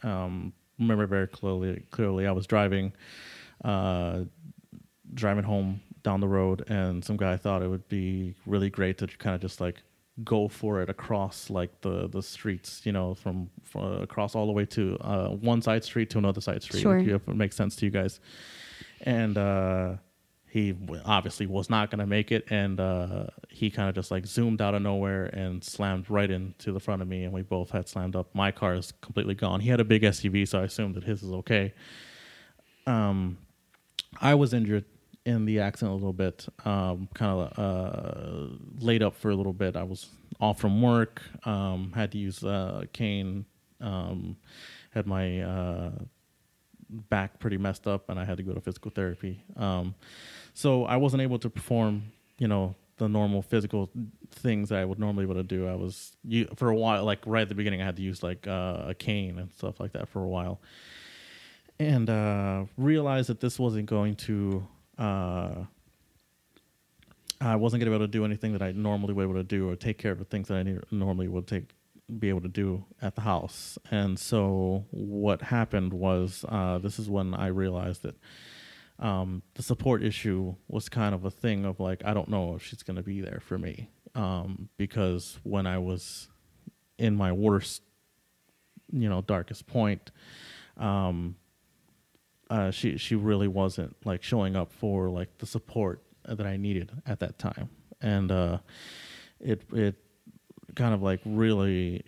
um, 0.02 0.52
remember 0.78 1.06
very 1.06 1.26
clearly. 1.26 1.84
Clearly, 1.90 2.26
I 2.26 2.32
was 2.32 2.46
driving, 2.46 2.92
uh, 3.64 4.20
driving 5.14 5.44
home 5.44 5.80
down 6.02 6.20
the 6.20 6.28
road, 6.28 6.64
and 6.68 7.04
some 7.04 7.16
guy 7.16 7.36
thought 7.36 7.62
it 7.62 7.68
would 7.68 7.88
be 7.88 8.34
really 8.46 8.70
great 8.70 8.98
to 8.98 9.06
kind 9.06 9.34
of 9.34 9.40
just 9.40 9.60
like 9.60 9.82
go 10.24 10.48
for 10.48 10.80
it 10.80 10.88
across 10.88 11.50
like 11.50 11.80
the 11.82 12.08
the 12.08 12.22
streets, 12.22 12.82
you 12.84 12.92
know, 12.92 13.14
from, 13.14 13.50
from 13.62 14.02
across 14.02 14.34
all 14.34 14.46
the 14.46 14.52
way 14.52 14.64
to 14.64 14.96
uh, 15.00 15.28
one 15.28 15.60
side 15.60 15.84
street 15.84 16.10
to 16.10 16.18
another 16.18 16.40
side 16.40 16.62
street. 16.62 16.80
Sure. 16.80 16.98
If 16.98 17.28
it 17.28 17.36
makes 17.36 17.56
sense 17.56 17.76
to 17.76 17.84
you 17.84 17.90
guys, 17.90 18.20
and. 19.02 19.36
uh 19.36 19.94
he 20.48 20.74
obviously 21.04 21.46
was 21.46 21.68
not 21.68 21.90
going 21.90 21.98
to 21.98 22.06
make 22.06 22.32
it 22.32 22.44
and 22.50 22.80
uh, 22.80 23.26
he 23.50 23.70
kind 23.70 23.88
of 23.88 23.94
just 23.94 24.10
like 24.10 24.26
zoomed 24.26 24.62
out 24.62 24.74
of 24.74 24.82
nowhere 24.82 25.26
and 25.26 25.62
slammed 25.62 26.08
right 26.08 26.30
into 26.30 26.72
the 26.72 26.80
front 26.80 27.02
of 27.02 27.08
me 27.08 27.24
and 27.24 27.32
we 27.32 27.42
both 27.42 27.70
had 27.70 27.88
slammed 27.88 28.16
up. 28.16 28.34
My 28.34 28.50
car 28.50 28.74
is 28.74 28.92
completely 29.00 29.34
gone. 29.34 29.60
He 29.60 29.68
had 29.68 29.80
a 29.80 29.84
big 29.84 30.02
suv 30.02 30.48
so 30.48 30.60
i 30.60 30.64
assumed 30.64 30.94
that 30.94 31.04
his 31.04 31.22
is 31.22 31.32
okay. 31.32 31.74
Um, 32.86 33.38
i 34.20 34.34
was 34.34 34.54
injured 34.54 34.84
in 35.24 35.44
the 35.44 35.58
accident 35.58 35.90
a 35.90 35.94
little 35.94 36.12
bit 36.12 36.46
um, 36.64 37.08
kind 37.12 37.40
of 37.40 37.58
uh, 37.58 38.54
laid 38.78 39.02
up 39.02 39.16
for 39.16 39.30
a 39.30 39.34
little 39.34 39.52
bit. 39.52 39.76
I 39.76 39.82
was 39.82 40.06
off 40.40 40.60
from 40.60 40.80
work 40.80 41.22
um, 41.44 41.92
had 41.94 42.12
to 42.12 42.18
use 42.18 42.44
uh, 42.44 42.84
cane 42.92 43.44
um, 43.80 44.36
had 44.90 45.06
my 45.06 45.40
uh, 45.40 45.90
back 46.88 47.38
pretty 47.38 47.58
messed 47.58 47.86
up 47.86 48.08
and 48.08 48.18
I 48.18 48.24
had 48.24 48.36
to 48.36 48.42
go 48.42 48.52
to 48.54 48.60
physical 48.60 48.90
therapy. 48.90 49.44
So 50.56 50.86
I 50.86 50.96
wasn't 50.96 51.20
able 51.20 51.38
to 51.40 51.50
perform, 51.50 52.04
you 52.38 52.48
know, 52.48 52.74
the 52.96 53.10
normal 53.10 53.42
physical 53.42 53.90
things 54.30 54.70
that 54.70 54.78
I 54.78 54.86
would 54.86 54.98
normally 54.98 55.24
able 55.24 55.34
to 55.34 55.42
do. 55.42 55.68
I 55.68 55.74
was 55.74 56.16
you, 56.24 56.48
for 56.56 56.70
a 56.70 56.74
while, 56.74 57.04
like 57.04 57.18
right 57.26 57.42
at 57.42 57.50
the 57.50 57.54
beginning, 57.54 57.82
I 57.82 57.84
had 57.84 57.96
to 57.96 58.02
use 58.02 58.22
like 58.22 58.46
uh, 58.48 58.84
a 58.86 58.94
cane 58.94 59.38
and 59.38 59.52
stuff 59.52 59.78
like 59.78 59.92
that 59.92 60.08
for 60.08 60.24
a 60.24 60.26
while, 60.26 60.62
and 61.78 62.08
uh, 62.08 62.64
realized 62.78 63.28
that 63.28 63.40
this 63.40 63.58
wasn't 63.58 63.84
going 63.84 64.16
to. 64.16 64.66
Uh, 64.96 65.54
I 67.38 67.56
wasn't 67.56 67.82
going 67.82 67.92
to 67.92 67.98
be 67.98 68.02
able 68.02 68.06
to 68.06 68.10
do 68.10 68.24
anything 68.24 68.52
that 68.54 68.62
I 68.62 68.72
normally 68.72 69.12
would 69.12 69.24
be 69.24 69.30
able 69.30 69.40
to 69.42 69.46
do, 69.46 69.68
or 69.68 69.76
take 69.76 69.98
care 69.98 70.12
of 70.12 70.18
the 70.18 70.24
things 70.24 70.48
that 70.48 70.56
I 70.56 70.62
need, 70.62 70.80
normally 70.90 71.28
would 71.28 71.46
take 71.46 71.74
be 72.18 72.30
able 72.30 72.40
to 72.40 72.48
do 72.48 72.82
at 73.02 73.14
the 73.14 73.20
house. 73.20 73.76
And 73.90 74.18
so 74.18 74.86
what 74.90 75.42
happened 75.42 75.92
was 75.92 76.46
uh, 76.48 76.78
this 76.78 76.98
is 76.98 77.10
when 77.10 77.34
I 77.34 77.48
realized 77.48 78.04
that 78.04 78.16
um, 78.98 79.42
the 79.54 79.62
support 79.62 80.02
issue 80.02 80.54
was 80.68 80.88
kind 80.88 81.14
of 81.14 81.24
a 81.24 81.30
thing 81.30 81.64
of 81.64 81.80
like 81.80 82.04
I 82.04 82.14
don't 82.14 82.28
know 82.28 82.54
if 82.54 82.62
she's 82.64 82.82
gonna 82.82 83.02
be 83.02 83.20
there 83.20 83.40
for 83.44 83.58
me 83.58 83.90
um, 84.14 84.68
because 84.78 85.38
when 85.42 85.66
I 85.66 85.78
was 85.78 86.28
in 86.98 87.14
my 87.14 87.32
worst, 87.32 87.82
you 88.90 89.08
know, 89.08 89.20
darkest 89.20 89.66
point, 89.66 90.10
um, 90.78 91.36
uh, 92.48 92.70
she 92.70 92.96
she 92.96 93.14
really 93.14 93.48
wasn't 93.48 93.94
like 94.04 94.22
showing 94.22 94.56
up 94.56 94.72
for 94.72 95.10
like 95.10 95.38
the 95.38 95.46
support 95.46 96.02
that 96.24 96.46
I 96.46 96.56
needed 96.56 96.90
at 97.04 97.20
that 97.20 97.38
time, 97.38 97.68
and 98.00 98.32
uh, 98.32 98.58
it 99.40 99.62
it 99.72 99.96
kind 100.74 100.94
of 100.94 101.02
like 101.02 101.20
really 101.24 102.04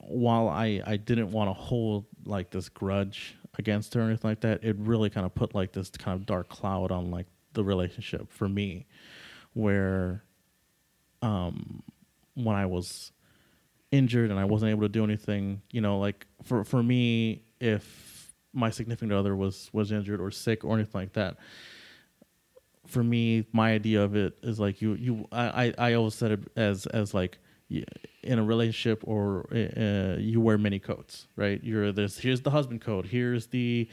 while 0.00 0.48
I 0.48 0.82
I 0.84 0.96
didn't 0.96 1.32
want 1.32 1.48
to 1.48 1.54
hold 1.54 2.06
like 2.24 2.50
this 2.50 2.68
grudge 2.68 3.36
against 3.58 3.94
her 3.94 4.00
or 4.00 4.04
anything 4.04 4.30
like 4.30 4.40
that, 4.40 4.64
it 4.64 4.76
really 4.78 5.10
kind 5.10 5.26
of 5.26 5.34
put 5.34 5.54
like 5.54 5.72
this 5.72 5.90
kind 5.90 6.18
of 6.18 6.26
dark 6.26 6.48
cloud 6.48 6.90
on 6.90 7.10
like 7.10 7.26
the 7.52 7.62
relationship 7.64 8.30
for 8.30 8.48
me, 8.48 8.86
where 9.52 10.22
um 11.20 11.82
when 12.34 12.56
I 12.56 12.66
was 12.66 13.12
injured 13.90 14.30
and 14.30 14.40
I 14.40 14.44
wasn't 14.44 14.70
able 14.70 14.82
to 14.82 14.88
do 14.88 15.04
anything, 15.04 15.62
you 15.70 15.80
know, 15.80 15.98
like 15.98 16.26
for 16.42 16.64
for 16.64 16.82
me, 16.82 17.42
if 17.60 18.32
my 18.54 18.70
significant 18.70 19.12
other 19.12 19.36
was 19.36 19.70
was 19.72 19.92
injured 19.92 20.20
or 20.20 20.30
sick 20.30 20.64
or 20.64 20.74
anything 20.74 21.00
like 21.02 21.12
that, 21.12 21.36
for 22.86 23.04
me, 23.04 23.46
my 23.52 23.72
idea 23.72 24.02
of 24.02 24.16
it 24.16 24.36
is 24.42 24.58
like 24.58 24.80
you 24.80 24.94
you 24.94 25.28
I 25.30 25.74
I 25.78 25.92
always 25.94 26.14
said 26.14 26.32
it 26.32 26.40
as 26.56 26.86
as 26.86 27.14
like 27.14 27.38
in 28.22 28.38
a 28.38 28.44
relationship 28.44 29.02
or 29.04 29.46
uh, 29.52 30.16
you 30.18 30.40
wear 30.40 30.58
many 30.58 30.78
coats, 30.78 31.26
right? 31.36 31.62
You're 31.62 31.92
this. 31.92 32.18
Here's 32.18 32.40
the 32.40 32.50
husband 32.50 32.80
coat. 32.80 33.06
Here's 33.06 33.46
the 33.48 33.88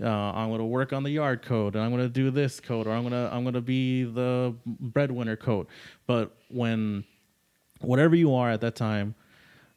uh, 0.00 0.08
I'm 0.08 0.48
going 0.48 0.58
to 0.58 0.64
work 0.64 0.92
on 0.92 1.04
the 1.04 1.10
yard 1.10 1.42
code, 1.42 1.76
and 1.76 1.84
I'm 1.84 1.90
going 1.90 2.02
to 2.02 2.08
do 2.08 2.30
this 2.30 2.60
code, 2.60 2.86
or 2.86 2.92
I'm 2.92 3.02
going 3.02 3.12
to 3.12 3.32
I'm 3.32 3.42
going 3.42 3.54
to 3.54 3.60
be 3.60 4.04
the 4.04 4.54
breadwinner 4.66 5.36
code. 5.36 5.66
But 6.06 6.36
when 6.48 7.04
whatever 7.80 8.16
you 8.16 8.34
are 8.34 8.50
at 8.50 8.60
that 8.62 8.74
time, 8.74 9.14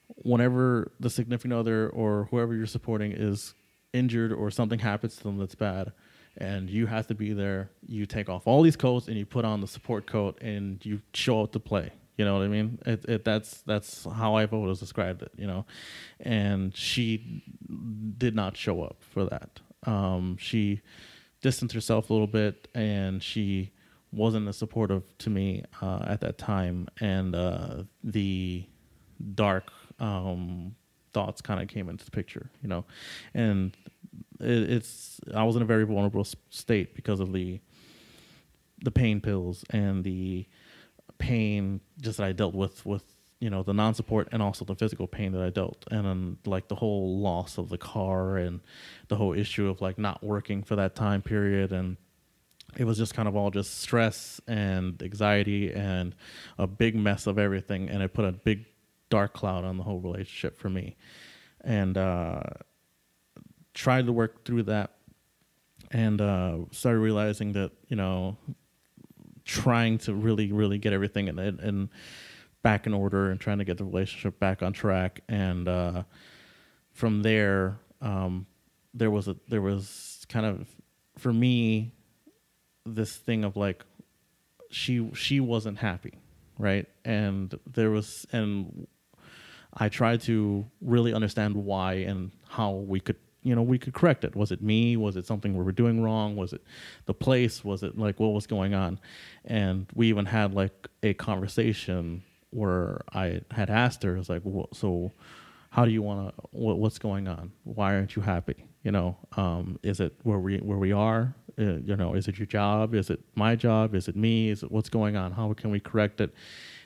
whenever 0.08 0.92
the 1.00 1.10
significant 1.10 1.54
other 1.54 1.90
or 1.90 2.28
whoever 2.32 2.56
you're 2.56 2.66
supporting 2.66 3.12
is 3.12 3.54
injured 3.94 4.34
or 4.34 4.50
something 4.50 4.80
happens 4.80 5.18
to 5.18 5.24
them 5.24 5.38
that's 5.38 5.56
bad, 5.56 5.92
and 6.38 6.70
you 6.70 6.88
have 6.88 7.08
to 7.08 7.16
be 7.16 7.34
there, 7.34 7.70
you 7.86 8.06
take 8.06 8.30
off 8.30 8.48
all 8.48 8.62
these 8.62 8.76
coats 8.76 9.08
and 9.08 9.18
you 9.18 9.26
put 9.26 9.46
on 9.46 9.62
the 9.62 9.68
support 9.68 10.08
coat 10.08 10.42
and 10.42 10.84
you 10.86 11.02
show 11.14 11.44
up 11.44 11.52
to 11.52 11.60
play 11.60 11.92
you 12.18 12.26
know 12.26 12.34
what 12.34 12.44
I 12.44 12.48
mean? 12.48 12.80
It, 12.86 13.06
it 13.06 13.26
that's 13.26 13.62
that's 13.62 14.06
how 14.06 14.36
I've 14.36 14.54
always 14.54 14.80
described 14.80 15.22
it. 15.22 15.32
You 15.38 15.48
know, 15.48 15.66
and 16.20 16.76
she 16.76 17.44
did 18.18 18.36
not 18.36 18.58
show 18.58 18.82
up 18.82 18.98
for 19.02 19.26
that. 19.26 19.60
Um, 19.86 20.36
she 20.38 20.82
distanced 21.42 21.76
herself 21.76 22.10
a 22.10 22.14
little 22.14 22.28
bit, 22.28 22.68
and 22.74 23.22
she 23.22 23.72
wasn't 24.12 24.48
as 24.48 24.58
supportive 24.58 25.04
to 25.20 25.30
me 25.30 25.64
uh, 25.82 26.04
at 26.08 26.22
that 26.22 26.40
time. 26.40 26.88
And 27.00 27.36
uh, 27.36 27.84
the 28.04 28.66
dark 29.36 29.72
um, 30.00 30.76
thoughts 31.14 31.42
kind 31.42 31.62
of 31.62 31.68
came 31.68 31.88
into 31.88 32.04
the 32.04 32.12
picture. 32.12 32.50
You 32.64 32.70
know, 32.70 32.86
and 33.36 33.78
it, 34.40 34.72
it's 34.72 35.20
I 35.36 35.44
was 35.44 35.56
in 35.56 35.62
a 35.62 35.66
very 35.66 35.86
vulnerable 35.86 36.26
state 36.50 36.96
because 36.96 37.20
of 37.20 37.32
the 37.32 37.60
the 38.84 38.92
pain 38.92 39.22
pills 39.22 39.64
and 39.70 40.04
the 40.04 40.48
pain 41.20 41.82
just 42.02 42.18
that 42.18 42.26
I 42.26 42.32
dealt 42.32 42.56
with 42.56 42.86
with 42.86 43.04
you 43.40 43.50
know 43.50 43.64
the 43.64 43.74
non-support 43.74 44.30
and 44.32 44.42
also 44.42 44.66
the 44.66 44.76
physical 44.76 45.08
pain 45.08 45.32
that 45.34 45.42
I 45.42 45.50
dealt 45.50 45.86
and 45.92 46.06
then 46.06 46.38
like 46.46 46.68
the 46.68 46.76
whole 46.76 47.20
loss 47.20 47.58
of 47.58 47.70
the 47.70 47.78
car 47.78 48.38
and 48.38 48.62
the 49.10 49.16
whole 49.16 49.34
issue 49.34 49.70
of 49.70 49.82
like 49.82 49.98
not 49.98 50.24
working 50.24 50.64
for 50.64 50.76
that 50.76 50.96
time 50.96 51.22
period 51.22 51.72
and 51.72 51.98
it 52.76 52.84
was 52.84 52.98
just 52.98 53.14
kind 53.14 53.28
of 53.28 53.36
all 53.36 53.52
just 53.52 53.80
stress 53.80 54.42
and 54.48 55.02
anxiety 55.02 55.72
and 55.72 56.16
a 56.58 56.68
big 56.68 56.96
mess 56.96 57.28
of 57.28 57.40
everything 57.40 57.90
and 57.90 58.04
it 58.04 58.14
put 58.14 58.26
a 58.26 58.32
big 58.32 58.66
dark 59.10 59.34
cloud 59.34 59.64
on 59.64 59.78
the 59.78 59.84
whole 59.84 60.00
relationship 60.00 60.58
for 60.58 60.70
me. 60.70 60.96
And 61.62 61.98
uh 61.98 62.42
tried 63.74 64.08
to 64.08 64.12
work 64.12 64.44
through 64.44 64.64
that 64.64 64.96
and 65.92 66.20
uh 66.20 66.58
started 66.72 67.00
realizing 67.00 67.54
that 67.54 67.72
you 67.88 67.96
know 67.96 68.38
trying 69.48 69.98
to 70.00 70.14
really, 70.14 70.52
really 70.52 70.78
get 70.78 70.94
everything 70.94 71.28
in, 71.28 71.40
in, 71.40 71.60
in 71.62 71.90
back 72.62 72.86
in 72.86 72.94
order 72.94 73.32
and 73.32 73.40
trying 73.40 73.58
to 73.60 73.64
get 73.64 73.78
the 73.78 73.86
relationship 73.86 74.40
back 74.40 74.62
on 74.62 74.74
track. 74.74 75.22
And 75.30 75.68
uh, 75.68 76.04
from 76.92 77.24
there, 77.24 77.80
um, 78.02 78.46
there 78.94 79.10
was 79.10 79.28
a 79.28 79.38
there 79.48 79.62
was 79.62 80.26
kind 80.30 80.46
of 80.46 80.68
for 81.18 81.32
me 81.32 81.94
this 82.86 83.16
thing 83.16 83.44
of 83.44 83.56
like 83.56 83.86
she 84.70 85.10
she 85.14 85.40
wasn't 85.40 85.78
happy, 85.78 86.20
right? 86.60 86.86
And 87.06 87.58
there 87.66 87.90
was 87.90 88.26
and 88.32 88.88
I 89.74 89.90
tried 89.90 90.22
to 90.22 90.66
really 90.82 91.14
understand 91.14 91.56
why 91.56 91.94
and 91.94 92.32
how 92.50 92.72
we 92.72 93.00
could 93.00 93.18
you 93.44 93.56
know 93.56 93.62
we 93.62 93.78
could 93.78 93.94
correct 93.94 94.24
it. 94.24 94.36
Was 94.36 94.52
it 94.52 94.62
me? 94.62 94.98
Was 94.98 95.16
it 95.16 95.26
something 95.26 95.56
we 95.56 95.64
were 95.64 95.72
doing 95.72 96.02
wrong? 96.02 96.36
Was 96.36 96.54
it 96.54 96.62
the 97.06 97.14
place? 97.14 97.64
Was 97.64 97.84
it 97.84 97.98
like 97.98 98.20
what 98.20 98.34
was 98.34 98.48
going 98.48 98.74
on? 98.74 99.00
And 99.46 99.88
we 99.94 100.08
even 100.08 100.26
had 100.26 100.54
like 100.54 100.88
a 101.04 101.14
conversation 101.14 102.24
where 102.52 103.02
i 103.14 103.42
had 103.52 103.70
asked 103.70 104.02
her 104.04 104.16
it's 104.16 104.30
like 104.30 104.42
well, 104.46 104.70
so 104.72 105.12
how 105.70 105.84
do 105.84 105.92
you 105.92 106.02
want 106.02 106.34
to 106.34 106.44
what, 106.52 106.80
what's 106.80 106.98
going 106.98 107.28
on? 107.28 107.52
Why 107.64 107.94
aren't 107.94 108.16
you 108.16 108.22
happy? 108.22 108.66
You 108.84 108.92
know 108.92 109.18
um, 109.36 109.80
is 109.84 110.00
it 110.00 110.14
where 110.24 110.40
we 110.40 110.58
where 110.58 110.78
we 110.78 110.92
are? 110.92 111.36
Uh, 111.60 111.78
you 111.78 111.96
know 111.96 112.14
is 112.14 112.28
it 112.28 112.38
your 112.38 112.48
job? 112.48 112.96
Is 112.96 113.10
it 113.10 113.20
my 113.36 113.56
job? 113.56 113.96
Is 113.96 114.08
it 114.08 114.16
me? 114.16 114.50
Is 114.50 114.64
it 114.64 114.72
what's 114.72 114.90
going 114.90 115.16
on? 115.16 115.32
How 115.32 115.54
can 115.54 115.72
we 115.72 115.80
correct 115.80 116.22
it? 116.22 116.34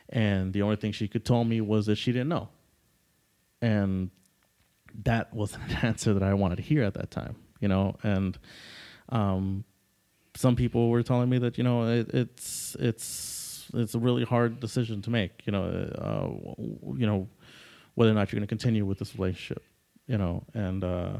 And 0.10 0.52
the 0.52 0.62
only 0.62 0.76
thing 0.76 0.92
she 0.92 1.08
could 1.08 1.26
tell 1.26 1.44
me 1.44 1.62
was 1.62 1.86
that 1.86 1.96
she 1.96 2.12
didn't 2.12 2.30
know. 2.30 2.50
And 3.62 4.10
that 5.04 5.34
wasn't 5.34 5.64
an 5.70 5.78
answer 5.84 6.14
that 6.14 6.24
I 6.24 6.34
wanted 6.34 6.58
to 6.58 6.62
hear 6.62 6.84
at 6.84 6.94
that 6.96 7.12
time, 7.12 7.36
you 7.60 7.68
know. 7.68 7.96
And 8.04 8.38
um, 9.10 9.64
some 10.36 10.56
people 10.56 10.90
were 10.90 11.04
telling 11.04 11.30
me 11.30 11.38
that 11.40 11.58
you 11.58 11.64
know 11.64 11.88
it, 11.88 12.10
it's 12.14 12.76
it's 12.80 13.70
it's 13.74 13.96
a 13.96 14.00
really 14.00 14.24
hard 14.24 14.60
decision 14.60 15.02
to 15.04 15.10
make, 15.10 15.46
you 15.46 15.52
know, 15.52 15.64
uh, 15.66 16.62
you 16.98 17.06
know 17.06 17.28
whether 17.96 18.12
or 18.12 18.14
not 18.14 18.32
you're 18.32 18.40
going 18.40 18.48
to 18.48 18.52
continue 18.52 18.86
with 18.86 19.00
this 19.00 19.16
relationship, 19.16 19.64
you 20.08 20.18
know, 20.18 20.44
and 20.54 20.84
uh, 20.84 21.18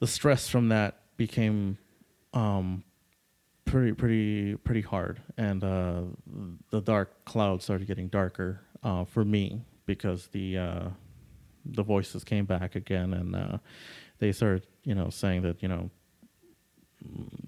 the 0.00 0.06
stress 0.06 0.48
from 0.48 0.68
that 0.68 1.00
became 1.16 1.76
um, 2.32 2.82
pretty 3.64 3.92
pretty 3.92 4.56
pretty 4.56 4.80
hard, 4.80 5.20
and 5.36 5.62
uh, 5.64 6.02
the 6.70 6.80
dark 6.80 7.24
cloud 7.24 7.62
started 7.62 7.86
getting 7.86 8.08
darker 8.08 8.60
uh, 8.82 9.04
for 9.04 9.24
me 9.24 9.62
because 9.86 10.28
the 10.28 10.58
uh, 10.58 10.88
the 11.64 11.82
voices 11.82 12.24
came 12.24 12.44
back 12.44 12.76
again, 12.76 13.12
and 13.12 13.36
uh, 13.36 13.58
they 14.18 14.32
started, 14.32 14.66
you 14.84 14.94
know, 14.94 15.10
saying 15.10 15.42
that, 15.42 15.62
you 15.62 15.68
know, 15.68 15.90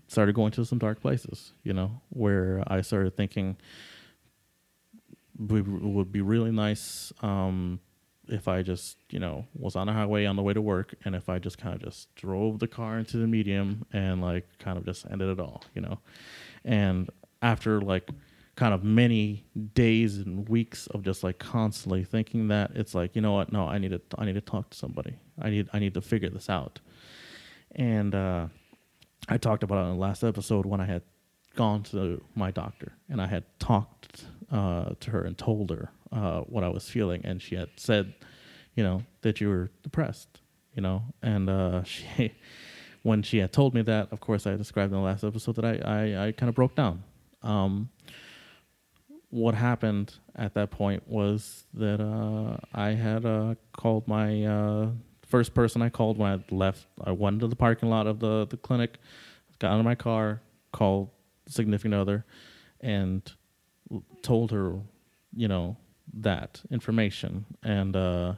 started 0.09 0.35
going 0.35 0.53
to 0.53 0.64
some 0.64 0.79
dark 0.79 1.01
places, 1.01 1.53
you 1.62 1.73
know, 1.73 2.01
where 2.11 2.62
I 2.66 2.83
started 2.83 3.16
thinking 3.16 3.57
it 5.38 5.66
would 5.66 6.12
be 6.12 6.20
really 6.20 6.51
nice 6.51 7.12
um, 7.23 7.81
if 8.29 8.46
I 8.46 8.62
just, 8.62 8.99
you 9.11 9.18
know, 9.18 9.46
was 9.55 9.75
on 9.75 9.88
a 9.88 9.92
highway 9.92 10.27
on 10.27 10.37
the 10.37 10.42
way 10.42 10.53
to 10.53 10.61
work, 10.61 10.94
and 11.05 11.14
if 11.14 11.29
I 11.29 11.38
just 11.38 11.59
kind 11.59 11.75
of 11.75 11.83
just 11.83 12.14
drove 12.14 12.59
the 12.59 12.68
car 12.68 12.99
into 12.99 13.16
the 13.16 13.27
medium 13.27 13.87
and 13.92 14.20
like 14.20 14.46
kind 14.59 14.79
of 14.79 14.85
just 14.85 15.07
ended 15.11 15.31
it 15.31 15.40
all, 15.40 15.62
you 15.75 15.81
know, 15.81 15.99
and 16.64 17.11
after 17.42 17.81
like 17.81 18.09
kind 18.61 18.75
of 18.75 18.85
many 18.85 19.42
days 19.73 20.18
and 20.18 20.46
weeks 20.46 20.87
of 20.88 21.03
just 21.03 21.25
like 21.25 21.38
constantly 21.38 22.05
thinking 22.05 22.49
that 22.49 22.70
it's 22.75 22.94
like 22.94 23.16
you 23.16 23.23
know 23.23 23.33
what? 23.33 23.51
No 23.51 23.66
i 23.66 23.79
need 23.79 23.92
to 23.92 24.03
i 24.18 24.27
need 24.27 24.35
to 24.35 24.42
talk 24.42 24.68
to 24.68 24.77
somebody. 24.77 25.14
I 25.40 25.49
need 25.49 25.70
i 25.73 25.79
need 25.79 25.94
to 25.94 26.03
figure 26.03 26.29
this 26.29 26.51
out. 26.51 26.79
And 27.75 28.14
uh, 28.14 28.49
i 29.31 29.38
talked 29.38 29.62
about 29.62 29.79
it 29.79 29.88
in 29.88 29.94
the 29.94 30.03
last 30.09 30.23
episode 30.23 30.66
when 30.66 30.79
i 30.79 30.85
had 30.85 31.01
gone 31.57 31.83
to 31.85 32.23
my 32.35 32.51
doctor 32.51 32.92
and 33.09 33.23
i 33.23 33.27
had 33.27 33.44
talked 33.59 34.27
uh, 34.53 34.90
to 35.01 35.11
her 35.11 35.23
and 35.23 35.38
told 35.38 35.70
her 35.70 35.90
uh, 36.12 36.40
what 36.40 36.62
i 36.62 36.68
was 36.68 36.87
feeling. 36.87 37.23
And 37.25 37.40
she 37.40 37.55
had 37.55 37.70
said 37.77 38.12
you 38.75 38.85
know 38.85 39.05
that 39.23 39.40
you 39.40 39.49
were 39.49 39.70
depressed 39.83 40.42
you 40.75 40.83
know? 40.83 41.03
And 41.23 41.49
uh, 41.49 41.83
she 41.92 42.35
when 43.05 43.23
she 43.23 43.38
had 43.38 43.55
told 43.55 43.73
me 43.73 43.81
that 43.81 44.09
of 44.12 44.20
course 44.20 44.46
i 44.46 44.55
described 44.55 44.92
in 44.92 44.99
the 44.99 45.07
last 45.11 45.25
episode 45.25 45.57
that 45.57 45.64
i 45.64 45.75
i, 45.99 46.27
I 46.27 46.33
kind 46.33 46.51
of 46.51 46.55
broke 46.55 46.75
down. 46.75 47.05
Um, 47.42 47.88
what 49.31 49.55
happened 49.55 50.14
at 50.35 50.55
that 50.55 50.71
point 50.71 51.09
was 51.09 51.64
that 51.75 52.01
uh, 52.01 52.59
I 52.75 52.90
had 52.90 53.25
uh, 53.25 53.55
called 53.73 54.07
my 54.09 54.45
uh, 54.45 54.88
first 55.27 55.55
person 55.55 55.83
I 55.83 55.88
called 55.88 56.19
when 56.19 56.33
I 56.33 56.55
left. 56.55 56.87
I 57.03 57.12
went 57.12 57.40
to 57.40 57.47
the 57.47 57.57
parking 57.57 57.88
lot 57.88 58.07
of 58.07 58.19
the, 58.19 58.47
the 58.47 58.57
clinic, 58.57 58.99
got 59.61 59.73
out 59.73 59.79
of 59.79 59.85
my 59.85 59.95
car, 59.95 60.43
called 60.73 61.11
significant 61.47 61.95
other, 61.95 62.25
and 62.81 63.31
told 64.23 64.51
her, 64.51 64.81
you 65.35 65.47
know, 65.47 65.77
that 66.12 66.61
information. 66.71 67.47
And 67.62 67.95
uh, 67.95 68.35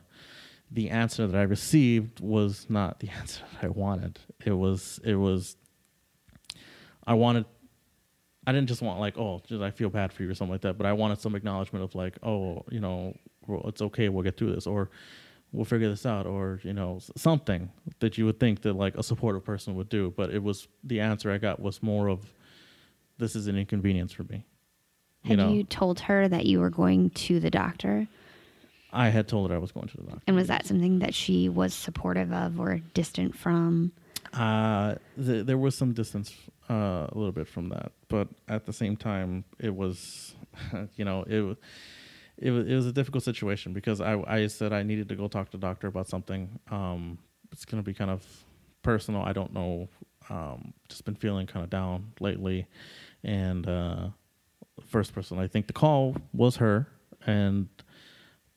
the 0.70 0.90
answer 0.90 1.26
that 1.26 1.38
I 1.38 1.42
received 1.42 2.20
was 2.20 2.66
not 2.68 3.00
the 3.00 3.08
answer 3.18 3.42
that 3.54 3.64
I 3.64 3.68
wanted. 3.68 4.18
It 4.44 4.52
was 4.52 5.00
it 5.04 5.14
was 5.14 5.56
I 7.06 7.14
wanted 7.14 7.46
I 8.46 8.52
didn't 8.52 8.68
just 8.68 8.82
want 8.82 8.98
like, 8.98 9.16
oh, 9.18 9.40
just 9.46 9.62
I 9.62 9.70
feel 9.70 9.88
bad 9.88 10.12
for 10.12 10.22
you 10.22 10.30
or 10.30 10.34
something 10.34 10.52
like 10.52 10.62
that, 10.62 10.76
but 10.76 10.86
I 10.86 10.92
wanted 10.92 11.20
some 11.20 11.34
acknowledgement 11.34 11.84
of 11.84 11.94
like, 11.94 12.18
oh, 12.22 12.64
you 12.70 12.80
know, 12.80 13.16
well, 13.46 13.62
it's 13.66 13.82
okay, 13.82 14.08
we'll 14.08 14.24
get 14.24 14.36
through 14.36 14.54
this, 14.54 14.66
or 14.66 14.90
we'll 15.52 15.64
figure 15.64 15.88
this 15.88 16.06
out, 16.06 16.26
or 16.26 16.60
you 16.64 16.72
know, 16.72 16.98
something 17.16 17.70
that 18.00 18.18
you 18.18 18.26
would 18.26 18.40
think 18.40 18.62
that 18.62 18.74
like 18.74 18.96
a 18.96 19.02
supportive 19.02 19.44
person 19.44 19.74
would 19.76 19.88
do. 19.88 20.12
But 20.16 20.30
it 20.30 20.42
was 20.42 20.66
the 20.82 21.00
answer 21.00 21.30
I 21.30 21.38
got 21.38 21.60
was 21.60 21.82
more 21.82 22.08
of, 22.08 22.32
this 23.18 23.36
is 23.36 23.46
an 23.46 23.56
inconvenience 23.56 24.12
for 24.12 24.24
me. 24.24 24.44
Had 25.22 25.30
you, 25.30 25.36
know, 25.36 25.52
you 25.52 25.62
told 25.62 26.00
her 26.00 26.26
that 26.26 26.46
you 26.46 26.58
were 26.58 26.70
going 26.70 27.10
to 27.10 27.38
the 27.38 27.50
doctor? 27.50 28.08
I 28.92 29.08
had 29.08 29.28
told 29.28 29.50
her 29.50 29.56
I 29.56 29.58
was 29.58 29.70
going 29.70 29.88
to 29.88 29.96
the 29.98 30.02
doctor. 30.02 30.22
And 30.26 30.34
was 30.36 30.48
that 30.48 30.66
something 30.66 30.98
that 30.98 31.14
she 31.14 31.48
was 31.48 31.72
supportive 31.72 32.32
of 32.32 32.58
or 32.58 32.80
distant 32.92 33.36
from? 33.36 33.92
Uh, 34.32 34.96
th- 35.16 35.46
there 35.46 35.58
was 35.58 35.76
some 35.76 35.92
distance 35.92 36.34
uh, 36.72 37.06
a 37.12 37.14
little 37.14 37.32
bit 37.32 37.46
from 37.46 37.68
that, 37.68 37.92
but 38.08 38.28
at 38.48 38.64
the 38.64 38.72
same 38.72 38.96
time, 38.96 39.44
it 39.58 39.74
was, 39.74 40.34
you 40.96 41.04
know, 41.04 41.22
it 41.28 41.58
it 42.38 42.50
was 42.50 42.66
it 42.66 42.74
was 42.74 42.86
a 42.86 42.92
difficult 42.92 43.22
situation 43.24 43.74
because 43.74 44.00
I 44.00 44.18
I 44.26 44.46
said 44.46 44.72
I 44.72 44.82
needed 44.82 45.08
to 45.10 45.14
go 45.14 45.28
talk 45.28 45.50
to 45.50 45.58
the 45.58 45.66
doctor 45.66 45.86
about 45.86 46.08
something. 46.08 46.58
Um, 46.70 47.18
it's 47.52 47.66
gonna 47.66 47.82
be 47.82 47.92
kind 47.92 48.10
of 48.10 48.24
personal. 48.82 49.22
I 49.22 49.32
don't 49.32 49.52
know. 49.52 49.88
Um, 50.30 50.72
just 50.88 51.04
been 51.04 51.14
feeling 51.14 51.46
kind 51.46 51.62
of 51.62 51.68
down 51.68 52.12
lately, 52.20 52.66
and 53.22 53.68
uh, 53.68 54.08
first 54.86 55.12
person 55.14 55.38
I 55.38 55.48
think 55.48 55.66
the 55.66 55.74
call 55.74 56.16
was 56.32 56.56
her, 56.56 56.86
and 57.26 57.68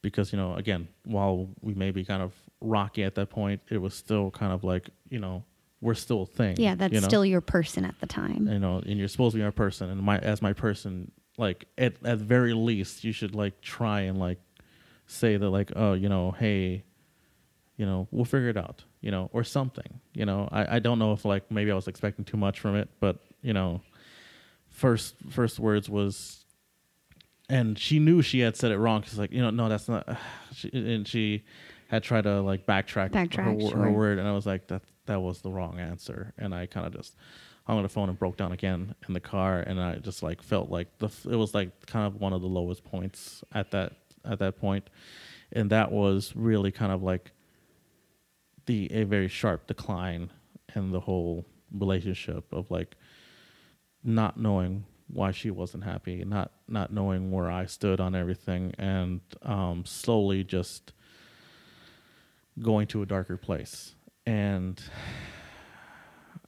because 0.01 0.31
you 0.31 0.37
know 0.37 0.53
again 0.55 0.87
while 1.03 1.49
we 1.61 1.73
may 1.73 1.91
be 1.91 2.05
kind 2.05 2.21
of 2.21 2.31
rocky 2.61 3.03
at 3.03 3.15
that 3.15 3.29
point, 3.29 3.61
it 3.69 3.79
was 3.79 3.93
still 3.93 4.31
kind 4.31 4.53
of 4.53 4.63
like 4.63 4.89
you 5.09 5.19
know 5.19 5.43
we're 5.85 5.93
still 5.93 6.23
a 6.23 6.25
thing. 6.25 6.55
Yeah, 6.57 6.75
that's 6.75 6.93
you 6.93 6.99
know? 6.99 7.07
still 7.07 7.23
your 7.23 7.41
person 7.41 7.85
at 7.85 7.99
the 7.99 8.07
time. 8.07 8.47
You 8.51 8.59
know, 8.59 8.81
and 8.85 8.97
you're 8.97 9.07
supposed 9.07 9.33
to 9.33 9.37
be 9.37 9.43
my 9.43 9.51
person, 9.51 9.89
and 9.89 10.01
my 10.01 10.17
as 10.17 10.41
my 10.41 10.51
person, 10.51 11.11
like 11.37 11.65
at 11.77 11.93
at 12.03 12.17
very 12.17 12.53
least, 12.53 13.03
you 13.03 13.11
should 13.11 13.35
like 13.35 13.61
try 13.61 14.01
and 14.01 14.19
like 14.19 14.39
say 15.05 15.37
that 15.37 15.49
like, 15.49 15.71
oh, 15.75 15.93
you 15.93 16.09
know, 16.09 16.31
hey, 16.31 16.83
you 17.77 17.85
know, 17.85 18.07
we'll 18.09 18.25
figure 18.25 18.49
it 18.49 18.57
out, 18.57 18.83
you 18.99 19.11
know, 19.11 19.29
or 19.31 19.43
something. 19.43 20.01
You 20.13 20.25
know, 20.25 20.49
I 20.51 20.77
I 20.77 20.79
don't 20.79 20.97
know 20.97 21.13
if 21.13 21.23
like 21.23 21.51
maybe 21.51 21.71
I 21.71 21.75
was 21.75 21.87
expecting 21.87 22.25
too 22.25 22.37
much 22.37 22.59
from 22.59 22.75
it, 22.75 22.89
but 22.99 23.19
you 23.43 23.53
know, 23.53 23.81
first 24.69 25.15
first 25.29 25.59
words 25.59 25.87
was 25.87 26.45
and 27.47 27.77
she 27.77 27.99
knew 27.99 28.23
she 28.23 28.39
had 28.39 28.57
said 28.57 28.71
it 28.71 28.79
wrong. 28.79 29.03
She's 29.03 29.19
like, 29.19 29.31
you 29.31 29.41
know, 29.41 29.51
no, 29.51 29.69
that's 29.69 29.87
not. 29.87 30.07
She, 30.55 30.69
and 30.71 31.05
she 31.05 31.43
had 31.89 32.01
tried 32.01 32.23
to 32.23 32.39
like 32.39 32.65
backtrack, 32.65 33.11
backtrack 33.11 33.61
her, 33.61 33.69
sure. 33.69 33.77
her, 33.77 33.91
word, 33.91 34.19
and 34.19 34.27
I 34.27 34.31
was 34.31 34.45
like, 34.45 34.67
that 34.67 34.81
that 35.05 35.21
was 35.21 35.41
the 35.41 35.51
wrong 35.51 35.79
answer, 35.79 36.33
and 36.37 36.53
I 36.53 36.65
kind 36.65 36.87
of 36.87 36.93
just 36.93 37.15
hung 37.65 37.77
on 37.77 37.83
the 37.83 37.89
phone 37.89 38.09
and 38.09 38.17
broke 38.17 38.37
down 38.37 38.51
again 38.51 38.95
in 39.07 39.13
the 39.13 39.19
car, 39.19 39.59
and 39.59 39.79
I 39.81 39.95
just 39.95 40.23
like 40.23 40.41
felt 40.41 40.69
like 40.69 40.97
the 40.99 41.09
it 41.29 41.35
was 41.35 41.53
like 41.53 41.85
kind 41.85 42.05
of 42.05 42.19
one 42.19 42.33
of 42.33 42.41
the 42.41 42.47
lowest 42.47 42.83
points 42.83 43.43
at 43.53 43.71
that 43.71 43.93
at 44.23 44.39
that 44.39 44.59
point, 44.59 44.89
and 45.51 45.69
that 45.69 45.91
was 45.91 46.33
really 46.35 46.71
kind 46.71 46.91
of 46.91 47.03
like 47.03 47.31
the 48.65 48.91
a 48.91 49.03
very 49.03 49.27
sharp 49.27 49.67
decline 49.67 50.29
in 50.75 50.91
the 50.91 50.99
whole 50.99 51.45
relationship 51.71 52.45
of 52.51 52.69
like 52.71 52.95
not 54.03 54.39
knowing 54.39 54.85
why 55.07 55.31
she 55.31 55.51
wasn't 55.51 55.83
happy, 55.83 56.23
not 56.23 56.51
not 56.67 56.91
knowing 56.91 57.31
where 57.31 57.49
I 57.49 57.65
stood 57.65 57.99
on 57.99 58.15
everything, 58.15 58.73
and 58.77 59.21
um, 59.41 59.83
slowly 59.85 60.43
just 60.43 60.93
going 62.61 62.87
to 62.87 63.01
a 63.01 63.05
darker 63.05 63.37
place. 63.37 63.94
And 64.25 64.81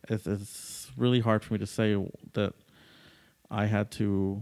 it's, 0.10 0.88
really 0.98 1.20
hard 1.20 1.44
for 1.44 1.54
me 1.54 1.60
to 1.60 1.68
say 1.68 1.96
that 2.34 2.54
I 3.52 3.68
had 3.68 3.92
to 3.92 4.42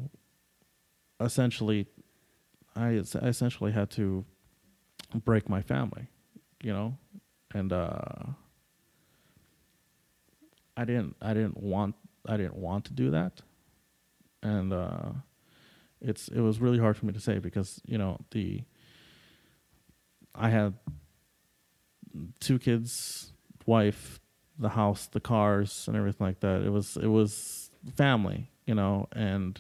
essentially, 1.20 1.86
I 2.78 2.92
essentially 2.92 3.74
had 3.74 3.90
to 3.92 4.24
break 5.14 5.50
my 5.50 5.62
family, 5.62 6.08
you 6.64 6.72
know, 6.72 6.98
and 7.54 7.74
uh, 7.74 8.00
I 10.78 10.86
didn't, 10.86 11.18
I 11.22 11.34
didn't 11.34 11.58
want, 11.58 11.96
I 12.26 12.38
didn't 12.38 12.56
want 12.56 12.86
to 12.86 12.94
do 12.94 13.12
that, 13.12 13.42
and 14.42 14.72
uh, 14.72 15.10
it's, 16.00 16.30
it 16.30 16.40
was 16.40 16.60
really 16.60 16.80
hard 16.80 16.96
for 16.96 17.06
me 17.06 17.14
to 17.14 17.20
say 17.20 17.40
because 17.40 17.82
you 17.86 17.98
know 17.98 18.18
the, 18.32 18.64
I 20.34 20.50
had 20.50 20.74
two 22.40 22.60
kids, 22.60 23.32
wife, 23.66 24.20
the 24.58 24.70
house, 24.70 25.08
the 25.08 25.20
cars, 25.20 25.86
and 25.88 25.98
everything 25.98 26.26
like 26.26 26.40
that. 26.40 26.62
It 26.62 26.72
was 26.72 26.98
it 26.98 27.08
was 27.08 27.70
family, 27.96 28.52
you 28.66 28.76
know, 28.76 29.08
and 29.12 29.60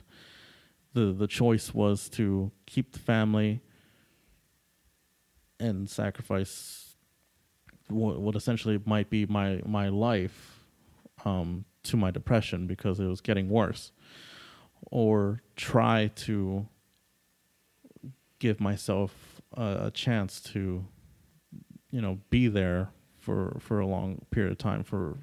the 0.94 1.12
the 1.12 1.28
choice 1.28 1.74
was 1.74 2.10
to 2.10 2.52
keep 2.66 2.94
the 2.94 3.00
family 3.00 3.62
and 5.60 5.90
sacrifice 5.90 6.96
what, 7.88 8.20
what 8.20 8.36
essentially 8.36 8.80
might 8.86 9.10
be 9.10 9.26
my 9.26 9.62
my 9.66 9.90
life 9.90 10.64
um, 11.24 11.66
to 11.84 11.98
my 11.98 12.12
depression 12.12 12.68
because 12.68 13.00
it 13.00 13.06
was 13.06 13.22
getting 13.22 13.50
worse, 13.50 13.92
or 14.92 15.42
try 15.56 16.12
to 16.16 16.68
give 18.40 18.60
myself 18.60 19.42
a, 19.56 19.86
a 19.88 19.92
chance 19.92 20.42
to 20.42 20.86
you 21.92 22.02
know 22.02 22.20
be 22.30 22.48
there 22.48 22.90
for 23.20 23.58
for 23.60 23.80
a 23.80 23.88
long 23.88 24.26
period 24.32 24.52
of 24.52 24.58
time 24.58 24.84
for 24.84 25.18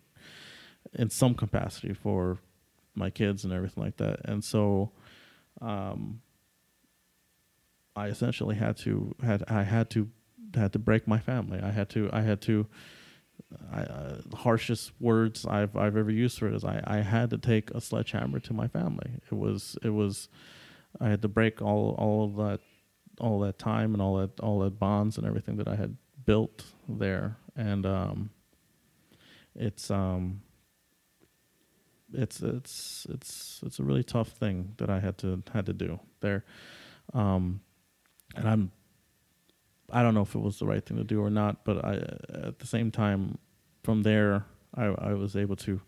in 0.95 1.11
some 1.11 1.35
capacity 1.35 1.93
for 1.93 2.39
my 2.95 3.11
kids 3.11 3.45
and 3.45 3.53
everything 3.53 3.83
like 3.83 3.97
that 3.97 4.21
and 4.25 4.45
so 4.45 4.91
um 5.61 6.21
i 7.97 8.07
essentially 8.09 8.57
had 8.57 8.77
to 8.77 9.15
had 9.23 9.43
i 9.49 9.63
had 9.63 9.89
to 9.91 10.09
had 10.55 10.73
to 10.73 10.79
break 10.79 11.07
my 11.09 11.19
family 11.19 11.61
i 11.63 11.71
had 11.71 11.89
to 11.89 12.11
i 12.13 12.21
had 12.21 12.41
to 12.41 12.67
I, 13.71 13.83
uh, 13.83 14.17
harshest 14.35 14.93
words 15.01 15.47
I've 15.47 15.77
I've 15.77 15.97
ever 15.97 16.11
used 16.11 16.39
for 16.39 16.49
it 16.49 16.55
is 16.55 16.65
I, 16.65 16.83
I 16.85 16.97
had 16.99 17.31
to 17.31 17.39
take 17.39 17.71
a 17.71 17.81
sledgehammer 17.81 18.41
to 18.41 18.53
my 18.53 18.69
family. 18.69 19.21
It 19.31 19.35
was 19.35 19.77
it 19.83 19.91
was 19.91 20.29
I 21.01 21.09
had 21.09 21.23
to 21.23 21.29
break 21.29 21.61
all 21.61 21.95
all 21.99 22.29
that 22.45 22.61
all 23.21 23.41
that 23.41 23.59
time 23.59 23.95
and 23.95 24.03
all 24.03 24.17
that 24.17 24.41
all 24.41 24.61
that 24.61 24.79
bonds 24.79 25.19
and 25.19 25.27
everything 25.27 25.57
that 25.57 25.69
I 25.69 25.77
had 25.77 25.97
built 26.25 26.65
there, 26.89 27.37
and 27.57 27.87
um, 27.87 28.31
it's 29.55 29.91
um, 29.91 30.43
it's 32.13 32.41
it's 32.41 33.07
it's 33.11 33.61
it's 33.65 33.79
a 33.79 33.83
really 33.83 34.03
tough 34.05 34.29
thing 34.29 34.75
that 34.79 34.91
I 34.91 35.01
had 35.01 35.19
to 35.19 35.43
had 35.53 35.67
to 35.67 35.73
do 35.73 36.01
there, 36.21 36.45
um, 37.15 37.61
and 38.37 38.49
I'm 38.49 38.73
I 39.91 40.03
don't 40.03 40.15
know 40.15 40.23
if 40.23 40.35
it 40.35 40.41
was 40.41 40.59
the 40.59 40.67
right 40.67 40.85
thing 40.85 40.97
to 40.97 41.05
do 41.05 41.23
or 41.23 41.31
not, 41.31 41.65
but 41.65 41.85
I 41.85 41.95
at 42.47 42.59
the 42.59 42.67
same 42.67 42.91
time, 42.91 43.39
from 43.83 44.03
there 44.03 44.47
I 44.75 44.87
I 44.87 45.15
was 45.15 45.37
able 45.37 45.57
to 45.57 45.81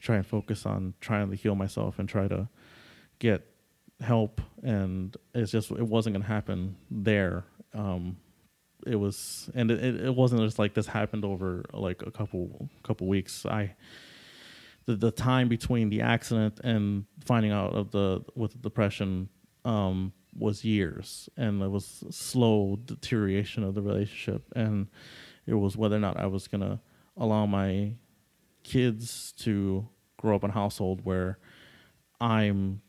try 0.00 0.16
and 0.16 0.26
focus 0.26 0.64
on 0.64 0.94
trying 1.00 1.30
to 1.30 1.36
heal 1.36 1.54
myself 1.54 1.98
and 1.98 2.08
try 2.08 2.28
to 2.28 2.48
get 3.18 3.44
help. 4.00 4.40
And 4.62 5.16
it's 5.34 5.50
just 5.50 5.70
it 5.70 5.86
wasn't 5.86 6.14
going 6.14 6.22
to 6.22 6.28
happen 6.28 6.76
there. 6.90 7.44
Um, 7.74 8.18
it 8.86 8.96
was 8.96 9.50
and 9.54 9.70
it, 9.70 10.00
it 10.04 10.14
wasn't 10.14 10.40
just 10.42 10.58
like 10.58 10.74
this 10.74 10.86
happened 10.86 11.24
over 11.24 11.64
like 11.72 12.02
a 12.02 12.10
couple 12.10 12.68
couple 12.82 13.06
weeks. 13.06 13.44
I 13.46 13.74
the, 14.88 14.96
the 14.96 15.10
time 15.10 15.48
between 15.48 15.90
the 15.90 16.00
accident 16.00 16.60
and 16.64 17.04
finding 17.24 17.52
out 17.52 17.74
of 17.74 17.90
the 17.90 18.24
with 18.34 18.52
the 18.52 18.58
depression 18.58 19.28
um, 19.64 20.12
was 20.36 20.64
years 20.64 21.28
and 21.36 21.62
it 21.62 21.68
was 21.68 22.04
slow 22.10 22.78
deterioration 22.84 23.62
of 23.64 23.74
the 23.74 23.82
relationship 23.82 24.42
and 24.56 24.86
it 25.46 25.54
was 25.54 25.76
whether 25.76 25.96
or 25.96 26.00
not 26.00 26.16
i 26.16 26.26
was 26.26 26.46
going 26.46 26.60
to 26.60 26.78
allow 27.16 27.44
my 27.44 27.92
kids 28.62 29.32
to 29.32 29.86
grow 30.16 30.36
up 30.36 30.44
in 30.44 30.50
a 30.50 30.54
household 30.54 31.00
where 31.04 31.38
i'm 32.20 32.80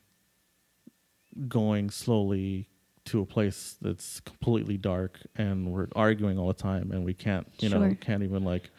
going 1.48 1.90
slowly 1.90 2.70
to 3.10 3.22
a 3.22 3.26
place 3.26 3.76
that's 3.82 4.20
completely 4.20 4.78
dark 4.78 5.20
and 5.36 5.72
we're 5.72 5.88
arguing 5.96 6.38
all 6.38 6.48
the 6.48 6.54
time 6.54 6.92
and 6.92 7.04
we 7.04 7.12
can't 7.12 7.48
you 7.60 7.68
sure. 7.68 7.80
know 7.80 7.96
can't 8.00 8.22
even 8.22 8.44
like 8.44 8.70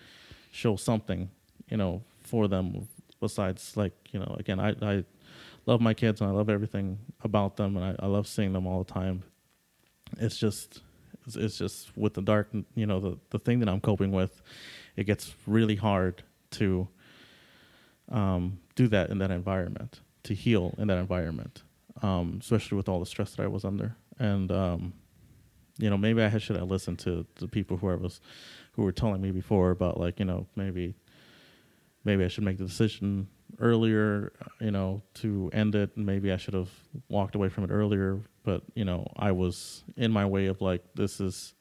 show 0.52 0.76
something 0.76 1.28
you 1.68 1.76
know 1.76 2.00
for 2.22 2.46
them 2.46 2.86
besides 3.18 3.76
like 3.76 3.92
you 4.12 4.20
know 4.20 4.36
again 4.38 4.60
i 4.60 4.70
i 4.82 5.04
love 5.66 5.80
my 5.80 5.92
kids 5.92 6.20
and 6.20 6.30
i 6.30 6.32
love 6.32 6.48
everything 6.48 6.96
about 7.24 7.56
them 7.56 7.76
and 7.76 7.84
i, 7.84 8.04
I 8.04 8.06
love 8.06 8.28
seeing 8.28 8.52
them 8.52 8.68
all 8.68 8.84
the 8.84 8.92
time 8.92 9.24
it's 10.18 10.38
just 10.38 10.80
it's, 11.26 11.34
it's 11.34 11.58
just 11.58 11.96
with 11.96 12.14
the 12.14 12.22
dark 12.22 12.50
you 12.76 12.86
know 12.86 13.00
the 13.00 13.18
the 13.30 13.40
thing 13.40 13.58
that 13.58 13.68
i'm 13.68 13.80
coping 13.80 14.12
with 14.12 14.42
it 14.94 15.04
gets 15.04 15.34
really 15.44 15.76
hard 15.76 16.22
to 16.52 16.86
um, 18.12 18.58
do 18.76 18.86
that 18.88 19.10
in 19.10 19.18
that 19.18 19.32
environment 19.32 20.00
to 20.22 20.34
heal 20.34 20.72
in 20.78 20.86
that 20.86 20.98
environment 20.98 21.64
um, 22.00 22.38
especially 22.40 22.76
with 22.76 22.88
all 22.88 23.00
the 23.00 23.06
stress 23.06 23.34
that 23.34 23.42
i 23.42 23.48
was 23.48 23.64
under 23.64 23.96
and 24.20 24.52
um, 24.52 24.92
you 25.78 25.90
know 25.90 25.98
maybe 25.98 26.22
I 26.22 26.38
should 26.38 26.56
have 26.56 26.70
listened 26.70 27.00
to 27.00 27.26
the 27.36 27.48
people 27.48 27.76
who 27.78 27.90
I 27.90 27.96
was 27.96 28.20
who 28.72 28.84
were 28.84 28.92
telling 28.92 29.20
me 29.20 29.32
before 29.32 29.72
about 29.72 29.98
like 29.98 30.20
you 30.20 30.24
know 30.24 30.46
maybe 30.54 30.94
maybe 32.04 32.24
I 32.24 32.28
should 32.28 32.44
make 32.44 32.58
the 32.58 32.64
decision 32.64 33.28
earlier, 33.58 34.32
you 34.60 34.70
know, 34.70 35.02
to 35.14 35.50
end 35.52 35.74
it. 35.74 35.90
And 35.96 36.06
maybe 36.06 36.32
I 36.32 36.36
should 36.36 36.54
have 36.54 36.70
walked 37.08 37.34
away 37.34 37.48
from 37.48 37.64
it 37.64 37.70
earlier. 37.70 38.20
But 38.42 38.62
you 38.74 38.84
know, 38.84 39.10
I 39.16 39.32
was 39.32 39.84
in 39.96 40.12
my 40.12 40.26
way 40.26 40.46
of 40.46 40.60
like 40.60 40.82
this 40.94 41.20
is 41.20 41.54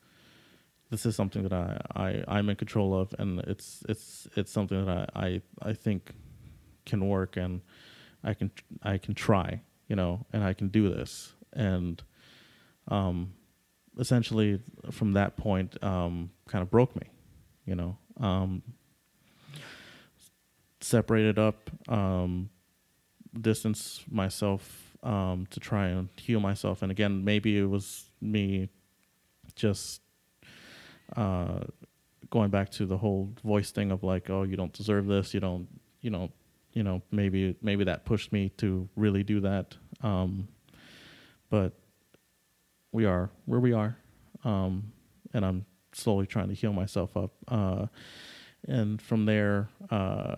this 0.90 1.06
is 1.06 1.16
something 1.16 1.44
that 1.44 1.54
I, 1.54 1.82
I 1.96 2.24
I'm 2.28 2.50
in 2.50 2.56
control 2.56 3.00
of, 3.00 3.14
and 3.20 3.40
it's 3.42 3.84
it's 3.88 4.28
it's 4.36 4.52
something 4.52 4.86
that 4.86 5.10
I 5.16 5.26
I, 5.26 5.42
I 5.62 5.74
think 5.74 6.12
can 6.86 7.08
work, 7.08 7.38
and 7.38 7.62
I 8.24 8.34
can 8.34 8.52
I 8.84 8.98
can 8.98 9.14
try, 9.14 9.62
you 9.88 9.96
know, 9.96 10.26
and 10.34 10.44
I 10.44 10.54
can 10.54 10.70
do 10.70 10.90
this, 10.90 11.34
and 11.54 12.02
um, 12.90 13.34
essentially 13.98 14.60
from 14.92 15.14
that 15.14 15.38
point, 15.38 15.82
um, 15.84 16.32
kind 16.48 16.62
of 16.62 16.70
broke 16.70 16.96
me, 16.96 17.08
you 17.66 17.76
know, 17.76 17.98
um, 18.20 18.62
separated 20.82 21.40
up, 21.40 21.70
um, 21.88 22.50
distance 23.40 24.04
myself 24.10 24.96
um, 25.04 25.48
to 25.50 25.60
try 25.60 25.88
and 25.88 26.10
heal 26.18 26.40
myself, 26.40 26.82
and 26.82 26.92
again, 26.92 27.24
maybe 27.24 27.58
it 27.58 27.70
was 27.70 28.10
me 28.22 28.70
just 29.56 30.02
uh, 31.16 31.60
going 32.30 32.50
back 32.50 32.70
to 32.70 32.86
the 32.86 32.98
whole 32.98 33.34
voice 33.44 33.72
thing 33.72 33.92
of 33.92 34.04
like, 34.04 34.30
oh, 34.30 34.44
you 34.44 34.56
don't 34.56 34.74
deserve 34.74 35.08
this, 35.08 35.34
you 35.34 35.40
don't, 35.40 35.68
you 36.02 36.10
know, 36.10 36.32
you 36.74 36.84
know, 36.84 37.02
maybe 37.12 37.56
maybe 37.62 37.84
that 37.84 38.06
pushed 38.06 38.32
me 38.32 38.50
to 38.58 38.88
really 38.96 39.24
do 39.24 39.40
that. 39.42 39.76
Um, 40.02 40.48
but 41.50 41.74
we 42.92 43.06
are 43.06 43.30
where 43.46 43.60
we 43.60 43.74
are, 43.74 43.98
um, 44.44 44.92
and 45.34 45.46
I'm 45.46 45.66
slowly 45.94 46.26
trying 46.28 46.50
to 46.50 46.54
heal 46.54 46.74
myself 46.74 47.16
up. 47.18 47.32
Uh, 47.48 47.88
and 48.68 49.02
from 49.02 49.26
there, 49.26 49.70
uh, 49.90 50.36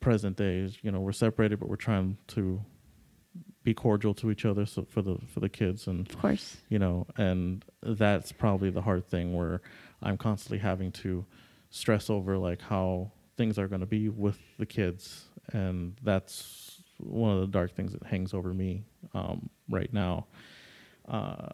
present 0.00 0.36
days, 0.36 0.76
you 0.82 0.90
know, 0.90 1.00
we're 1.00 1.12
separated, 1.12 1.60
but 1.60 1.68
we're 1.68 1.76
trying 1.76 2.16
to 2.28 2.60
be 3.62 3.72
cordial 3.74 4.12
to 4.12 4.30
each 4.30 4.44
other 4.44 4.66
so 4.66 4.84
for 4.84 5.00
the 5.00 5.16
for 5.26 5.40
the 5.40 5.48
kids 5.48 5.86
and 5.86 6.06
Of 6.10 6.18
course. 6.18 6.58
you 6.68 6.78
know 6.78 7.06
and 7.16 7.64
that's 7.82 8.30
probably 8.30 8.68
the 8.68 8.82
hard 8.82 9.08
thing 9.08 9.32
where 9.34 9.62
i'm 10.02 10.18
constantly 10.18 10.58
having 10.58 10.92
to 10.92 11.24
stress 11.70 12.10
over 12.10 12.36
like 12.36 12.60
how 12.60 13.10
things 13.38 13.58
are 13.58 13.66
going 13.66 13.80
to 13.80 13.86
be 13.86 14.10
with 14.10 14.38
the 14.58 14.66
kids 14.66 15.24
and 15.54 15.96
that's 16.02 16.82
one 16.98 17.32
of 17.34 17.40
the 17.40 17.46
dark 17.46 17.74
things 17.74 17.92
that 17.92 18.02
hangs 18.04 18.34
over 18.34 18.52
me 18.52 18.84
um, 19.14 19.48
right 19.70 19.94
now 19.94 20.26
uh, 21.08 21.48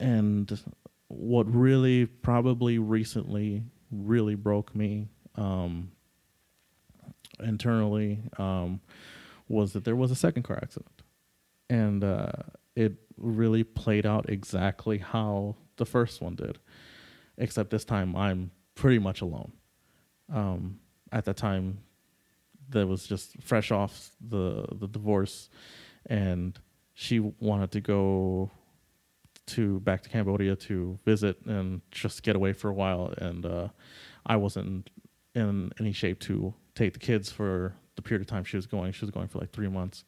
and 0.00 0.60
what 1.08 1.52
really 1.52 2.06
probably 2.06 2.78
recently 2.78 3.62
really 3.90 4.34
broke 4.34 4.74
me 4.74 5.08
um, 5.36 5.90
internally 7.40 8.20
um, 8.38 8.80
was 9.48 9.72
that 9.72 9.84
there 9.84 9.96
was 9.96 10.10
a 10.10 10.16
second 10.16 10.42
car 10.42 10.58
accident 10.60 11.02
and 11.70 12.04
uh, 12.04 12.32
it 12.76 12.94
really 13.16 13.64
played 13.64 14.06
out 14.06 14.28
exactly 14.28 14.98
how 14.98 15.56
the 15.76 15.84
first 15.84 16.20
one 16.20 16.34
did, 16.34 16.58
except 17.36 17.70
this 17.70 17.84
time 17.84 18.16
I'm 18.16 18.50
pretty 18.74 18.98
much 18.98 19.20
alone. 19.20 19.52
Um, 20.32 20.80
at 21.12 21.24
that 21.24 21.36
time, 21.36 21.78
that 22.70 22.86
was 22.86 23.06
just 23.06 23.40
fresh 23.42 23.70
off 23.70 24.10
the 24.20 24.66
the 24.72 24.86
divorce, 24.86 25.48
and 26.06 26.58
she 26.94 27.18
wanted 27.18 27.70
to 27.72 27.80
go 27.80 28.50
to 29.48 29.80
back 29.80 30.02
to 30.02 30.08
Cambodia 30.08 30.56
to 30.56 30.98
visit 31.04 31.38
and 31.46 31.80
just 31.90 32.22
get 32.22 32.36
away 32.36 32.52
for 32.52 32.68
a 32.68 32.74
while, 32.74 33.12
and 33.18 33.44
uh, 33.44 33.68
I 34.26 34.36
wasn't 34.36 34.90
in 35.34 35.72
any 35.78 35.92
shape 35.92 36.20
to 36.20 36.54
take 36.74 36.92
the 36.92 36.98
kids 36.98 37.30
for 37.30 37.74
the 37.96 38.02
period 38.02 38.22
of 38.22 38.26
time 38.28 38.44
she 38.44 38.56
was 38.56 38.66
going. 38.66 38.92
She 38.92 39.04
was 39.04 39.10
going 39.10 39.28
for 39.28 39.38
like 39.38 39.50
three 39.50 39.68
months. 39.68 40.04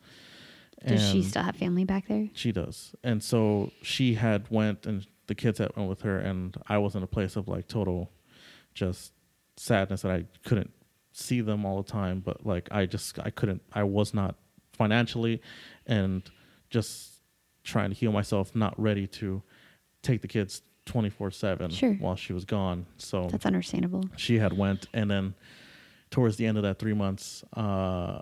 Does 0.86 1.10
she 1.10 1.22
still 1.22 1.42
have 1.42 1.56
family 1.56 1.84
back 1.84 2.08
there? 2.08 2.28
she 2.32 2.52
does, 2.52 2.94
and 3.04 3.22
so 3.22 3.70
she 3.82 4.14
had 4.14 4.50
went, 4.50 4.86
and 4.86 5.06
the 5.26 5.34
kids 5.34 5.58
had 5.58 5.76
went 5.76 5.88
with 5.88 6.02
her, 6.02 6.18
and 6.18 6.56
I 6.68 6.78
was 6.78 6.94
in 6.94 7.02
a 7.02 7.06
place 7.06 7.36
of 7.36 7.48
like 7.48 7.68
total, 7.68 8.10
just 8.74 9.12
sadness 9.56 10.02
that 10.02 10.10
I 10.10 10.24
couldn't 10.44 10.72
see 11.12 11.40
them 11.42 11.66
all 11.66 11.82
the 11.82 11.90
time. 11.90 12.20
But 12.20 12.46
like 12.46 12.68
I 12.70 12.86
just 12.86 13.18
I 13.18 13.30
couldn't, 13.30 13.62
I 13.72 13.82
was 13.82 14.14
not 14.14 14.36
financially, 14.72 15.42
and 15.86 16.22
just 16.70 17.19
trying 17.64 17.90
to 17.90 17.96
heal 17.96 18.12
myself, 18.12 18.54
not 18.54 18.78
ready 18.80 19.06
to 19.06 19.42
take 20.02 20.22
the 20.22 20.28
kids 20.28 20.62
twenty 20.86 21.10
four 21.10 21.30
seven 21.30 21.70
Sure. 21.70 21.94
while 21.94 22.16
she 22.16 22.32
was 22.32 22.44
gone. 22.44 22.86
So 22.96 23.28
That's 23.30 23.46
understandable. 23.46 24.04
she 24.16 24.38
had 24.38 24.52
went 24.56 24.86
and 24.94 25.10
then 25.10 25.34
towards 26.10 26.36
the 26.36 26.46
end 26.46 26.56
of 26.56 26.64
that 26.64 26.78
three 26.80 26.94
months 26.94 27.44
uh, 27.56 28.20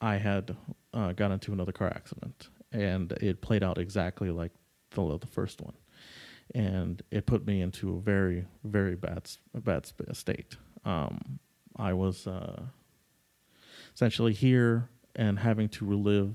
i 0.00 0.16
had 0.16 0.56
uh, 0.94 1.12
got 1.12 1.30
into 1.30 1.52
another 1.52 1.70
car 1.70 1.86
accident 1.88 2.48
and 2.72 3.12
it 3.20 3.40
played 3.40 3.62
out 3.62 3.78
exactly 3.78 4.30
like 4.32 4.50
the, 4.90 5.18
the 5.18 5.26
first 5.28 5.60
one 5.60 5.74
and 6.56 7.02
it 7.12 7.24
put 7.26 7.46
me 7.46 7.60
into 7.60 7.94
a 7.96 8.00
very 8.00 8.44
very 8.64 8.96
bad 8.96 9.30
bad 9.54 9.86
state 10.12 10.56
um, 10.84 11.38
i 11.76 11.92
was 11.92 12.26
uh, 12.26 12.62
essentially 13.94 14.32
here 14.32 14.88
and 15.14 15.38
having 15.38 15.68
to 15.68 15.84
relive 15.84 16.34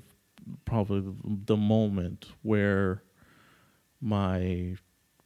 probably 0.65 1.13
the, 1.45 1.57
moment 1.57 2.27
where 2.41 3.03
my 4.01 4.75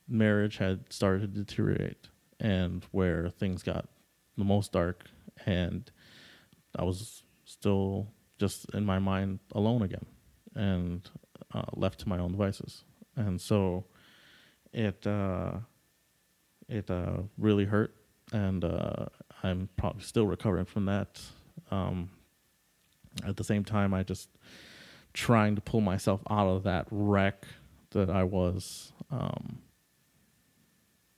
marriage 0.07 0.57
had 0.57 0.91
started 0.91 1.33
to 1.33 1.43
deteriorate 1.43 2.07
and 2.39 2.85
where 2.91 3.29
things 3.29 3.63
got 3.63 3.87
the 4.37 4.43
most 4.43 4.71
dark 4.71 5.05
and 5.45 5.91
I 6.75 6.83
was 6.83 7.23
still 7.45 8.07
just 8.39 8.69
in 8.73 8.85
my 8.85 8.99
mind 8.99 9.39
alone 9.53 9.81
again 9.81 10.05
and 10.55 11.09
uh, 11.53 11.63
left 11.75 11.99
to 12.01 12.09
my 12.09 12.19
own 12.19 12.31
devices. 12.31 12.83
And 13.15 13.41
so 13.41 13.85
it 14.73 15.05
uh, 15.07 15.53
it 16.69 16.89
uh, 16.91 17.21
really 17.37 17.65
hurt 17.65 17.95
and 18.31 18.63
uh, 18.63 19.05
I'm 19.43 19.69
probably 19.77 20.03
still 20.03 20.27
recovering 20.27 20.65
from 20.65 20.85
that. 20.85 21.21
Um, 21.71 22.09
at 23.25 23.37
the 23.37 23.43
same 23.43 23.63
time, 23.63 23.93
I 23.93 24.03
just 24.03 24.29
trying 25.17 25.55
to 25.55 25.61
pull 25.61 25.81
myself 25.81 26.21
out 26.29 26.47
of 26.47 26.61
that 26.61 26.85
wreck 26.91 27.47
that 27.89 28.07
I 28.07 28.23
was. 28.23 28.91
Um, 29.09 29.57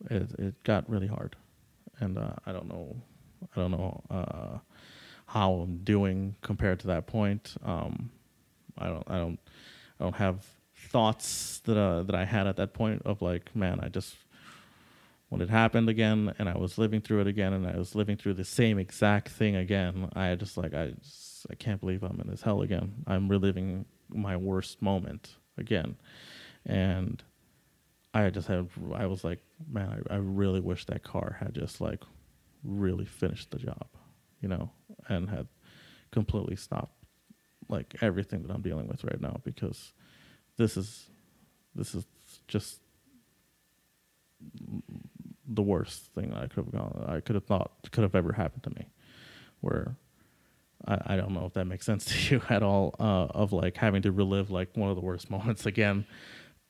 it 0.10 0.32
it 0.40 0.64
got 0.64 0.90
really 0.90 1.08
hard, 1.08 1.36
and 2.00 2.18
uh, 2.18 2.32
I 2.46 2.54
don't 2.54 2.70
know, 2.70 2.96
I 3.54 3.60
don't 3.60 3.72
know 3.72 4.02
uh, 4.10 4.60
how 5.26 5.52
I'm 5.56 5.80
doing 5.84 6.36
compared 6.42 6.80
to 6.80 6.88
that 6.88 7.08
point. 7.08 7.56
Um, 7.62 8.10
I 8.78 8.88
don't, 8.88 9.04
I 9.08 9.18
don't, 9.18 9.40
I 10.00 10.04
don't 10.06 10.16
have 10.16 10.46
thoughts 10.74 11.60
that 11.66 11.78
uh, 11.78 12.04
that 12.04 12.16
I 12.16 12.24
had 12.24 12.48
at 12.48 12.56
that 12.56 12.74
point 12.74 13.02
of 13.04 13.22
like, 13.22 13.54
man, 13.54 13.82
I 13.82 13.90
just 13.90 14.16
when 15.28 15.42
it 15.42 15.50
happened 15.50 15.90
again, 15.90 16.34
and 16.40 16.48
I 16.48 16.58
was 16.58 16.78
living 16.78 17.02
through 17.02 17.20
it 17.20 17.28
again, 17.28 17.52
and 17.52 17.68
I 17.68 17.76
was 17.76 17.96
living 17.96 18.16
through 18.16 18.36
the 18.36 18.46
same 18.46 18.80
exact 18.80 19.28
thing 19.28 19.58
again. 19.58 20.10
I 20.16 20.36
just 20.36 20.58
like, 20.58 20.74
I, 20.74 20.94
just, 21.04 21.29
I 21.50 21.56
can't 21.56 21.80
believe 21.80 22.04
I'm 22.04 22.20
in 22.20 22.30
this 22.30 22.42
hell 22.42 22.62
again. 22.62 23.04
I'm 23.08 23.30
reliving 23.30 23.86
my 24.10 24.36
worst 24.36 24.82
moment 24.82 25.36
again, 25.58 25.96
and 26.66 27.24
I 28.14 28.30
just 28.30 28.48
had 28.48 28.70
I 28.96 29.06
was 29.06 29.24
like, 29.24 29.40
man, 29.70 30.04
I, 30.10 30.16
I 30.16 30.18
really 30.18 30.60
wish 30.60 30.86
that 30.86 31.04
car 31.04 31.38
had 31.40 31.54
just 31.54 31.80
like 31.82 32.02
really 32.64 33.06
finished 33.06 33.52
the 33.52 33.60
job, 33.60 33.88
you 34.42 34.50
know, 34.50 34.72
and 35.08 35.30
had 35.30 35.48
completely 36.12 36.56
stopped 36.56 36.96
like 37.68 37.96
everything 38.02 38.42
that 38.44 38.52
I'm 38.52 38.62
dealing 38.62 38.88
with 38.88 39.04
right 39.04 39.22
now 39.22 39.40
because 39.44 39.94
this 40.58 40.76
is 40.76 41.10
this 41.76 41.94
is 41.94 42.06
just 42.48 42.80
the 45.48 45.62
worst 45.62 46.14
thing 46.16 46.34
I 46.34 46.48
could 46.48 46.66
have 46.66 46.72
gone 46.72 47.06
I 47.08 47.20
could 47.20 47.36
have 47.36 47.46
thought 47.46 47.72
could 47.92 48.04
have 48.04 48.16
ever 48.16 48.34
happened 48.34 48.64
to 48.64 48.70
me. 48.72 48.90
Where 49.62 49.96
I, 50.88 50.98
I 51.06 51.16
don't 51.16 51.34
know 51.34 51.46
if 51.46 51.54
that 51.54 51.66
makes 51.66 51.86
sense 51.86 52.06
to 52.28 52.36
you 52.36 52.42
at 52.50 52.64
all, 52.64 52.96
uh, 53.00 53.28
of 53.32 53.54
like 53.54 53.78
having 53.78 54.02
to 54.04 54.12
relive 54.12 54.52
like 54.52 54.76
one 54.76 54.90
of 54.90 54.96
the 54.96 55.02
worst 55.02 55.30
moments 55.32 55.66
again 55.66 56.06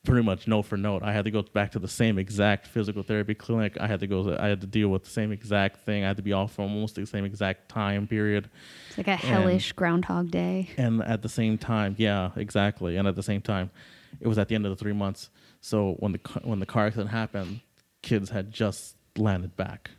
pretty 0.03 0.23
much 0.23 0.47
note 0.47 0.63
for 0.63 0.77
note. 0.77 1.03
I 1.03 1.11
had 1.11 1.25
to 1.25 1.31
go 1.31 1.41
back 1.41 1.71
to 1.71 1.79
the 1.79 1.87
same 1.87 2.17
exact 2.17 2.67
physical 2.67 3.03
therapy 3.03 3.33
clinic. 3.33 3.77
I 3.79 3.87
had 3.87 3.99
to 3.99 4.07
go. 4.07 4.35
I 4.37 4.47
had 4.47 4.61
to 4.61 4.67
deal 4.67 4.89
with 4.89 5.03
the 5.03 5.09
same 5.09 5.31
exact 5.31 5.85
thing. 5.85 6.03
I 6.03 6.07
had 6.07 6.17
to 6.17 6.23
be 6.23 6.33
off 6.33 6.53
for 6.53 6.63
almost 6.63 6.95
the 6.95 7.05
same 7.05 7.25
exact 7.25 7.69
time 7.69 8.07
period. 8.07 8.49
It's 8.89 8.97
like 8.97 9.07
a 9.07 9.15
hellish 9.15 9.73
Groundhog 9.73 10.31
Day. 10.31 10.69
And 10.77 11.01
at 11.03 11.21
the 11.21 11.29
same 11.29 11.57
time, 11.57 11.95
yeah, 11.97 12.31
exactly. 12.35 12.97
And 12.97 13.07
at 13.07 13.15
the 13.15 13.23
same 13.23 13.41
time, 13.41 13.71
it 14.19 14.27
was 14.27 14.37
at 14.37 14.47
the 14.47 14.55
end 14.55 14.65
of 14.65 14.71
the 14.71 14.81
three 14.81 14.93
months. 14.93 15.29
So 15.61 15.95
when 15.99 16.13
the 16.13 16.19
when 16.43 16.59
the 16.59 16.65
car 16.65 16.87
accident 16.87 17.11
happened, 17.11 17.61
kids 18.01 18.29
had 18.29 18.51
just 18.51 18.95
landed 19.17 19.55
back, 19.57 19.91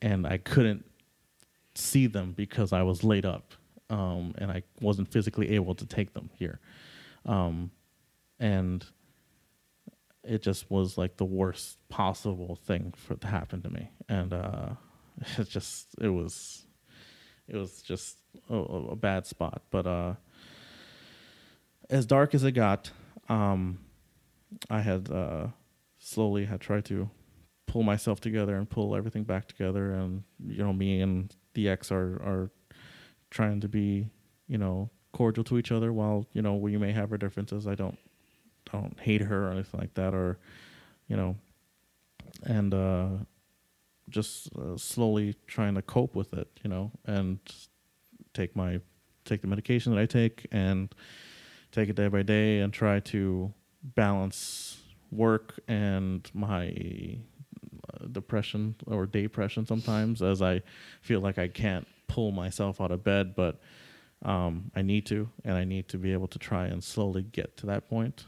and 0.00 0.26
I 0.26 0.38
couldn't 0.38 0.84
see 1.80 2.06
them 2.06 2.32
because 2.32 2.72
I 2.72 2.82
was 2.82 3.04
laid 3.04 3.26
up, 3.26 3.54
um, 3.90 4.34
and 4.38 4.50
I 4.50 4.62
wasn't 4.80 5.10
physically 5.12 5.50
able 5.56 5.74
to 5.76 5.86
take 5.86 6.14
them 6.14 6.30
here, 6.38 6.60
um, 7.26 7.70
and 8.38 8.84
it 10.24 10.42
just 10.42 10.70
was 10.70 10.98
like 10.98 11.16
the 11.16 11.24
worst 11.24 11.78
possible 11.88 12.56
thing 12.56 12.92
for 12.96 13.14
to 13.16 13.26
happen 13.26 13.62
to 13.62 13.70
me, 13.70 13.90
and 14.08 14.32
uh, 14.32 14.70
it 15.38 15.48
just 15.48 15.88
it 16.00 16.08
was 16.08 16.66
It 17.48 17.56
was 17.56 17.82
just 17.82 18.18
a, 18.48 18.54
a 18.56 18.96
bad 18.96 19.26
spot. 19.26 19.62
But 19.70 19.86
uh, 19.86 20.14
as 21.88 22.06
dark 22.06 22.34
as 22.34 22.44
it 22.44 22.52
got, 22.52 22.90
um, 23.28 23.78
I 24.70 24.80
had 24.80 25.10
uh, 25.10 25.48
slowly 25.98 26.44
had 26.46 26.60
tried 26.60 26.84
to 26.86 27.10
pull 27.66 27.82
myself 27.82 28.20
together 28.20 28.56
and 28.56 28.68
pull 28.70 28.94
everything 28.96 29.24
back 29.24 29.48
together. 29.48 29.92
And 29.92 30.22
you 30.46 30.62
know, 30.62 30.72
me 30.72 31.00
and 31.00 31.34
the 31.54 31.68
ex 31.68 31.90
are 31.90 32.20
are 32.22 32.50
trying 33.30 33.60
to 33.60 33.68
be, 33.68 34.08
you 34.48 34.58
know, 34.58 34.90
cordial 35.12 35.44
to 35.44 35.58
each 35.58 35.72
other. 35.72 35.92
While 35.92 36.26
you 36.32 36.42
know 36.42 36.54
we 36.54 36.76
may 36.76 36.92
have 36.92 37.12
our 37.12 37.18
differences, 37.18 37.66
I 37.66 37.74
don't 37.74 37.98
don't 38.72 38.98
hate 39.00 39.22
her 39.22 39.48
or 39.48 39.52
anything 39.52 39.80
like 39.80 39.94
that, 39.94 40.14
or 40.14 40.38
you 41.08 41.16
know, 41.16 41.36
and 42.44 42.72
uh, 42.74 43.08
just 44.08 44.54
uh, 44.56 44.76
slowly 44.76 45.34
trying 45.46 45.74
to 45.74 45.82
cope 45.82 46.14
with 46.14 46.32
it, 46.32 46.48
you 46.62 46.70
know, 46.70 46.90
and 47.06 47.38
take 48.34 48.54
my 48.54 48.80
take 49.24 49.42
the 49.42 49.46
medication 49.46 49.94
that 49.94 50.00
I 50.00 50.06
take 50.06 50.46
and 50.50 50.94
take 51.72 51.88
it 51.88 51.96
day 51.96 52.08
by 52.08 52.22
day 52.22 52.60
and 52.60 52.72
try 52.72 53.00
to 53.00 53.52
balance 53.82 54.78
work 55.10 55.58
and 55.68 56.28
my 56.34 57.18
depression 58.12 58.76
or 58.86 59.06
depression 59.06 59.66
sometimes 59.66 60.22
as 60.22 60.42
I 60.42 60.62
feel 61.00 61.20
like 61.20 61.38
I 61.38 61.48
can't 61.48 61.86
pull 62.08 62.32
myself 62.32 62.80
out 62.80 62.90
of 62.90 63.04
bed, 63.04 63.34
but 63.34 63.60
um, 64.22 64.70
I 64.74 64.82
need 64.82 65.06
to, 65.06 65.28
and 65.44 65.56
I 65.56 65.64
need 65.64 65.88
to 65.88 65.98
be 65.98 66.12
able 66.12 66.28
to 66.28 66.38
try 66.38 66.66
and 66.66 66.82
slowly 66.82 67.22
get 67.22 67.56
to 67.58 67.66
that 67.66 67.88
point. 67.88 68.24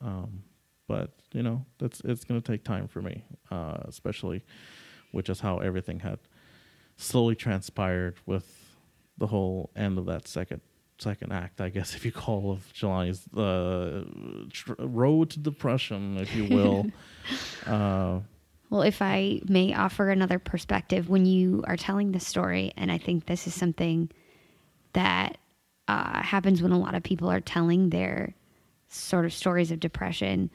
Um, 0.00 0.44
but 0.86 1.10
you 1.32 1.42
know, 1.42 1.64
that's 1.78 2.00
it's 2.04 2.24
going 2.24 2.40
to 2.40 2.52
take 2.52 2.64
time 2.64 2.88
for 2.88 3.02
me, 3.02 3.24
uh, 3.50 3.78
especially 3.84 4.44
which 5.10 5.28
is 5.28 5.40
how 5.40 5.58
everything 5.58 6.00
had 6.00 6.18
slowly 6.96 7.34
transpired 7.34 8.16
with 8.26 8.76
the 9.16 9.28
whole 9.28 9.70
end 9.76 9.98
of 9.98 10.06
that 10.06 10.26
second 10.26 10.60
second 10.98 11.32
act, 11.32 11.60
I 11.60 11.68
guess, 11.68 11.94
if 11.96 12.04
you 12.04 12.12
call 12.12 12.52
of 12.52 12.72
Jelani's 12.72 13.26
uh, 13.36 14.04
tr- 14.52 14.74
road 14.78 15.30
to 15.30 15.40
depression, 15.40 16.18
if 16.18 16.34
you 16.34 16.44
will. 16.44 16.86
uh, 17.66 18.20
well, 18.70 18.82
if 18.82 19.02
I 19.02 19.40
may 19.46 19.74
offer 19.74 20.10
another 20.10 20.38
perspective, 20.38 21.08
when 21.08 21.26
you 21.26 21.62
are 21.66 21.76
telling 21.76 22.12
the 22.12 22.20
story, 22.20 22.72
and 22.76 22.90
I 22.90 22.98
think 22.98 23.26
this 23.26 23.46
is 23.46 23.54
something 23.54 24.10
that 24.94 25.38
uh, 25.86 26.22
happens 26.22 26.62
when 26.62 26.72
a 26.72 26.78
lot 26.78 26.94
of 26.94 27.02
people 27.02 27.30
are 27.30 27.40
telling 27.40 27.90
their 27.90 28.34
sort 28.88 29.24
of 29.24 29.32
stories 29.32 29.70
of 29.70 29.80
depression, 29.80 30.50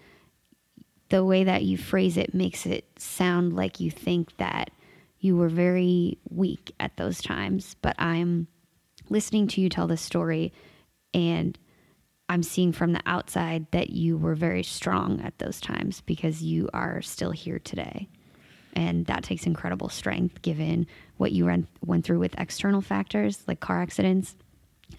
the 1.10 1.24
way 1.24 1.44
that 1.44 1.64
you 1.64 1.78
phrase 1.78 2.18
it 2.18 2.34
makes 2.34 2.66
it 2.66 2.86
sound 2.98 3.54
like 3.56 3.80
you 3.80 3.92
think 3.92 4.36
that 4.38 4.72
you 5.20 5.36
were 5.36 5.50
very 5.50 6.18
weak 6.30 6.74
at 6.80 6.96
those 6.98 7.22
times. 7.22 7.76
But 7.82 7.96
I'm 8.00 8.48
listening 9.10 9.48
to 9.50 9.62
you 9.62 9.70
tell 9.70 9.88
this 9.88 10.02
story 10.02 10.54
and 11.14 11.58
I'm 12.30 12.44
seeing 12.44 12.72
from 12.72 12.94
the 12.94 13.02
outside 13.06 13.66
that 13.72 13.90
you 13.90 14.18
were 14.18 14.36
very 14.36 14.64
strong 14.64 15.20
at 15.22 15.38
those 15.40 15.60
times 15.60 16.02
because 16.02 16.44
you 16.44 16.70
are 16.74 17.02
still 17.02 17.32
here 17.32 17.60
today. 17.60 18.08
And 18.74 19.08
that 19.08 19.24
takes 19.24 19.48
incredible 19.48 19.90
strength 19.90 20.42
given 20.44 20.86
what 21.18 21.32
you 21.32 21.46
went, 21.46 21.68
went 21.84 22.06
through 22.06 22.20
with 22.20 22.40
external 22.40 22.82
factors 22.82 23.44
like 23.48 23.60
car 23.60 23.82
accidents 23.82 24.36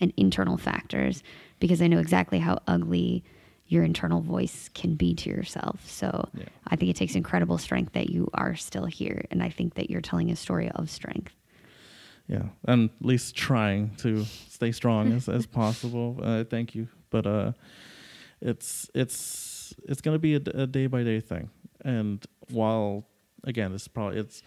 and 0.00 0.12
internal 0.16 0.56
factors, 0.56 1.22
because 1.60 1.80
I 1.80 1.86
know 1.86 1.98
exactly 1.98 2.40
how 2.40 2.58
ugly 2.66 3.24
your 3.68 3.84
internal 3.84 4.20
voice 4.20 4.68
can 4.74 4.96
be 4.96 5.14
to 5.14 5.30
yourself. 5.30 5.88
So 5.88 6.28
yeah. 6.34 6.44
I 6.66 6.74
think 6.74 6.90
it 6.90 6.96
takes 6.96 7.14
incredible 7.14 7.58
strength 7.58 7.92
that 7.92 8.10
you 8.10 8.28
are 8.34 8.56
still 8.56 8.86
here. 8.86 9.24
And 9.30 9.40
I 9.40 9.50
think 9.50 9.74
that 9.74 9.88
you're 9.88 10.00
telling 10.00 10.30
a 10.30 10.36
story 10.36 10.68
of 10.72 10.90
strength 10.90 11.32
yeah, 12.30 12.44
and 12.64 12.90
at 12.90 13.04
least 13.04 13.34
trying 13.34 13.96
to 13.96 14.24
stay 14.24 14.70
strong 14.70 15.12
as, 15.12 15.28
as 15.28 15.46
possible. 15.46 16.16
Uh, 16.22 16.44
thank 16.44 16.76
you, 16.76 16.86
but 17.10 17.26
uh, 17.26 17.52
it's 18.40 18.90
it's 18.94 19.74
it's 19.88 20.00
gonna 20.00 20.18
be 20.18 20.34
a, 20.34 20.40
day 20.40 20.86
by 20.86 21.02
day 21.02 21.20
thing. 21.20 21.50
And 21.82 22.24
while 22.50 23.06
again, 23.44 23.72
this 23.72 23.82
is 23.82 23.88
probably 23.88 24.18
it's 24.18 24.42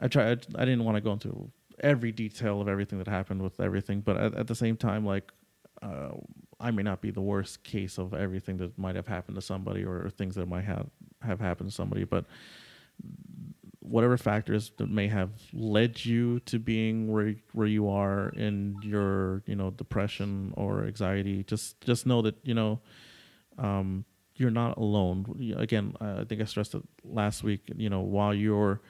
I 0.00 0.08
tried 0.08 0.46
I 0.54 0.64
didn't 0.64 0.84
want 0.84 0.96
to 0.96 1.00
go 1.00 1.12
into 1.12 1.50
every 1.80 2.12
detail 2.12 2.60
of 2.60 2.68
everything 2.68 2.98
that 2.98 3.08
happened 3.08 3.42
with 3.42 3.60
everything, 3.60 4.00
but 4.00 4.16
at, 4.16 4.34
at 4.34 4.46
the 4.46 4.54
same 4.54 4.76
time, 4.76 5.04
like 5.04 5.32
uh, 5.82 6.10
I 6.60 6.70
may 6.70 6.82
not 6.82 7.00
be 7.00 7.10
the 7.10 7.20
worst 7.20 7.62
case 7.62 7.98
of 7.98 8.14
everything 8.14 8.56
that 8.58 8.76
might 8.78 8.96
have 8.96 9.06
happened 9.06 9.36
to 9.36 9.42
somebody 9.42 9.84
or, 9.84 10.06
or 10.06 10.10
things 10.10 10.34
that 10.34 10.48
might 10.48 10.64
have 10.64 10.88
have 11.22 11.40
happened 11.40 11.70
to 11.70 11.74
somebody, 11.74 12.04
but 12.04 12.24
whatever 13.88 14.16
factors 14.16 14.72
that 14.76 14.88
may 14.90 15.08
have 15.08 15.30
led 15.52 16.04
you 16.04 16.40
to 16.40 16.58
being 16.58 17.10
where 17.10 17.34
where 17.52 17.66
you 17.66 17.88
are 17.88 18.30
in 18.30 18.76
your 18.82 19.42
you 19.46 19.56
know 19.56 19.70
depression 19.70 20.52
or 20.56 20.84
anxiety 20.84 21.42
just 21.44 21.80
just 21.80 22.06
know 22.06 22.22
that 22.22 22.36
you 22.42 22.54
know 22.54 22.80
um, 23.58 24.04
you're 24.36 24.50
not 24.50 24.76
alone. 24.76 25.54
Again 25.56 25.94
i 26.00 26.24
think 26.24 26.40
i 26.40 26.44
stressed 26.44 26.74
it 26.74 26.82
last 27.04 27.42
week 27.42 27.62
you 27.76 27.90
know 27.90 28.00
while 28.00 28.32
your 28.32 28.80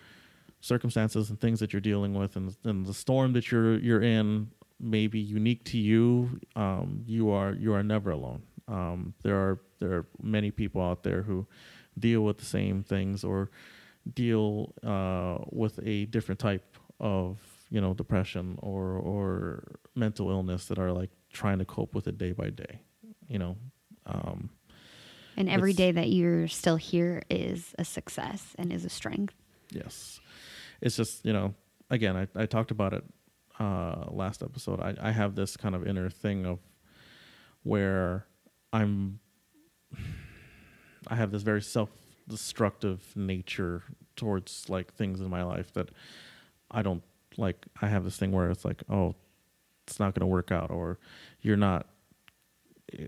circumstances 0.60 1.30
and 1.30 1.40
things 1.40 1.60
that 1.60 1.72
you're 1.72 1.80
dealing 1.80 2.14
with 2.14 2.36
and, 2.36 2.54
and 2.64 2.84
the 2.84 2.94
storm 2.94 3.32
that 3.32 3.50
you're 3.50 3.78
you're 3.78 4.02
in 4.02 4.50
may 4.80 5.06
be 5.06 5.18
unique 5.18 5.64
to 5.64 5.78
you 5.78 6.40
um, 6.56 7.02
you 7.06 7.30
are 7.30 7.52
you 7.52 7.72
are 7.74 7.82
never 7.82 8.10
alone. 8.10 8.42
Um, 8.66 9.14
there 9.22 9.36
are 9.36 9.60
there 9.80 9.92
are 9.92 10.06
many 10.22 10.50
people 10.50 10.82
out 10.82 11.02
there 11.02 11.22
who 11.22 11.46
deal 11.98 12.22
with 12.22 12.38
the 12.38 12.44
same 12.44 12.82
things 12.82 13.24
or 13.24 13.50
deal 14.14 14.74
uh, 14.84 15.44
with 15.50 15.80
a 15.84 16.06
different 16.06 16.38
type 16.38 16.76
of 17.00 17.38
you 17.70 17.80
know 17.80 17.94
depression 17.94 18.58
or 18.62 18.96
or 18.98 19.78
mental 19.94 20.30
illness 20.30 20.66
that 20.66 20.78
are 20.78 20.92
like 20.92 21.10
trying 21.32 21.58
to 21.58 21.64
cope 21.64 21.94
with 21.94 22.08
it 22.08 22.18
day 22.18 22.32
by 22.32 22.50
day 22.50 22.80
you 23.28 23.38
know? 23.38 23.56
Um, 24.06 24.50
and 25.36 25.48
every 25.48 25.72
day 25.72 25.92
that 25.92 26.08
you're 26.08 26.48
still 26.48 26.76
here 26.76 27.22
is 27.30 27.74
a 27.78 27.84
success 27.84 28.56
and 28.58 28.72
is 28.72 28.84
a 28.84 28.88
strength. 28.88 29.34
Yes. 29.70 30.18
It's 30.80 30.96
just 30.96 31.24
you 31.24 31.32
know 31.32 31.54
again 31.90 32.16
i, 32.16 32.28
I 32.34 32.46
talked 32.46 32.70
about 32.70 32.92
it 32.92 33.04
uh, 33.60 34.06
last 34.10 34.42
episode. 34.42 34.80
I, 34.80 34.94
I 35.00 35.10
have 35.10 35.34
this 35.34 35.56
kind 35.56 35.74
of 35.74 35.86
inner 35.86 36.08
thing 36.08 36.46
of 36.46 36.60
where 37.64 38.26
i'm 38.72 39.18
i 41.08 41.16
have 41.16 41.32
this 41.32 41.42
very 41.42 41.60
self 41.60 41.90
destructive 42.28 43.12
nature 43.16 43.82
towards 44.16 44.68
like 44.68 44.92
things 44.94 45.20
in 45.20 45.30
my 45.30 45.42
life 45.42 45.72
that 45.72 45.90
I 46.70 46.82
don't 46.82 47.02
like. 47.36 47.66
I 47.80 47.88
have 47.88 48.04
this 48.04 48.16
thing 48.16 48.32
where 48.32 48.50
it's 48.50 48.64
like, 48.64 48.82
oh, 48.90 49.14
it's 49.86 49.98
not 49.98 50.14
going 50.14 50.20
to 50.20 50.26
work 50.26 50.52
out, 50.52 50.70
or 50.70 50.98
you're 51.40 51.56
not 51.56 51.86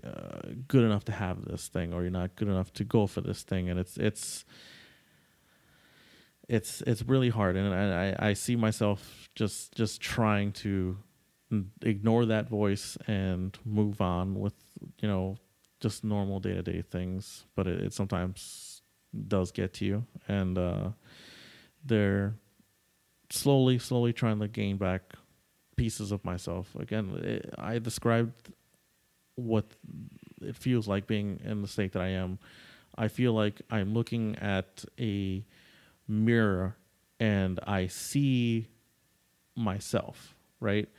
uh, 0.03 0.49
good 0.67 0.83
enough 0.83 1.05
to 1.05 1.11
have 1.11 1.45
this 1.45 1.67
thing, 1.67 1.93
or 1.93 2.01
you're 2.01 2.11
not 2.11 2.35
good 2.35 2.47
enough 2.47 2.73
to 2.73 2.83
go 2.83 3.07
for 3.07 3.21
this 3.21 3.43
thing, 3.43 3.69
and 3.69 3.79
it's 3.79 3.97
it's 3.97 4.45
it's 6.47 6.81
it's 6.81 7.03
really 7.03 7.29
hard, 7.29 7.55
and 7.55 7.73
I 7.73 8.15
I 8.29 8.33
see 8.33 8.55
myself 8.55 9.29
just 9.35 9.73
just 9.73 10.01
trying 10.01 10.51
to 10.53 10.97
ignore 11.81 12.25
that 12.25 12.49
voice 12.49 12.97
and 13.07 13.57
move 13.65 14.01
on 14.01 14.39
with 14.39 14.53
you 15.01 15.07
know 15.07 15.37
just 15.81 16.03
normal 16.03 16.39
day 16.39 16.53
to 16.53 16.63
day 16.63 16.81
things, 16.81 17.45
but 17.55 17.67
it, 17.67 17.81
it 17.81 17.93
sometimes 17.93 18.70
does 19.27 19.51
get 19.51 19.73
to 19.75 19.85
you, 19.85 20.05
and 20.27 20.57
uh, 20.57 20.89
they're 21.85 22.35
slowly, 23.29 23.79
slowly 23.79 24.13
trying 24.13 24.39
to 24.39 24.47
gain 24.47 24.77
back 24.77 25.13
pieces 25.75 26.11
of 26.11 26.23
myself. 26.23 26.75
Again, 26.79 27.19
it, 27.23 27.53
I 27.57 27.79
described 27.79 28.51
what 29.35 29.65
it 30.41 30.55
feels 30.55 30.87
like 30.87 31.07
being 31.07 31.39
in 31.43 31.61
the 31.61 31.67
state 31.67 31.93
that 31.93 32.01
I 32.01 32.09
am. 32.09 32.39
I 32.95 33.07
feel 33.07 33.33
like 33.33 33.61
I'm 33.69 33.93
looking 33.93 34.35
at 34.37 34.85
a 34.99 35.43
mirror 36.07 36.75
and 37.19 37.59
I 37.65 37.87
see 37.87 38.67
myself, 39.55 40.35
right? 40.59 40.89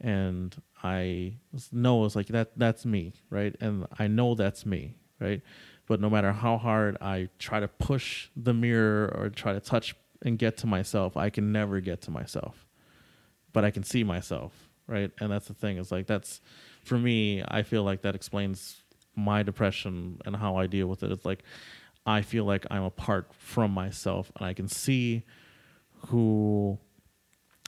And 0.00 0.54
I 0.82 1.34
know 1.70 2.04
it's 2.04 2.16
like 2.16 2.28
that 2.28 2.52
that's 2.56 2.84
me, 2.84 3.12
right? 3.30 3.54
And 3.60 3.86
I 3.98 4.06
know 4.06 4.34
that's 4.34 4.64
me, 4.64 4.96
right? 5.20 5.42
But 5.86 6.00
no 6.00 6.08
matter 6.08 6.32
how 6.32 6.58
hard 6.58 6.96
I 7.00 7.28
try 7.38 7.60
to 7.60 7.68
push 7.68 8.28
the 8.36 8.54
mirror 8.54 9.12
or 9.16 9.28
try 9.30 9.52
to 9.52 9.60
touch 9.60 9.94
and 10.22 10.38
get 10.38 10.56
to 10.58 10.66
myself, 10.66 11.16
I 11.16 11.30
can 11.30 11.52
never 11.52 11.80
get 11.80 12.02
to 12.02 12.10
myself. 12.10 12.66
But 13.52 13.64
I 13.64 13.70
can 13.70 13.82
see 13.82 14.04
myself, 14.04 14.52
right? 14.86 15.10
And 15.20 15.30
that's 15.30 15.48
the 15.48 15.54
thing. 15.54 15.78
Is 15.78 15.90
like 15.92 16.06
that's 16.06 16.40
for 16.84 16.96
me. 16.96 17.42
I 17.46 17.62
feel 17.62 17.82
like 17.82 18.02
that 18.02 18.14
explains 18.14 18.82
my 19.14 19.42
depression 19.42 20.20
and 20.24 20.36
how 20.36 20.56
I 20.56 20.66
deal 20.66 20.86
with 20.86 21.02
it. 21.02 21.10
It's 21.10 21.26
like 21.26 21.42
I 22.06 22.22
feel 22.22 22.44
like 22.44 22.66
I'm 22.70 22.84
apart 22.84 23.30
from 23.38 23.72
myself, 23.72 24.30
and 24.36 24.46
I 24.46 24.54
can 24.54 24.68
see 24.68 25.24
who 26.06 26.78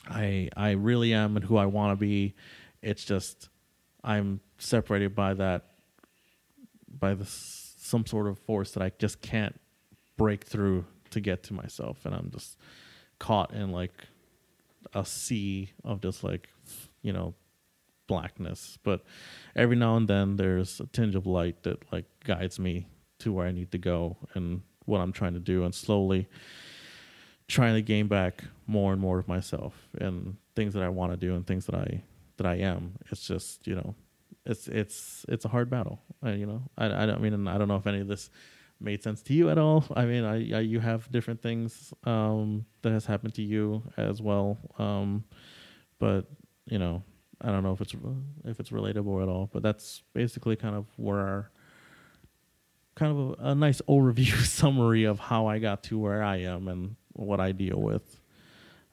I 0.08 0.48
I 0.56 0.70
really 0.72 1.12
am 1.12 1.36
and 1.36 1.44
who 1.44 1.56
I 1.56 1.66
want 1.66 1.92
to 1.92 1.96
be. 1.96 2.34
It's 2.82 3.04
just 3.04 3.48
I'm 4.02 4.40
separated 4.58 5.14
by 5.14 5.34
that 5.34 5.66
by 6.88 7.14
this 7.14 7.63
some 7.84 8.06
sort 8.06 8.26
of 8.26 8.38
force 8.38 8.70
that 8.72 8.82
I 8.82 8.92
just 8.98 9.20
can't 9.20 9.60
break 10.16 10.44
through 10.44 10.86
to 11.10 11.20
get 11.20 11.42
to 11.44 11.54
myself, 11.54 12.06
and 12.06 12.14
I'm 12.14 12.30
just 12.30 12.56
caught 13.18 13.52
in 13.52 13.72
like 13.72 13.92
a 14.94 15.04
sea 15.04 15.70
of 15.84 16.00
just 16.00 16.24
like 16.24 16.48
you 17.02 17.12
know 17.12 17.34
blackness. 18.06 18.78
But 18.82 19.04
every 19.54 19.76
now 19.76 19.96
and 19.96 20.08
then 20.08 20.36
there's 20.36 20.80
a 20.80 20.86
tinge 20.86 21.14
of 21.14 21.26
light 21.26 21.62
that 21.64 21.82
like 21.92 22.06
guides 22.24 22.58
me 22.58 22.86
to 23.20 23.32
where 23.32 23.46
i 23.46 23.52
need 23.52 23.70
to 23.70 23.78
go 23.78 24.16
and 24.34 24.60
what 24.86 24.98
i'm 24.98 25.12
trying 25.12 25.34
to 25.34 25.40
do 25.40 25.64
and 25.64 25.72
slowly 25.72 26.26
trying 27.46 27.74
to 27.74 27.80
gain 27.80 28.08
back 28.08 28.42
more 28.66 28.92
and 28.92 29.00
more 29.00 29.18
of 29.20 29.28
myself 29.28 29.88
and 29.98 30.36
things 30.56 30.74
that 30.74 30.82
i 30.82 30.88
want 30.88 31.12
to 31.12 31.16
do 31.16 31.34
and 31.34 31.46
things 31.46 31.64
that 31.66 31.76
i 31.76 32.02
that 32.36 32.46
i 32.46 32.56
am. 32.56 32.94
It's 33.10 33.26
just 33.26 33.66
you 33.66 33.74
know 33.76 33.94
it's 34.46 34.68
it's 34.68 35.24
it's 35.28 35.44
a 35.44 35.48
hard 35.48 35.70
battle. 35.70 36.00
I, 36.22 36.32
you 36.32 36.46
know 36.46 36.62
I, 36.76 37.02
I 37.02 37.06
don't 37.06 37.20
mean 37.20 37.48
i 37.48 37.58
don't 37.58 37.68
know 37.68 37.76
if 37.76 37.86
any 37.86 38.00
of 38.00 38.08
this 38.08 38.30
made 38.80 39.02
sense 39.02 39.22
to 39.22 39.34
you 39.34 39.50
at 39.50 39.58
all. 39.58 39.84
I 39.94 40.04
mean 40.04 40.24
i, 40.24 40.34
I 40.34 40.60
you 40.60 40.80
have 40.80 41.10
different 41.10 41.42
things 41.42 41.92
um 42.04 42.66
that 42.82 42.92
has 42.92 43.06
happened 43.06 43.34
to 43.34 43.42
you 43.42 43.82
as 43.96 44.20
well. 44.20 44.58
Um 44.78 45.24
but 45.98 46.26
you 46.66 46.78
know 46.78 47.02
I 47.40 47.48
don't 47.50 47.62
know 47.62 47.72
if 47.72 47.80
it's 47.80 47.94
if 48.44 48.60
it's 48.60 48.70
relatable 48.70 49.22
at 49.22 49.28
all, 49.28 49.50
but 49.52 49.62
that's 49.62 50.02
basically 50.14 50.56
kind 50.56 50.74
of 50.74 50.86
where 50.96 51.20
our 51.20 51.50
kind 52.94 53.12
of 53.12 53.18
a, 53.38 53.50
a 53.50 53.54
nice 53.54 53.80
overview 53.88 54.34
summary 54.44 55.04
of 55.04 55.18
how 55.18 55.46
I 55.46 55.58
got 55.58 55.82
to 55.84 55.98
where 55.98 56.22
I 56.22 56.38
am 56.38 56.68
and 56.68 56.96
what 57.12 57.40
I 57.40 57.52
deal 57.52 57.80
with 57.80 58.20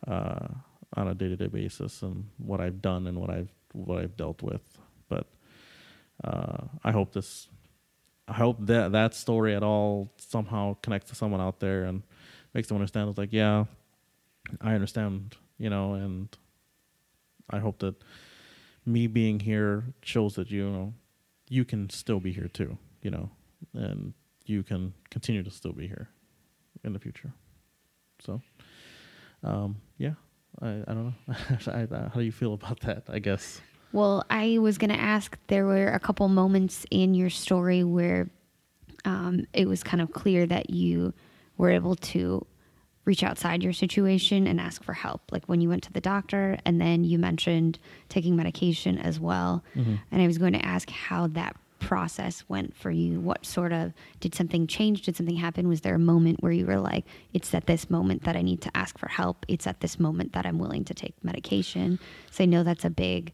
uh, 0.08 0.48
on 0.96 1.08
a 1.08 1.16
day 1.16 1.30
to 1.30 1.36
day 1.36 1.48
basis 1.48 2.02
and 2.02 2.30
what 2.38 2.60
I've 2.60 2.82
done 2.82 3.08
and 3.08 3.20
what 3.20 3.30
I've 3.30 3.52
what 3.74 4.00
I've 4.00 4.18
dealt 4.18 4.42
with. 4.42 4.71
Uh, 6.24 6.66
I 6.84 6.92
hope 6.92 7.14
this, 7.14 7.48
I 8.28 8.34
hope 8.34 8.58
that 8.68 8.92
that 8.92 9.14
story 9.14 9.56
at 9.56 9.64
all 9.64 10.14
somehow 10.18 10.76
connects 10.82 11.10
to 11.10 11.16
someone 11.16 11.42
out 11.42 11.60
there 11.60 11.84
and 11.84 12.04
makes 12.54 12.68
them 12.68 12.78
understand. 12.78 13.10
It's 13.10 13.18
like, 13.18 13.34
yeah, 13.34 13.66
I 14.60 14.74
understand, 14.74 15.36
you 15.58 15.70
know, 15.70 15.94
and 15.94 16.36
I 17.50 17.60
hope 17.60 17.80
that 17.80 17.96
me 18.86 19.08
being 19.08 19.40
here 19.40 19.84
shows 20.02 20.36
that 20.36 20.50
you 20.50 20.70
know 20.70 20.94
you 21.50 21.66
can 21.66 21.90
still 21.90 22.20
be 22.20 22.32
here 22.32 22.48
too, 22.48 22.78
you 23.02 23.12
know, 23.12 23.30
and 23.74 24.14
you 24.46 24.64
can 24.64 24.94
continue 25.10 25.44
to 25.44 25.52
still 25.52 25.74
be 25.74 25.88
here 25.88 26.10
in 26.84 26.94
the 26.94 27.00
future. 27.00 27.32
So, 28.20 28.42
um, 29.44 29.78
yeah, 29.98 30.14
I, 30.62 30.70
I 30.88 30.94
don't 30.94 31.06
know. 31.06 31.14
I, 31.68 32.10
how 32.10 32.16
do 32.16 32.22
you 32.22 32.32
feel 32.32 32.54
about 32.54 32.80
that? 32.82 33.04
I 33.10 33.20
guess. 33.20 33.62
Well, 33.94 34.26
I 34.30 34.58
was 34.60 34.78
going 34.78 34.92
to 34.92 35.00
ask. 35.00 35.38
There 35.48 35.66
were 35.66 35.88
a 35.88 36.00
couple 36.00 36.28
moments 36.30 36.86
in 36.92 37.14
your 37.14 37.30
story 37.30 37.84
where 37.84 38.30
um, 39.06 39.48
it 39.54 39.68
was 39.68 39.84
kind 39.84 40.02
of 40.02 40.12
clear 40.12 40.46
that 40.46 40.70
you 40.70 41.14
were 41.58 41.72
able 41.72 41.96
to 41.96 42.46
reach 43.06 43.24
outside 43.24 43.64
your 43.64 43.74
situation 43.74 44.48
and 44.48 44.60
ask 44.60 44.84
for 44.84 44.94
help 44.94 45.22
like 45.32 45.44
when 45.46 45.60
you 45.60 45.68
went 45.68 45.82
to 45.84 45.92
the 45.92 46.02
doctor 46.02 46.58
and 46.66 46.80
then 46.80 47.04
you 47.04 47.18
mentioned 47.18 47.80
taking 48.10 48.36
medication 48.36 48.98
as 48.98 49.20
well. 49.20 49.64
Mm-hmm. 49.76 49.96
and 50.12 50.22
i 50.22 50.28
was 50.28 50.38
going 50.38 50.54
to 50.54 50.64
ask 50.64 50.90
how 50.90 51.28
that 51.28 51.56
process 51.80 52.44
went 52.48 52.76
for 52.76 52.92
you. 52.92 53.20
What 53.20 53.44
sort 53.44 53.74
of 53.74 53.92
did 54.20 54.36
something 54.36 54.68
change? 54.68 55.02
Did 55.02 55.16
something 55.16 55.36
happen? 55.36 55.68
Was 55.68 55.82
there 55.82 55.96
a 55.96 56.00
moment 56.00 56.44
where 56.44 56.52
you 56.52 56.68
were 56.68 56.80
like 56.80 57.06
it's 57.34 57.56
at 57.56 57.66
this 57.66 57.90
moment 57.90 58.24
that 58.24 58.36
i 58.36 58.44
need 58.44 58.62
to 58.62 58.78
ask 58.78 59.00
for 59.00 59.10
help. 59.10 59.46
It's 59.48 59.66
at 59.66 59.80
this 59.82 60.00
moment 60.00 60.34
that 60.34 60.46
i'm 60.46 60.60
willing 60.60 60.86
to 60.86 60.94
take 60.94 61.16
medication? 61.24 62.00
So 62.30 62.44
i 62.44 62.46
know 62.46 62.64
that's 62.64 62.86
a 62.86 62.92
big 62.92 63.34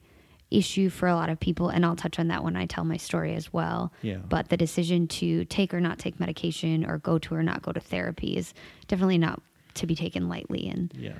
issue 0.50 0.90
for 0.90 1.08
a 1.08 1.16
lot 1.16 1.30
of 1.30 1.40
people 1.40 1.70
and 1.70 1.86
I'll 1.86 1.96
touch 1.96 2.20
on 2.20 2.30
that 2.30 2.44
when 2.44 2.56
I 2.56 2.66
tell 2.66 2.86
my 2.86 2.98
story 2.98 3.36
as 3.36 3.52
well. 3.52 3.92
Yeah. 4.02 4.18
But 4.18 4.50
the 4.50 4.58
decision 4.58 5.08
to 5.10 5.46
take 5.46 5.74
or 5.74 5.82
not 5.82 6.00
take 6.00 6.20
medication 6.20 6.86
or 6.86 6.98
go 7.00 7.18
to 7.20 7.36
or 7.36 7.44
not 7.44 7.62
go 7.62 7.72
to 7.72 7.80
therapy 7.80 8.38
is 8.38 8.54
definitely 8.88 9.18
not 9.18 9.42
to 9.76 9.88
be 9.88 9.96
taken 9.96 10.30
lightly. 10.30 10.68
And 10.70 10.92
yeah, 10.98 11.18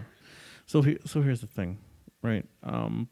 so 0.66 0.82
he, 0.82 0.98
so 1.06 1.22
here's 1.22 1.42
the 1.42 1.48
thing, 1.48 1.78
right? 2.22 2.46
Um, 2.64 3.10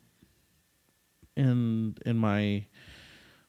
in 1.35 1.97
in 2.05 2.17
my 2.17 2.65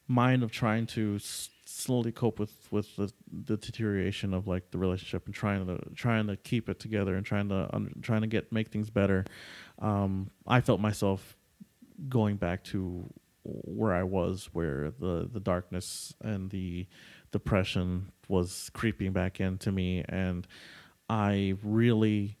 mind 0.07 0.43
of 0.43 0.51
trying 0.51 0.85
to 0.87 1.15
s- 1.15 1.49
slowly 1.65 2.11
cope 2.11 2.39
with 2.39 2.67
with 2.71 2.95
the, 2.95 3.11
the 3.45 3.57
deterioration 3.57 4.33
of 4.33 4.47
like 4.47 4.71
the 4.71 4.77
relationship 4.77 5.25
and 5.25 5.33
trying 5.33 5.65
to 5.67 5.79
trying 5.95 6.27
to 6.27 6.35
keep 6.37 6.69
it 6.69 6.79
together 6.79 7.15
and 7.15 7.25
trying 7.25 7.49
to 7.49 7.69
un- 7.73 7.93
trying 8.01 8.21
to 8.21 8.27
get 8.27 8.51
make 8.51 8.69
things 8.69 8.89
better, 8.89 9.25
um, 9.79 10.29
I 10.45 10.61
felt 10.61 10.79
myself 10.79 11.35
going 12.09 12.37
back 12.37 12.63
to 12.65 13.09
where 13.43 13.93
I 13.93 14.03
was, 14.03 14.49
where 14.53 14.91
the 14.99 15.29
the 15.31 15.39
darkness 15.39 16.13
and 16.21 16.49
the 16.49 16.87
depression 17.31 18.11
was 18.27 18.69
creeping 18.73 19.13
back 19.13 19.39
into 19.39 19.71
me, 19.71 20.03
and 20.07 20.47
I 21.09 21.55
really 21.63 22.37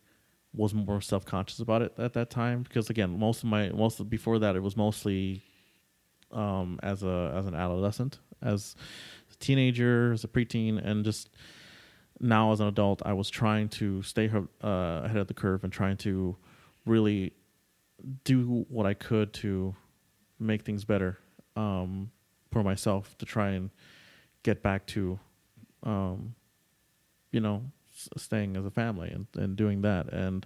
was 0.53 0.73
more 0.73 1.01
self 1.01 1.25
conscious 1.25 1.59
about 1.59 1.81
it 1.81 1.93
at 1.97 2.13
that 2.13 2.29
time 2.29 2.63
because 2.63 2.89
again, 2.89 3.17
most 3.17 3.43
of 3.43 3.49
my 3.49 3.69
most 3.69 3.99
of, 3.99 4.09
before 4.09 4.39
that 4.39 4.55
it 4.55 4.61
was 4.61 4.75
mostly 4.75 5.43
um, 6.31 6.79
as 6.83 7.03
a 7.03 7.33
as 7.35 7.45
an 7.45 7.55
adolescent, 7.55 8.19
as 8.41 8.75
a 9.31 9.35
teenager, 9.37 10.11
as 10.13 10.23
a 10.23 10.27
preteen, 10.27 10.83
and 10.83 11.05
just 11.05 11.29
now 12.19 12.51
as 12.51 12.59
an 12.59 12.67
adult, 12.67 13.01
I 13.05 13.13
was 13.13 13.29
trying 13.29 13.69
to 13.69 14.01
stay 14.01 14.29
uh, 14.29 14.67
ahead 15.03 15.17
of 15.17 15.27
the 15.27 15.33
curve 15.33 15.63
and 15.63 15.71
trying 15.71 15.97
to 15.97 16.35
really 16.85 17.33
do 18.23 18.65
what 18.69 18.85
I 18.85 18.93
could 18.93 19.33
to 19.33 19.75
make 20.39 20.63
things 20.63 20.85
better 20.85 21.17
um, 21.55 22.11
for 22.51 22.63
myself 22.63 23.17
to 23.17 23.25
try 23.25 23.49
and 23.49 23.69
get 24.43 24.61
back 24.61 24.85
to, 24.87 25.19
um, 25.83 26.35
you 27.31 27.39
know, 27.39 27.63
staying 28.15 28.55
as 28.55 28.65
a 28.65 28.71
family 28.71 29.09
and, 29.09 29.25
and 29.35 29.55
doing 29.55 29.81
that. 29.81 30.11
And 30.13 30.45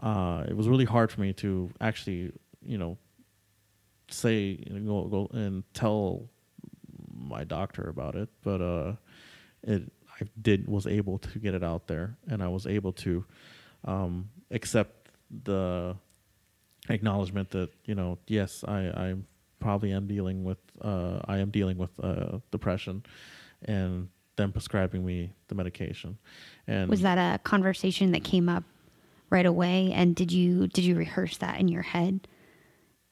uh, 0.00 0.44
it 0.48 0.56
was 0.56 0.68
really 0.68 0.84
hard 0.84 1.12
for 1.12 1.20
me 1.20 1.32
to 1.34 1.70
actually, 1.80 2.32
you 2.64 2.78
know, 2.78 2.98
say, 4.10 4.58
you 4.66 4.78
know, 4.78 5.04
go, 5.04 5.08
go 5.08 5.38
and 5.38 5.62
tell 5.72 6.28
my 7.12 7.44
doctor 7.44 7.88
about 7.88 8.16
it. 8.16 8.28
But 8.42 8.60
uh, 8.60 8.92
it, 9.62 9.90
I 10.20 10.26
did, 10.40 10.68
was 10.68 10.86
able 10.86 11.18
to 11.18 11.38
get 11.38 11.54
it 11.54 11.62
out 11.62 11.86
there 11.86 12.16
and 12.28 12.42
I 12.42 12.48
was 12.48 12.66
able 12.66 12.92
to 12.94 13.24
um, 13.84 14.30
accept 14.50 15.08
the 15.44 15.96
acknowledgement 16.90 17.50
that, 17.50 17.70
you 17.84 17.94
know, 17.94 18.18
yes, 18.26 18.64
I, 18.66 18.78
I 18.88 19.14
probably 19.58 19.92
am 19.92 20.06
dealing 20.06 20.44
with, 20.44 20.58
uh, 20.80 21.20
I 21.26 21.38
am 21.38 21.50
dealing 21.50 21.78
with 21.78 21.90
uh, 22.02 22.38
depression 22.50 23.04
and 23.64 24.08
them 24.36 24.52
prescribing 24.52 25.04
me 25.04 25.32
the 25.48 25.54
medication. 25.54 26.18
And 26.66 26.88
was 26.88 27.02
that 27.02 27.18
a 27.18 27.38
conversation 27.38 28.12
that 28.12 28.24
came 28.24 28.48
up 28.48 28.64
right 29.28 29.46
away? 29.46 29.92
And 29.92 30.16
did 30.16 30.32
you 30.32 30.66
did 30.66 30.84
you 30.84 30.96
rehearse 30.96 31.36
that 31.38 31.60
in 31.60 31.68
your 31.68 31.82
head? 31.82 32.26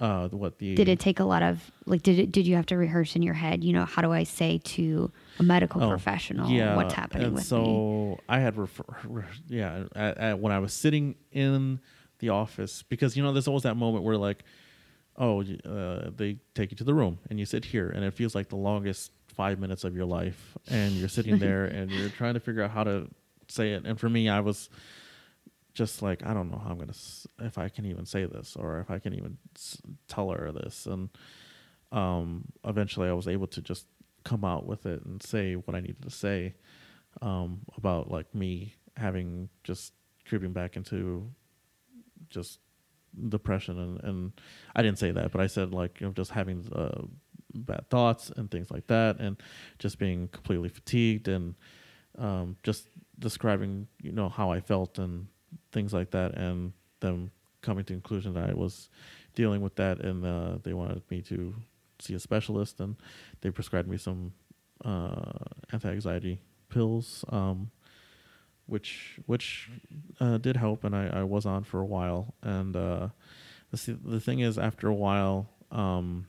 Uh, 0.01 0.29
what 0.29 0.59
the 0.59 0.77
did 0.77 0.89
it 0.89 1.01
take 1.01 1.19
a 1.19 1.25
lot 1.25 1.43
of 1.43 1.73
like 1.85 2.03
did 2.03 2.19
it 2.19 2.31
did 2.31 2.47
you 2.47 2.55
have 2.55 2.67
to 2.67 2.77
rehearse 2.77 3.17
in 3.17 3.23
your 3.23 3.35
head? 3.35 3.65
You 3.65 3.73
know, 3.73 3.85
how 3.85 4.01
do 4.01 4.13
I 4.13 4.23
say 4.23 4.59
to 4.59 5.11
a 5.39 5.43
medical 5.43 5.83
oh, 5.83 5.89
professional 5.89 6.49
yeah, 6.51 6.77
what's 6.77 6.95
happening 6.95 7.27
and 7.27 7.35
with 7.35 7.45
so 7.45 7.59
me? 7.59 7.65
So 7.65 8.21
I 8.29 8.39
had 8.39 8.57
refer, 8.57 8.85
yeah, 9.49 9.85
at, 9.97 10.19
at, 10.19 10.39
when 10.39 10.53
I 10.53 10.61
was 10.61 10.73
sitting 10.73 11.17
in 11.33 11.81
the 12.19 12.29
office 12.31 12.83
because 12.83 13.17
you 13.17 13.23
know 13.23 13.33
there's 13.33 13.49
always 13.49 13.63
that 13.63 13.77
moment 13.77 14.05
where 14.05 14.17
like 14.17 14.45
oh 15.17 15.41
uh, 15.41 16.11
they 16.17 16.37
take 16.55 16.71
you 16.71 16.77
to 16.77 16.85
the 16.85 16.95
room 16.95 17.19
and 17.31 17.39
you 17.39 17.45
sit 17.45 17.65
here 17.65 17.89
and 17.89 18.05
it 18.05 18.13
feels 18.13 18.35
like 18.35 18.49
the 18.49 18.57
longest 18.57 19.13
five 19.39 19.61
minutes 19.61 19.85
of 19.85 19.95
your 19.95 20.05
life 20.05 20.59
and 20.69 20.95
you're 20.95 21.09
sitting 21.09 21.39
there 21.47 21.65
and 21.65 21.91
you're 21.93 22.09
trying 22.09 22.35
to 22.35 22.41
figure 22.41 22.63
out 22.63 22.73
how 22.73 22.83
to 22.83 23.09
say 23.47 23.73
it. 23.73 23.85
And 23.85 23.99
for 23.99 24.09
me, 24.09 24.29
I 24.29 24.41
was 24.41 24.69
just 25.75 26.03
like, 26.03 26.27
I 26.27 26.35
don't 26.35 26.51
know 26.51 26.59
how 26.59 26.71
I'm 26.71 26.81
to, 26.81 27.45
if 27.47 27.57
I 27.57 27.69
can 27.69 27.87
even 27.87 28.05
say 28.05 28.25
this 28.25 28.57
or 28.57 28.81
if 28.81 28.91
I 28.91 28.99
can 28.99 29.15
even 29.15 29.39
tell 30.09 30.31
her 30.31 30.51
this. 30.51 30.87
And 30.87 31.09
um, 31.93 32.47
eventually 32.65 33.09
I 33.09 33.13
was 33.13 33.29
able 33.29 33.47
to 33.49 33.63
just 33.63 33.87
come 34.25 34.45
out 34.45 34.67
with 34.67 34.87
it 34.87 35.05
and 35.05 35.23
say 35.23 35.55
what 35.55 35.77
I 35.77 35.81
needed 35.81 36.03
to 36.03 36.11
say 36.11 36.55
um, 37.23 37.61
about 37.77 38.11
like 38.11 38.35
me 38.35 38.75
having 38.97 39.49
just 39.63 39.93
creeping 40.27 40.53
back 40.53 40.77
into 40.77 41.31
just 42.31 42.61
depression 43.29 43.79
and, 43.79 44.05
and 44.05 44.33
I 44.77 44.83
didn't 44.83 44.99
say 44.99 45.11
that, 45.13 45.33
but 45.33 45.41
I 45.41 45.47
said 45.47 45.73
like, 45.73 46.01
you 46.01 46.07
know, 46.07 46.13
just 46.13 46.31
having 46.31 46.69
uh, 46.75 47.03
bad 47.55 47.89
thoughts 47.91 48.31
and 48.37 48.51
things 48.51 48.71
like 48.71 48.87
that, 48.89 49.19
and 49.19 49.37
just 49.79 49.99
being 49.99 50.29
completely 50.29 50.69
fatigued 50.69 51.29
and 51.29 51.55
um, 52.19 52.57
just 52.63 52.89
describing 53.19 53.89
you 54.03 54.13
know 54.13 54.29
how 54.29 54.51
I 54.51 54.61
felt 54.61 54.99
and 54.99 55.27
things 55.73 55.93
like 55.93 56.11
that, 56.13 56.35
and 56.37 56.73
them 57.01 57.31
coming 57.63 57.85
to 57.85 57.95
the 57.95 58.01
conclusion 58.01 58.35
that 58.35 58.51
I 58.51 58.55
was 58.55 58.89
dealing 59.35 59.61
with 59.61 59.77
that, 59.77 60.01
and 60.01 60.25
uh, 60.25 60.59
they 60.63 60.75
wanted 60.75 61.03
me 61.11 61.23
to 61.23 61.55
see 62.01 62.15
a 62.15 62.19
specialist, 62.19 62.81
and 62.81 62.97
they 63.41 63.51
prescribed 63.51 63.89
me 63.89 63.97
some 63.97 64.33
uh, 64.85 65.33
anti-anxiety 65.73 66.41
pills, 66.69 67.25
um, 67.31 67.71
which 68.69 69.19
which 69.27 69.71
uh, 70.21 70.39
did 70.39 70.57
help, 70.57 70.85
and 70.85 70.95
I, 70.95 71.21
I, 71.21 71.23
was 71.25 71.47
on 71.47 71.65
for 71.65 71.81
a 71.81 71.87
while. 71.87 72.35
And 72.43 72.77
uh, 72.77 73.09
the 73.71 73.99
the 74.05 74.21
thing 74.21 74.41
is, 74.41 74.59
after 74.59 74.89
a 74.89 74.95
while, 74.95 75.49
um, 75.73 76.27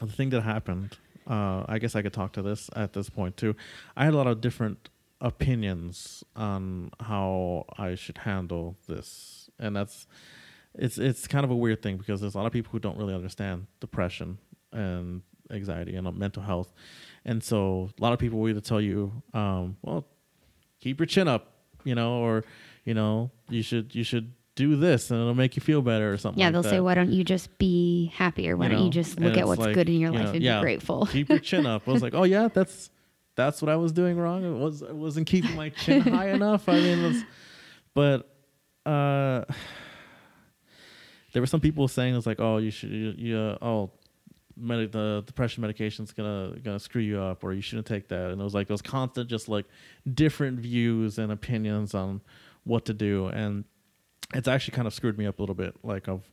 the 0.00 0.06
thing 0.06 0.30
that 0.30 0.40
happened, 0.40 0.96
uh, 1.26 1.64
I 1.68 1.78
guess 1.78 1.94
I 1.94 2.02
could 2.02 2.14
talk 2.14 2.32
to 2.32 2.42
this 2.42 2.70
at 2.74 2.94
this 2.94 3.10
point 3.10 3.36
too. 3.36 3.54
I 3.96 4.04
had 4.04 4.14
a 4.14 4.16
lot 4.16 4.26
of 4.26 4.40
different 4.40 4.88
opinions 5.20 6.24
on 6.34 6.90
how 7.00 7.66
I 7.78 7.94
should 7.94 8.18
handle 8.18 8.76
this, 8.88 9.50
and 9.58 9.76
that's 9.76 10.06
it's 10.74 10.96
it's 10.96 11.26
kind 11.26 11.44
of 11.44 11.50
a 11.50 11.56
weird 11.56 11.82
thing 11.82 11.98
because 11.98 12.22
there's 12.22 12.34
a 12.34 12.38
lot 12.38 12.46
of 12.46 12.52
people 12.52 12.72
who 12.72 12.78
don't 12.78 12.96
really 12.96 13.14
understand 13.14 13.66
depression 13.80 14.38
and 14.72 15.20
anxiety 15.50 15.96
and 15.96 16.18
mental 16.18 16.42
health, 16.42 16.72
and 17.26 17.44
so 17.44 17.90
a 17.98 18.02
lot 18.02 18.14
of 18.14 18.18
people 18.18 18.38
will 18.38 18.48
either 18.48 18.60
tell 18.62 18.80
you, 18.80 19.22
um, 19.34 19.76
well, 19.82 20.06
keep 20.86 21.00
your 21.00 21.06
chin 21.06 21.26
up, 21.26 21.52
you 21.84 21.94
know, 21.94 22.18
or 22.20 22.44
you 22.84 22.94
know, 22.94 23.30
you 23.48 23.62
should 23.62 23.94
you 23.94 24.04
should 24.04 24.32
do 24.54 24.76
this 24.76 25.10
and 25.10 25.20
it'll 25.20 25.34
make 25.34 25.56
you 25.56 25.60
feel 25.60 25.82
better 25.82 26.12
or 26.12 26.16
something. 26.16 26.40
Yeah, 26.40 26.46
like 26.46 26.52
they'll 26.54 26.62
that. 26.62 26.70
say, 26.70 26.80
"Why 26.80 26.94
don't 26.94 27.10
you 27.12 27.24
just 27.24 27.58
be 27.58 28.12
happier? 28.14 28.56
Why 28.56 28.66
You 28.66 28.70
don't 28.70 28.78
know? 28.78 28.84
you 28.86 28.90
just 28.90 29.18
look 29.18 29.36
at 29.36 29.46
what's 29.46 29.60
like, 29.60 29.74
good 29.74 29.88
in 29.88 29.96
your 29.96 30.12
you 30.12 30.18
life 30.18 30.28
know, 30.28 30.34
and 30.34 30.42
yeah, 30.42 30.60
be 30.60 30.62
grateful?" 30.62 31.06
Keep 31.06 31.28
your 31.28 31.40
chin 31.40 31.66
up. 31.66 31.88
I 31.88 31.92
was 31.92 32.02
like, 32.02 32.14
oh 32.20 32.22
yeah, 32.22 32.48
that's 32.48 32.90
that's 33.34 33.60
what 33.60 33.68
I 33.68 33.76
was 33.76 33.92
doing 33.92 34.16
wrong. 34.16 34.44
It 34.44 34.58
was 34.58 34.82
I 34.82 34.92
wasn't 34.92 35.26
keeping 35.26 35.56
my 35.56 35.70
chin 35.70 36.00
high 36.14 36.30
enough. 36.30 36.68
I 36.68 36.80
mean, 36.80 37.02
was, 37.02 37.24
but 37.94 38.30
uh, 38.86 39.44
there 41.32 41.42
were 41.42 41.46
some 41.46 41.60
people 41.60 41.88
saying 41.88 42.14
it's 42.14 42.26
like, 42.26 42.40
oh, 42.40 42.58
you 42.58 42.70
should, 42.70 42.90
you, 42.90 43.14
you 43.16 43.36
uh, 43.36 43.58
oh, 43.60 43.90
med- 44.56 44.92
the 44.92 45.22
depression 45.26 45.60
medication's 45.62 46.12
gonna 46.12 46.56
gonna 46.62 46.78
screw 46.78 47.02
you 47.02 47.20
up, 47.20 47.44
or 47.44 47.52
you 47.52 47.60
shouldn't 47.60 47.86
take 47.86 48.08
that. 48.08 48.30
And 48.30 48.40
it 48.40 48.44
was 48.44 48.54
like 48.54 48.68
those 48.68 48.82
constant, 48.82 49.28
just 49.28 49.48
like 49.48 49.66
different 50.12 50.58
views 50.60 51.18
and 51.18 51.32
opinions 51.32 51.94
on 51.94 52.20
what 52.64 52.84
to 52.86 52.94
do, 52.94 53.26
and 53.28 53.64
it's 54.34 54.48
actually 54.48 54.74
kind 54.74 54.86
of 54.86 54.94
screwed 54.94 55.18
me 55.18 55.26
up 55.26 55.38
a 55.38 55.42
little 55.42 55.54
bit, 55.54 55.76
like 55.82 56.08
of 56.08 56.30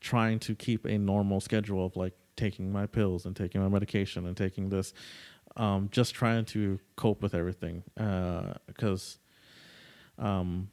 trying 0.00 0.38
to 0.38 0.54
keep 0.54 0.84
a 0.84 0.98
normal 0.98 1.40
schedule 1.40 1.84
of 1.86 1.96
like 1.96 2.14
taking 2.36 2.70
my 2.70 2.86
pills 2.86 3.24
and 3.24 3.34
taking 3.34 3.62
my 3.62 3.68
medication 3.68 4.26
and 4.26 4.36
taking 4.36 4.68
this 4.68 4.92
um, 5.56 5.88
just 5.90 6.14
trying 6.14 6.44
to 6.44 6.78
cope 6.96 7.22
with 7.22 7.34
everything 7.34 7.82
because 8.66 9.18
um, 10.18 10.68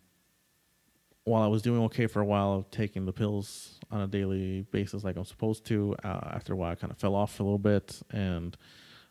while 1.25 1.41
I 1.41 1.47
was 1.47 1.61
doing 1.61 1.81
okay 1.83 2.07
for 2.07 2.21
a 2.21 2.25
while 2.25 2.65
taking 2.69 3.05
the 3.05 3.13
pills 3.13 3.79
on 3.91 4.01
a 4.01 4.07
daily 4.07 4.65
basis 4.71 5.03
like 5.03 5.15
I'm 5.15 5.25
supposed 5.25 5.65
to, 5.67 5.95
uh, 6.03 6.19
after 6.31 6.53
a 6.53 6.55
while 6.55 6.71
I 6.71 6.75
kind 6.75 6.91
of 6.91 6.97
fell 6.97 7.15
off 7.15 7.39
a 7.39 7.43
little 7.43 7.57
bit 7.59 8.01
and 8.11 8.57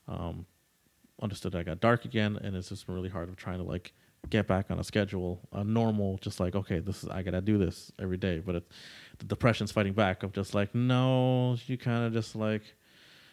um, 0.09 0.47
understood 1.23 1.55
I 1.55 1.63
got 1.63 1.81
dark 1.81 2.05
again, 2.05 2.39
and 2.43 2.57
it's 2.57 2.69
just 2.69 2.87
been 2.87 2.95
really 2.95 3.09
hard 3.09 3.29
of 3.29 3.37
trying 3.37 3.59
to 3.59 3.65
like 3.65 3.93
get 4.29 4.47
back 4.47 4.71
on 4.71 4.79
a 4.79 4.85
schedule, 4.85 5.41
a 5.53 5.65
normal, 5.65 6.19
just 6.19 6.41
like 6.41 6.55
okay, 6.55 6.81
this 6.81 7.03
is 7.03 7.09
I 7.09 7.23
gotta 7.23 7.41
do 7.41 7.59
this 7.59 7.93
every 7.99 8.17
day, 8.17 8.41
but 8.45 8.57
it, 8.57 8.73
the 9.19 9.25
depression's 9.25 9.73
fighting 9.73 9.95
back 9.95 10.23
of 10.23 10.33
just 10.33 10.55
like 10.55 10.75
no, 10.75 11.57
you 11.67 11.79
kind 11.79 12.05
of 12.05 12.13
just 12.13 12.37
like 12.37 12.63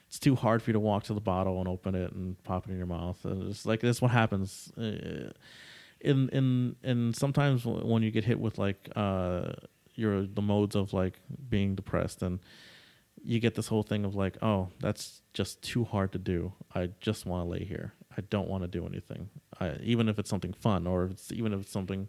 it's 0.07 0.19
too 0.19 0.35
hard 0.35 0.61
for 0.61 0.69
you 0.69 0.73
to 0.73 0.79
walk 0.79 1.03
to 1.03 1.13
the 1.13 1.21
bottle 1.21 1.59
and 1.59 1.67
open 1.67 1.95
it 1.95 2.11
and 2.13 2.41
pop 2.43 2.67
it 2.67 2.71
in 2.71 2.77
your 2.77 2.87
mouth. 2.87 3.23
And 3.25 3.49
it's 3.49 3.65
like 3.65 3.81
that's 3.81 4.01
what 4.01 4.11
happens. 4.11 4.71
Uh, 4.77 5.31
in 6.01 6.29
in 6.29 6.75
and 6.83 7.15
sometimes 7.15 7.65
when 7.65 8.01
you 8.03 8.11
get 8.11 8.23
hit 8.23 8.39
with 8.39 8.57
like 8.57 8.89
uh 8.95 9.51
your 9.95 10.25
the 10.25 10.41
modes 10.41 10.75
of 10.75 10.93
like 10.93 11.19
being 11.49 11.75
depressed 11.75 12.21
and 12.21 12.39
you 13.21 13.39
get 13.39 13.55
this 13.55 13.67
whole 13.67 13.83
thing 13.83 14.05
of 14.05 14.15
like 14.15 14.37
oh 14.41 14.69
that's 14.79 15.21
just 15.33 15.61
too 15.61 15.83
hard 15.83 16.11
to 16.13 16.17
do 16.17 16.53
i 16.73 16.89
just 17.01 17.25
want 17.25 17.45
to 17.45 17.49
lay 17.49 17.65
here 17.65 17.93
i 18.17 18.21
don't 18.29 18.47
want 18.47 18.63
to 18.63 18.67
do 18.67 18.85
anything 18.85 19.29
I, 19.59 19.75
even 19.83 20.07
if 20.07 20.17
it's 20.19 20.29
something 20.29 20.53
fun 20.53 20.87
or 20.87 21.05
if 21.05 21.11
it's 21.11 21.31
even 21.33 21.51
if 21.53 21.59
it's 21.61 21.71
something 21.71 22.07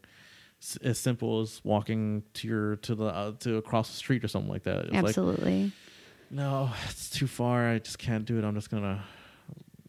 s- 0.62 0.78
as 0.84 0.99
simple 1.01 1.41
as 1.41 1.61
walking 1.64 2.22
to 2.34 2.47
your 2.47 2.76
to 2.76 2.95
the 2.95 3.07
uh, 3.07 3.32
to 3.41 3.57
across 3.57 3.91
the 3.91 3.97
street 3.97 4.22
or 4.22 4.28
something 4.28 4.51
like 4.53 4.62
that 4.64 4.84
it's 4.84 4.93
like 4.93 5.05
Absolutely. 5.07 5.72
no, 6.30 6.70
it's 6.88 7.11
too 7.11 7.26
far. 7.26 7.68
I 7.68 7.80
just 7.80 7.99
can't 7.99 8.24
do 8.24 8.38
it. 8.38 8.45
I'm 8.45 8.55
just 8.55 8.70
gonna, 8.70 9.03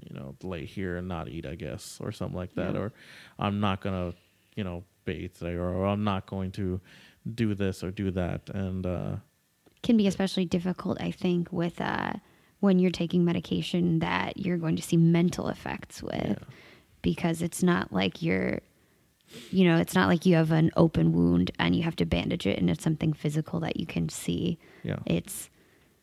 you 0.01 0.15
know, 0.17 0.35
lay 0.43 0.65
here 0.65 0.97
and 0.97 1.07
not 1.07 1.27
eat, 1.29 1.45
I 1.45 1.55
guess, 1.55 1.97
or 2.01 2.11
something 2.11 2.37
like 2.37 2.53
that. 2.55 2.73
Yeah. 2.73 2.81
Or 2.81 2.93
I'm 3.39 3.59
not 3.59 3.81
gonna, 3.81 4.13
you 4.55 4.63
know, 4.63 4.83
bathe 5.05 5.33
today, 5.33 5.53
or, 5.55 5.85
I'm 5.85 6.03
not 6.03 6.27
going 6.27 6.51
to 6.51 6.79
do 7.35 7.53
this 7.55 7.83
or 7.83 7.91
do 7.91 8.11
that. 8.11 8.49
And 8.53 8.85
uh, 8.85 9.15
Can 9.83 9.97
be 9.97 10.07
especially 10.07 10.45
difficult, 10.45 11.01
I 11.01 11.11
think, 11.11 11.51
with 11.51 11.81
uh, 11.81 12.13
when 12.59 12.77
you're 12.79 12.91
taking 12.91 13.25
medication 13.25 13.99
that 13.99 14.37
you're 14.37 14.57
going 14.57 14.75
to 14.75 14.83
see 14.83 14.97
mental 14.97 15.47
effects 15.49 16.03
with, 16.03 16.13
yeah, 16.13 16.35
because 17.01 17.41
it's 17.41 17.63
not 17.63 17.91
like 17.91 18.21
you're, 18.21 18.59
you 19.49 19.65
know, 19.65 19.77
it's 19.77 19.95
not 19.95 20.07
like 20.07 20.25
you 20.25 20.35
have 20.35 20.51
an 20.51 20.69
open 20.77 21.13
wound 21.13 21.49
and 21.57 21.75
you 21.75 21.81
have 21.81 21.95
to 21.95 22.05
bandage 22.05 22.45
it, 22.45 22.59
and 22.59 22.69
it's 22.69 22.83
something 22.83 23.13
physical 23.13 23.59
that 23.61 23.77
you 23.77 23.87
can 23.87 24.07
see. 24.09 24.59
yeah, 24.83 24.99
It's 25.07 25.49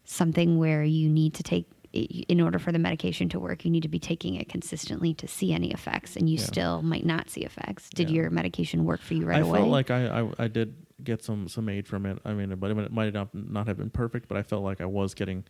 something 0.05 0.59
where 0.59 0.83
you 0.83 1.09
need 1.09 1.35
to 1.35 1.43
take 1.43 1.67
in 2.05 2.41
order 2.41 2.59
for 2.59 2.73
the 2.73 2.79
medication 2.79 3.29
to 3.29 3.39
work 3.41 3.65
you 3.65 3.71
need 3.71 3.83
to 3.83 3.89
be 3.89 3.99
taking 3.99 4.35
it 4.35 4.49
consistently 4.49 5.15
to 5.15 5.27
see 5.29 5.53
any 5.53 5.73
effects 5.73 6.17
and 6.17 6.29
you 6.29 6.37
Yeah. 6.39 6.45
still 6.45 6.83
might 6.83 7.05
not 7.05 7.31
see 7.31 7.43
effects 7.43 7.89
did 7.91 8.09
Yeah. 8.11 8.17
your 8.23 8.31
medication 8.31 8.85
work 8.85 9.01
for 9.01 9.15
you 9.15 9.25
right 9.27 9.39
I 9.39 9.41
away 9.41 9.59
I 9.59 9.63
felt 9.63 9.71
like 9.71 9.91
I, 9.91 10.21
I 10.21 10.31
I 10.39 10.49
did 10.49 10.75
get 11.05 11.23
some 11.23 11.47
some 11.49 11.69
aid 11.69 11.87
from 11.87 12.07
it. 12.07 12.19
I 12.25 12.33
mean, 12.35 12.53
but 12.57 12.73
it 12.73 12.93
might 12.93 13.15
not 13.15 13.33
not 13.35 13.69
have 13.69 13.77
been 13.77 13.91
perfect, 13.91 14.27
but 14.27 14.37
I 14.37 14.43
felt 14.43 14.65
like 14.65 14.81
I 14.81 14.85
was 14.87 15.15
getting 15.15 15.45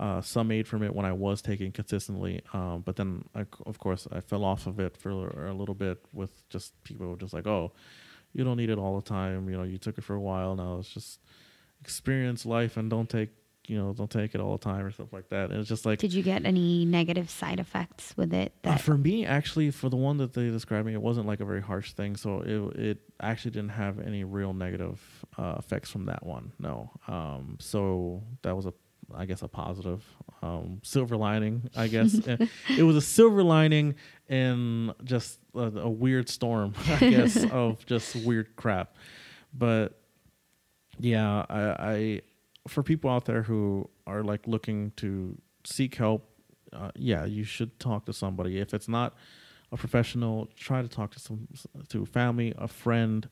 uh, 0.00 0.20
some 0.20 0.50
aid 0.50 0.66
from 0.66 0.82
it 0.82 0.92
when 0.92 1.06
I 1.06 1.12
was 1.12 1.40
taking 1.40 1.70
consistently. 1.70 2.40
Um, 2.52 2.82
but 2.84 2.96
then, 2.96 3.24
I, 3.32 3.46
of 3.64 3.78
course, 3.78 4.08
I 4.10 4.20
fell 4.20 4.44
off 4.44 4.66
of 4.66 4.80
it 4.80 4.96
for 4.96 5.46
a 5.46 5.54
little 5.54 5.76
bit 5.76 6.04
with 6.12 6.48
just 6.48 6.72
people 6.82 7.14
just 7.14 7.32
like, 7.32 7.46
oh, 7.46 7.72
you 8.32 8.42
don't 8.42 8.56
need 8.56 8.70
it 8.70 8.78
all 8.78 8.96
the 9.00 9.08
time. 9.08 9.48
You 9.48 9.56
know, 9.56 9.62
you 9.62 9.78
took 9.78 9.98
it 9.98 10.04
for 10.04 10.16
a 10.16 10.20
while. 10.20 10.56
Now 10.56 10.78
it's 10.78 10.88
just 10.92 11.20
experience 11.80 12.44
life 12.44 12.76
and 12.76 12.90
don't 12.90 13.08
take 13.08 13.30
you 13.68 13.78
know 13.78 13.92
don't 13.92 14.10
take 14.10 14.34
it 14.34 14.40
all 14.40 14.56
the 14.56 14.64
time 14.64 14.84
or 14.84 14.90
stuff 14.90 15.12
like 15.12 15.28
that. 15.30 15.50
It's 15.50 15.68
just 15.68 15.86
like 15.86 15.98
did 15.98 16.12
you 16.12 16.22
get 16.22 16.44
any 16.44 16.84
negative 16.84 17.30
side 17.30 17.60
effects 17.60 18.14
with 18.16 18.32
it 18.32 18.52
uh, 18.64 18.76
for 18.76 18.96
me, 18.96 19.24
actually, 19.26 19.70
for 19.70 19.88
the 19.88 19.96
one 19.96 20.16
that 20.18 20.32
they 20.32 20.50
described 20.50 20.86
me, 20.86 20.94
it 20.94 21.02
wasn't 21.02 21.26
like 21.26 21.40
a 21.40 21.44
very 21.44 21.60
harsh 21.62 21.92
thing. 21.92 22.16
So 22.16 22.40
it 22.40 22.78
it 22.80 22.98
actually 23.20 23.52
didn't 23.52 23.70
have 23.70 23.98
any 23.98 24.24
real 24.24 24.52
negative 24.52 25.00
uh, 25.36 25.56
effects 25.58 25.90
from 25.90 26.06
that 26.06 26.24
one. 26.24 26.52
No. 26.58 26.90
Um, 27.06 27.56
so 27.60 28.22
that 28.42 28.54
was 28.56 28.66
a, 28.66 28.72
I 29.14 29.26
guess, 29.26 29.42
a 29.42 29.48
positive 29.48 30.04
um, 30.42 30.80
silver 30.82 31.16
lining. 31.16 31.68
I 31.76 31.88
guess 31.88 32.14
Uh, 32.28 32.46
it 32.76 32.82
was 32.82 32.96
a 32.96 33.00
silver 33.00 33.42
lining 33.42 33.94
in 34.28 34.92
just 35.04 35.38
a, 35.54 35.60
a 35.60 35.88
weird 35.88 36.28
storm. 36.28 36.74
I 36.88 36.98
guess 37.10 37.44
of 37.50 37.84
just 37.86 38.16
weird 38.16 38.54
crap. 38.56 38.96
But 39.52 39.98
yeah, 40.98 41.44
I, 41.48 41.60
I 41.60 42.20
for 42.68 42.82
people 42.82 43.10
out 43.10 43.24
there 43.24 43.42
who 43.42 43.88
are 44.06 44.22
like 44.22 44.46
looking 44.46 44.92
to 44.96 45.36
seek 45.64 45.96
help 45.96 46.28
uh, 46.72 46.90
yeah, 46.96 47.24
you 47.24 47.44
should 47.44 47.78
talk 47.78 48.04
to 48.06 48.12
somebody. 48.12 48.58
If 48.58 48.74
it's 48.74 48.88
not 48.88 49.14
a 49.72 49.76
professional, 49.76 50.48
try 50.56 50.82
to 50.82 50.88
talk 50.88 51.12
to 51.12 51.20
some 51.20 51.48
to 51.88 52.06
family, 52.06 52.54
a 52.58 52.68
friend, 52.68 53.28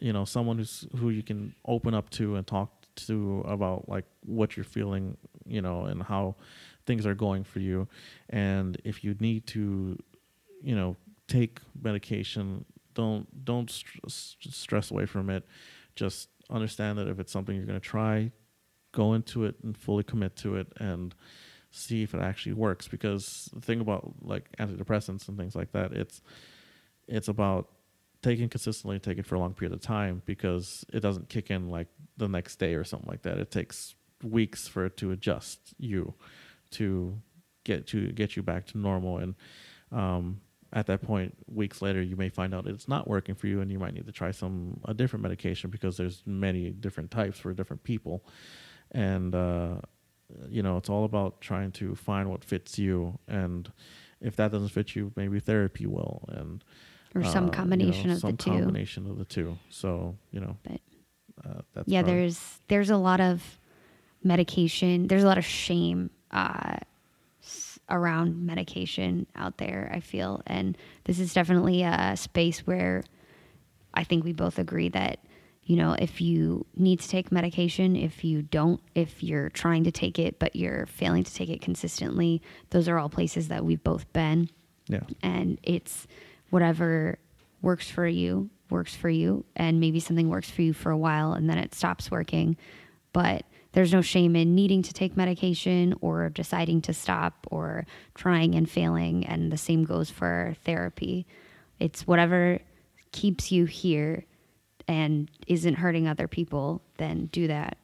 you 0.00 0.12
know, 0.12 0.24
someone 0.24 0.58
who's 0.58 0.86
who 0.96 1.10
you 1.10 1.22
can 1.22 1.54
open 1.66 1.94
up 1.94 2.10
to 2.10 2.36
and 2.36 2.46
talk 2.46 2.72
to 2.96 3.44
about 3.46 3.88
like 3.88 4.04
what 4.24 4.56
you're 4.56 4.64
feeling, 4.64 5.16
you 5.46 5.62
know, 5.62 5.84
and 5.84 6.02
how 6.02 6.36
things 6.86 7.06
are 7.06 7.14
going 7.14 7.44
for 7.44 7.60
you. 7.60 7.88
And 8.30 8.80
if 8.84 9.04
you 9.04 9.14
need 9.20 9.46
to, 9.48 9.98
you 10.62 10.74
know, 10.74 10.96
take 11.26 11.60
medication, 11.80 12.64
don't 12.94 13.44
don't 13.44 13.70
st- 13.70 14.10
st- 14.10 14.54
stress 14.54 14.90
away 14.90 15.06
from 15.06 15.30
it. 15.30 15.44
Just 15.94 16.28
understand 16.50 16.98
that 16.98 17.08
if 17.08 17.18
it's 17.18 17.32
something 17.32 17.54
you're 17.54 17.66
going 17.66 17.80
to 17.80 17.86
try, 17.86 18.30
go 18.92 19.14
into 19.14 19.44
it 19.44 19.56
and 19.62 19.76
fully 19.76 20.02
commit 20.02 20.36
to 20.36 20.56
it 20.56 20.68
and 20.78 21.14
see 21.70 22.02
if 22.02 22.14
it 22.14 22.20
actually 22.20 22.54
works. 22.54 22.88
Because 22.88 23.48
the 23.52 23.60
thing 23.60 23.80
about 23.80 24.14
like 24.22 24.50
antidepressants 24.58 25.28
and 25.28 25.36
things 25.36 25.54
like 25.54 25.72
that 25.72 25.92
it's 25.92 26.22
it's 27.06 27.28
about 27.28 27.68
taking 28.20 28.48
consistently 28.48 28.98
take 28.98 29.18
it 29.18 29.26
for 29.26 29.36
a 29.36 29.38
long 29.38 29.54
period 29.54 29.72
of 29.72 29.80
time 29.80 30.22
because 30.26 30.84
it 30.92 31.00
doesn't 31.00 31.28
kick 31.28 31.50
in 31.50 31.68
like 31.68 31.86
the 32.16 32.28
next 32.28 32.56
day 32.56 32.74
or 32.74 32.84
something 32.84 33.08
like 33.08 33.22
that. 33.22 33.38
It 33.38 33.50
takes 33.50 33.94
weeks 34.22 34.66
for 34.66 34.86
it 34.86 34.96
to 34.96 35.12
adjust 35.12 35.74
you 35.78 36.14
to 36.72 37.16
get 37.64 37.86
to 37.88 38.10
get 38.12 38.36
you 38.36 38.42
back 38.42 38.66
to 38.66 38.78
normal. 38.78 39.18
And 39.18 39.34
um 39.92 40.40
at 40.72 40.86
that 40.86 41.00
point 41.00 41.34
weeks 41.46 41.80
later 41.80 42.02
you 42.02 42.16
may 42.16 42.28
find 42.28 42.54
out 42.54 42.66
it's 42.66 42.88
not 42.88 43.08
working 43.08 43.34
for 43.34 43.46
you 43.46 43.60
and 43.60 43.70
you 43.70 43.78
might 43.78 43.94
need 43.94 44.04
to 44.06 44.12
try 44.12 44.30
some 44.30 44.78
a 44.84 44.92
different 44.92 45.22
medication 45.22 45.70
because 45.70 45.96
there's 45.96 46.22
many 46.26 46.70
different 46.70 47.10
types 47.10 47.38
for 47.38 47.52
different 47.54 47.82
people 47.84 48.22
and 48.92 49.34
uh 49.34 49.76
you 50.48 50.62
know 50.62 50.76
it's 50.76 50.90
all 50.90 51.04
about 51.04 51.40
trying 51.40 51.72
to 51.72 51.94
find 51.94 52.28
what 52.30 52.44
fits 52.44 52.78
you. 52.78 53.18
And 53.28 53.70
if 54.20 54.36
that 54.36 54.52
doesn't 54.52 54.68
fit 54.70 54.94
you 54.96 55.12
maybe 55.16 55.40
therapy 55.40 55.86
will. 55.86 56.24
And 56.28 56.62
or 57.14 57.22
uh, 57.22 57.24
some 57.32 57.44
you 57.44 57.50
know, 57.50 57.56
combination 57.56 58.10
of 58.10 58.18
some 58.18 58.32
the 58.32 58.36
two. 58.36 58.50
combination 58.50 59.06
of 59.10 59.18
the 59.18 59.24
two. 59.24 59.58
So 59.70 60.16
you 60.30 60.40
know 60.40 60.56
But- 60.64 60.80
uh, 61.44 61.60
that's 61.72 61.88
yeah 61.88 62.02
there's 62.02 62.60
there's 62.68 62.90
a 62.90 62.96
lot 62.96 63.20
of 63.20 63.42
medication. 64.24 65.06
There's 65.06 65.22
a 65.22 65.26
lot 65.26 65.38
of 65.38 65.44
shame 65.44 66.10
uh, 66.32 66.76
s- 67.42 67.78
around 67.88 68.44
medication 68.44 69.26
out 69.36 69.56
there 69.58 69.90
i 69.94 70.00
feel. 70.00 70.42
And 70.46 70.76
this 71.04 71.18
is 71.20 71.32
definitely 71.32 71.82
a 71.84 72.16
space 72.16 72.66
where 72.66 73.02
i 73.94 74.04
think 74.04 74.24
we 74.24 74.32
both 74.32 74.58
agree 74.58 74.88
that 74.90 75.20
you 75.68 75.76
know 75.76 75.94
if 75.98 76.20
you 76.20 76.66
need 76.76 76.98
to 76.98 77.08
take 77.08 77.30
medication 77.30 77.94
if 77.94 78.24
you 78.24 78.42
don't 78.42 78.80
if 78.96 79.22
you're 79.22 79.48
trying 79.50 79.84
to 79.84 79.92
take 79.92 80.18
it 80.18 80.40
but 80.40 80.56
you're 80.56 80.86
failing 80.86 81.22
to 81.22 81.32
take 81.32 81.48
it 81.48 81.60
consistently 81.60 82.42
those 82.70 82.88
are 82.88 82.98
all 82.98 83.08
places 83.08 83.48
that 83.48 83.64
we've 83.64 83.82
both 83.82 84.12
been. 84.12 84.48
Yeah. 84.86 85.00
And 85.22 85.58
it's 85.62 86.06
whatever 86.50 87.18
works 87.62 87.90
for 87.90 88.06
you 88.06 88.50
works 88.70 88.94
for 88.94 89.08
you. 89.08 89.44
And 89.56 89.80
maybe 89.80 89.98
something 90.00 90.28
works 90.28 90.50
for 90.50 90.62
you 90.62 90.72
for 90.72 90.90
a 90.90 90.96
while 90.96 91.32
and 91.32 91.48
then 91.48 91.58
it 91.58 91.74
stops 91.74 92.10
working. 92.10 92.56
But 93.12 93.44
there's 93.72 93.92
no 93.92 94.02
shame 94.02 94.36
in 94.36 94.54
needing 94.54 94.82
to 94.82 94.92
take 94.92 95.16
medication 95.16 95.94
or 96.00 96.28
deciding 96.28 96.82
to 96.82 96.92
stop 96.92 97.46
or 97.50 97.86
trying 98.14 98.54
and 98.54 98.68
failing. 98.68 99.26
And 99.26 99.50
the 99.50 99.56
same 99.56 99.84
goes 99.84 100.10
for 100.10 100.54
therapy. 100.64 101.26
It's 101.78 102.06
whatever 102.06 102.60
keeps 103.12 103.50
you 103.50 103.64
here 103.64 104.24
and 104.88 105.30
isn't 105.46 105.74
hurting 105.74 106.08
other 106.08 106.26
people 106.26 106.80
then 106.96 107.26
do 107.26 107.46
that 107.46 107.76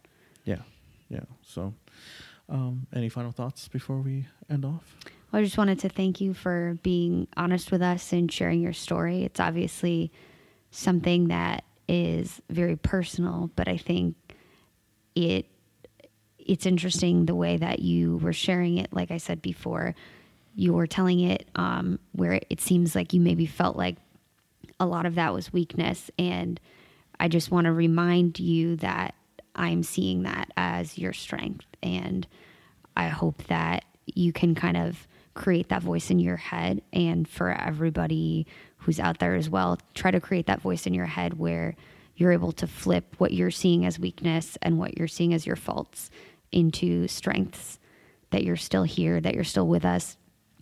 Yeah, 0.45 0.63
yeah. 1.09 1.21
So, 1.43 1.73
um, 2.49 2.87
any 2.95 3.09
final 3.09 3.33
thoughts 3.33 3.69
before 3.69 3.99
we 4.01 4.27
end 4.51 4.65
off? 4.65 4.97
I 5.33 5.43
just 5.43 5.59
wanted 5.59 5.81
to 5.81 5.89
thank 5.89 6.21
you 6.21 6.35
for 6.35 6.79
being 6.83 7.27
honest 7.37 7.73
with 7.73 7.83
us 7.83 8.13
and 8.13 8.31
sharing 8.31 8.61
your 8.61 8.73
story. 8.73 9.25
It's 9.25 9.41
obviously 9.41 10.13
something 10.71 11.29
that 11.29 11.65
is 11.89 12.41
very 12.51 12.77
personal, 12.77 13.51
but 13.57 13.69
I 13.69 13.77
think 13.77 14.17
it 15.15 15.47
it's 16.39 16.67
interesting 16.67 17.25
the 17.25 17.35
way 17.35 17.57
that 17.57 17.79
you 17.79 18.19
were 18.19 18.33
sharing 18.35 18.77
it. 18.77 18.93
Like 18.93 19.11
I 19.11 19.17
said 19.17 19.41
before, 19.41 19.95
you 20.55 20.75
were 20.75 20.87
telling 20.87 21.21
it 21.21 21.49
um, 21.55 21.99
where 22.13 22.41
it 22.51 22.61
seems 22.61 22.95
like 22.95 23.13
you 23.15 23.21
maybe 23.21 23.47
felt 23.47 23.77
like 23.77 23.97
a 24.79 24.87
lot 24.87 25.07
of 25.07 25.15
that 25.15 25.33
was 25.33 25.53
weakness, 25.53 26.11
and 26.19 26.61
I 27.21 27.29
just 27.29 27.51
want 27.51 27.67
to 27.67 27.73
remind 27.73 28.39
you 28.39 28.77
that 28.77 29.15
I'm 29.55 29.83
seeing 29.83 30.25
that 30.25 30.51
as 30.57 30.99
your 30.99 31.13
strength, 31.13 31.67
and 31.83 32.27
I 32.97 33.09
hope 33.09 33.45
that 33.45 33.85
you 34.07 34.33
can 34.33 34.55
kind 34.55 34.77
of 34.77 35.07
create 35.35 35.69
that 35.69 35.83
voice 35.83 36.11
in 36.11 36.19
your 36.19 36.37
head 36.37 36.81
and 36.93 37.29
for 37.29 37.51
everybody 37.51 38.47
who's 38.79 39.01
out 39.01 39.19
there 39.19 39.35
as 39.35 39.51
well 39.51 39.79
try 39.95 40.11
to 40.11 40.21
create 40.21 40.47
that 40.47 40.61
voice 40.61 40.87
in 40.87 40.95
your 40.95 41.07
head 41.07 41.39
where 41.39 41.75
you're 42.17 42.33
able 42.33 42.53
to 42.53 42.67
flip 42.67 43.17
what 43.19 43.33
you're 43.33 43.51
seeing 43.51 43.85
as 43.85 43.99
weakness 43.99 44.57
and 44.63 44.79
what 44.79 44.97
you're 44.97 45.09
seeing 45.09 45.35
as 45.35 45.45
your 45.45 45.57
faults 45.57 46.11
into 46.53 47.09
strengths 47.09 47.81
that 48.31 48.45
you're 48.45 48.57
still 48.57 48.85
here 48.85 49.21
that 49.21 49.35
you're 49.35 49.43
still 49.43 49.67
with 49.67 49.85
us 49.85 50.17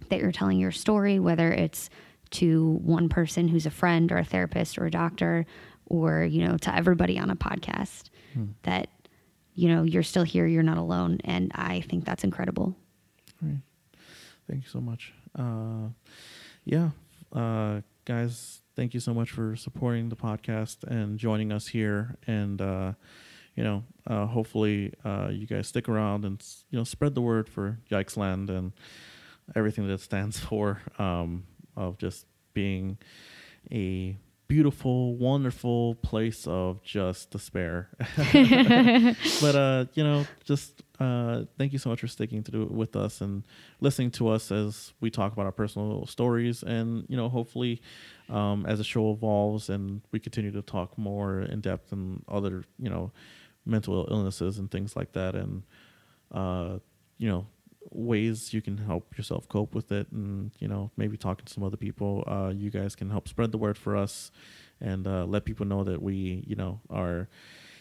that 0.09 0.20
you're 0.20 0.32
telling 0.32 0.59
your 0.59 0.72
story 0.72 1.18
whether 1.18 1.53
it's 1.53 1.90
to 2.30 2.80
one 2.82 3.11
person 3.11 3.48
who's 3.48 3.66
a 3.66 3.70
friend 3.70 4.11
or 4.11 4.16
a 4.16 4.24
therapist 4.24 4.78
or 4.78 4.86
a 4.86 4.90
doctor 4.90 5.44
or 5.87 6.22
you 6.24 6.47
know 6.47 6.57
to 6.57 6.74
everybody 6.74 7.18
on 7.18 7.30
a 7.30 7.37
podcast 7.37 8.11
that 8.62 8.89
you 9.55 9.68
know 9.68 9.83
you're 9.83 10.03
still 10.03 10.22
here 10.22 10.47
you're 10.47 10.62
not 10.62 10.78
alone 10.78 11.18
and 11.24 11.53
i 11.55 11.80
think 11.83 12.05
that's 12.05 12.24
incredible 12.24 12.74
All 13.43 13.49
right. 13.49 13.61
Thank 14.49 14.64
you 14.64 14.68
so 14.70 14.80
much. 14.80 15.12
Uh, 15.39 15.89
yeah, 16.64 16.91
uh, 17.33 17.80
guys, 18.05 18.61
thank 18.76 18.93
you 18.95 19.01
so 19.01 19.14
much 19.14 19.30
for 19.30 19.55
supporting 19.57 20.09
the 20.09 20.16
podcast 20.16 20.83
and 20.85 21.18
joining 21.18 21.53
us 21.53 21.68
here. 21.68 22.16
And 22.26 22.61
uh, 22.61 22.93
you 23.55 23.62
know, 23.64 23.85
uh, 24.07 24.26
hopefully, 24.26 24.93
uh, 25.05 25.28
you 25.30 25.47
guys 25.47 25.68
stick 25.68 25.89
around 25.89 26.24
and 26.24 26.43
you 26.70 26.78
know 26.78 26.85
spread 26.85 27.14
the 27.14 27.20
word 27.22 27.49
for 27.49 27.78
Yikes 27.91 28.16
Land 28.16 28.51
and 28.51 28.72
everything 29.55 29.87
that 29.87 29.95
it 29.95 30.01
stands 30.01 30.39
for. 30.49 30.80
Um, 30.99 31.45
of 31.76 31.97
just 31.99 32.26
being 32.53 32.99
a 33.70 34.16
beautiful, 34.53 35.16
wonderful 35.16 35.94
place 36.03 36.46
of 36.46 36.82
just 36.82 37.30
despair. 37.30 37.88
but 39.40 39.55
uh, 39.55 39.86
you 39.94 40.05
know, 40.05 40.26
just 40.44 40.82
uh, 41.00 41.44
thank 41.57 41.72
you 41.72 41.78
so 41.78 41.88
much 41.88 42.00
for 42.00 42.07
sticking 42.07 42.42
to 42.42 42.53
do 42.53 42.62
it 42.62 42.70
with 42.70 42.94
us 42.94 43.22
and 43.22 43.44
listening 43.80 44.11
to 44.11 44.28
us 44.28 44.53
as 44.53 44.92
we 45.00 45.11
talk 45.11 45.32
about 45.32 45.46
our 45.46 45.53
personal 45.53 46.05
stories, 46.05 46.62
and 46.62 47.07
you 47.09 47.16
know, 47.16 47.30
hopefully, 47.30 47.80
um, 48.28 48.66
as 48.66 48.76
the 48.76 48.84
show 48.84 49.11
evolves 49.11 49.70
and 49.70 50.03
we 50.12 50.20
continue 50.20 50.50
to 50.50 50.61
talk 50.61 50.98
more 50.98 51.40
in 51.40 51.62
depth 51.62 51.90
and 51.90 52.22
other, 52.28 52.62
you 52.78 52.90
know, 52.90 53.11
mental 53.64 54.07
illnesses 54.11 54.59
and 54.59 54.70
things 54.70 54.94
like 54.94 55.12
that, 55.12 55.34
and 55.34 55.62
uh, 56.30 56.78
you 57.16 57.26
know, 57.26 57.46
ways 57.91 58.53
you 58.53 58.62
can 58.62 58.78
help 58.78 59.16
yourself 59.16 59.49
cope 59.49 59.74
with 59.74 59.93
it, 59.93 60.11
and 60.12 60.53
you 60.59 60.68
know, 60.68 60.91
maybe 60.97 61.16
talking 61.16 61.45
to 61.45 61.53
some 61.53 61.64
other 61.64 61.76
people, 61.76 62.24
uh, 62.26 62.53
you 62.55 62.70
guys 62.70 62.95
can 62.95 63.11
help 63.11 63.28
spread 63.28 63.53
the 63.53 63.59
word 63.59 63.78
for 63.78 63.97
us 63.97 64.30
and 64.80 65.07
uh, 65.07 65.24
let 65.24 65.45
people 65.45 65.66
know 65.66 65.85
that 65.85 66.03
we, 66.03 66.45
you 66.47 66.57
know, 66.57 66.80
are 66.91 67.28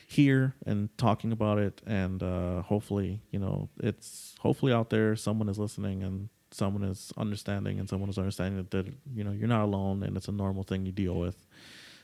here 0.08 0.56
and 0.66 0.90
talking 0.98 1.32
about 1.32 1.58
it 1.58 1.82
and 1.88 2.22
uh, 2.22 2.62
hopefully 2.64 3.22
you 3.32 3.40
know 3.40 3.70
it's 3.82 4.36
hopefully 4.42 4.74
out 4.74 4.90
there 4.90 5.16
someone 5.16 5.48
is 5.48 5.58
listening 5.58 6.04
and 6.04 6.28
someone 6.52 6.84
is 6.84 7.12
understanding 7.18 7.80
and 7.80 7.90
someone 7.90 8.10
is 8.10 8.18
understanding 8.18 8.58
that, 8.58 8.72
that 8.72 8.94
you 9.14 9.24
know 9.24 9.32
you're 9.32 9.48
not 9.48 9.64
alone 9.64 10.04
and 10.04 10.16
it's 10.16 10.28
a 10.28 10.32
normal 10.32 10.64
thing 10.64 10.86
you 10.86 10.92
deal 10.92 11.16
with. 11.16 11.48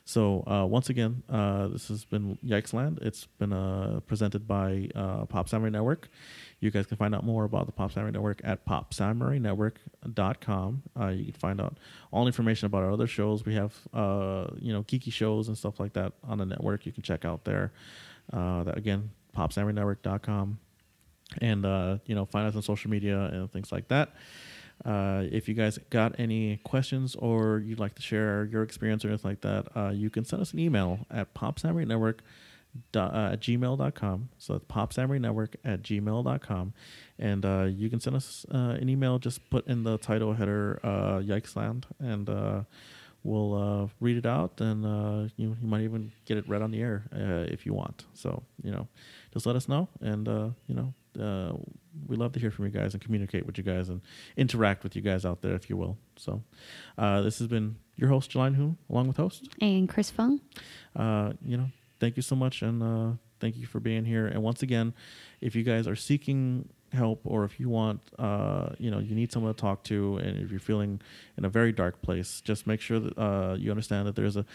So 0.05 0.45
uh, 0.47 0.65
once 0.65 0.89
again 0.89 1.23
uh, 1.29 1.67
this 1.67 1.89
has 1.89 2.05
been 2.05 2.37
yikes 2.45 2.73
land. 2.73 2.99
It's 3.01 3.25
been 3.25 3.51
uh, 3.51 3.99
presented 4.07 4.47
by 4.47 4.89
uh, 4.95 5.25
pop 5.25 5.49
samurai 5.49 5.69
network 5.69 6.09
you 6.59 6.71
guys 6.71 6.87
can 6.87 6.97
find 6.97 7.13
out 7.13 7.23
more 7.23 7.43
about 7.43 7.67
the 7.67 7.71
pop 7.71 7.91
samurai 7.91 8.09
network 8.11 8.41
at 8.43 8.65
popsamurainetwork.com 8.65 10.83
uh, 10.99 11.07
you 11.07 11.25
can 11.25 11.33
find 11.33 11.61
out 11.61 11.77
all 12.11 12.27
information 12.27 12.65
about 12.65 12.83
our 12.83 12.91
other 12.91 13.07
shows. 13.07 13.45
We 13.45 13.55
have 13.55 13.73
uh, 13.93 14.47
you 14.59 14.73
know 14.73 14.83
geeky 14.83 15.11
shows 15.11 15.47
and 15.47 15.57
stuff 15.57 15.79
like 15.79 15.93
that 15.93 16.13
on 16.23 16.37
the 16.37 16.45
network. 16.45 16.85
You 16.85 16.91
can 16.91 17.03
check 17.03 17.25
out 17.25 17.45
there. 17.45 17.71
Uh, 18.31 18.63
that 18.63 18.77
again 18.77 19.11
popsamurainetwork.com 19.35 20.59
and 21.41 21.65
uh, 21.65 21.97
you 22.05 22.15
know 22.15 22.25
find 22.25 22.47
us 22.47 22.55
on 22.55 22.61
social 22.61 22.89
media 22.89 23.25
and 23.25 23.51
things 23.51 23.71
like 23.71 23.87
that. 23.89 24.13
Uh, 24.85 25.23
if 25.31 25.49
you 25.49 25.55
guys 25.55 25.79
got 25.89 26.19
any 26.19 26.57
questions 26.57 27.15
or 27.15 27.63
you'd 27.65 27.79
like 27.79 27.95
to 27.95 28.01
share 28.01 28.45
your 28.45 28.61
experience 28.61 29.03
or 29.03 29.07
anything 29.07 29.31
like 29.31 29.41
that 29.41 29.65
uh, 29.75 29.89
you 29.89 30.07
can 30.07 30.23
send 30.23 30.39
us 30.39 30.53
an 30.53 30.59
email 30.59 30.99
at 31.09 31.33
popsamurainetwork 31.33 32.13
dot, 32.13 32.21
uh, 32.95 33.31
at 33.33 33.41
gmail.com 33.41 34.29
so 34.37 34.55
it's 34.55 34.65
popsamurainetwork 34.65 35.55
at 35.63 35.81
gmail.com 35.81 36.73
and 37.19 37.45
uh, 37.45 37.63
you 37.63 37.89
can 37.89 37.99
send 37.99 38.15
us 38.15 38.45
uh, 38.53 38.77
an 38.79 38.89
email. 38.89 39.19
Just 39.19 39.49
put 39.49 39.67
in 39.67 39.83
the 39.83 39.97
title 39.97 40.33
header 40.33 40.79
uh, 40.83 41.19
yikesland 41.19 41.85
and 41.99 42.29
uh, 42.29 42.61
we'll 43.23 43.53
uh, 43.55 43.87
read 43.99 44.17
it 44.17 44.25
out. 44.25 44.59
And 44.61 44.85
uh, 44.85 45.29
you, 45.35 45.55
you 45.61 45.67
might 45.67 45.81
even 45.81 46.11
get 46.25 46.37
it 46.37 46.47
read 46.47 46.61
on 46.61 46.71
the 46.71 46.81
air 46.81 47.03
uh, 47.13 47.51
if 47.51 47.65
you 47.65 47.73
want. 47.73 48.05
So 48.13 48.43
you 48.63 48.71
know 48.71 48.87
just 49.33 49.45
let 49.45 49.55
us 49.55 49.67
know. 49.67 49.87
And 50.01 50.27
uh, 50.27 50.49
you 50.67 50.75
know 50.75 50.93
uh, 51.19 51.53
we 52.07 52.15
love 52.15 52.33
to 52.33 52.39
hear 52.39 52.51
from 52.51 52.65
you 52.65 52.71
guys 52.71 52.93
and 52.93 53.01
communicate 53.01 53.45
with 53.45 53.57
you 53.57 53.63
guys 53.63 53.89
and 53.89 54.01
interact 54.35 54.83
with 54.83 54.95
you 54.95 55.01
guys 55.01 55.25
out 55.25 55.41
there 55.41 55.55
if 55.55 55.69
you 55.69 55.77
will. 55.77 55.97
So 56.15 56.43
uh, 56.97 57.21
this 57.21 57.39
has 57.39 57.47
been 57.47 57.77
your 57.95 58.09
host 58.09 58.31
Jelani 58.31 58.55
Hoon, 58.55 58.77
along 58.89 59.07
with 59.07 59.17
host. 59.17 59.49
And 59.59 59.89
chris 59.89 60.11
fung. 60.11 60.39
Uh, 60.95 61.33
you 61.43 61.57
know, 61.57 61.69
thank 61.99 62.15
you 62.15 62.21
so 62.21 62.35
much, 62.35 62.61
and 62.61 62.83
uh, 62.83 63.17
thank 63.39 63.57
you 63.57 63.65
for 63.65 63.79
being 63.79 64.05
here. 64.05 64.27
And 64.27 64.43
once 64.43 64.61
again, 64.63 64.93
if 65.41 65.55
you 65.55 65.63
guys 65.63 65.87
are 65.87 65.95
seeking 65.95 66.69
help, 66.93 67.21
or 67.25 67.43
if 67.43 67.59
you 67.59 67.69
want, 67.69 68.01
uh, 68.17 68.69
you 68.77 68.89
know, 68.89 68.99
you 68.99 69.15
need 69.15 69.31
someone 69.31 69.53
to 69.53 69.59
talk 69.59 69.83
to, 69.85 70.17
and 70.17 70.39
if 70.39 70.51
you're 70.51 70.59
feeling 70.59 71.01
in 71.37 71.45
a 71.45 71.49
very 71.49 71.71
dark 71.71 72.01
place, 72.01 72.41
just 72.41 72.65
make 72.65 72.79
sure 72.81 72.99
that 72.99 73.17
uh, 73.17 73.55
you 73.57 73.71
understand 73.71 74.07
that 74.07 74.15
there's 74.15 74.37
a, 74.37 74.45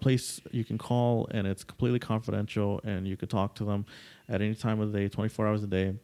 place 0.00 0.40
you 0.50 0.64
can 0.64 0.76
call, 0.76 1.26
and 1.30 1.46
it's 1.46 1.64
completely 1.64 1.98
confidential, 1.98 2.80
and 2.84 3.06
you 3.08 3.16
can 3.16 3.28
talk 3.28 3.54
to 3.54 3.64
them 3.64 3.86
at 4.28 4.42
any 4.42 4.54
time 4.54 4.80
of 4.80 4.92
the 4.92 4.98
day, 4.98 5.08
24 5.08 5.46
hours 5.46 5.62
a 5.62 5.66
day. 5.66 5.94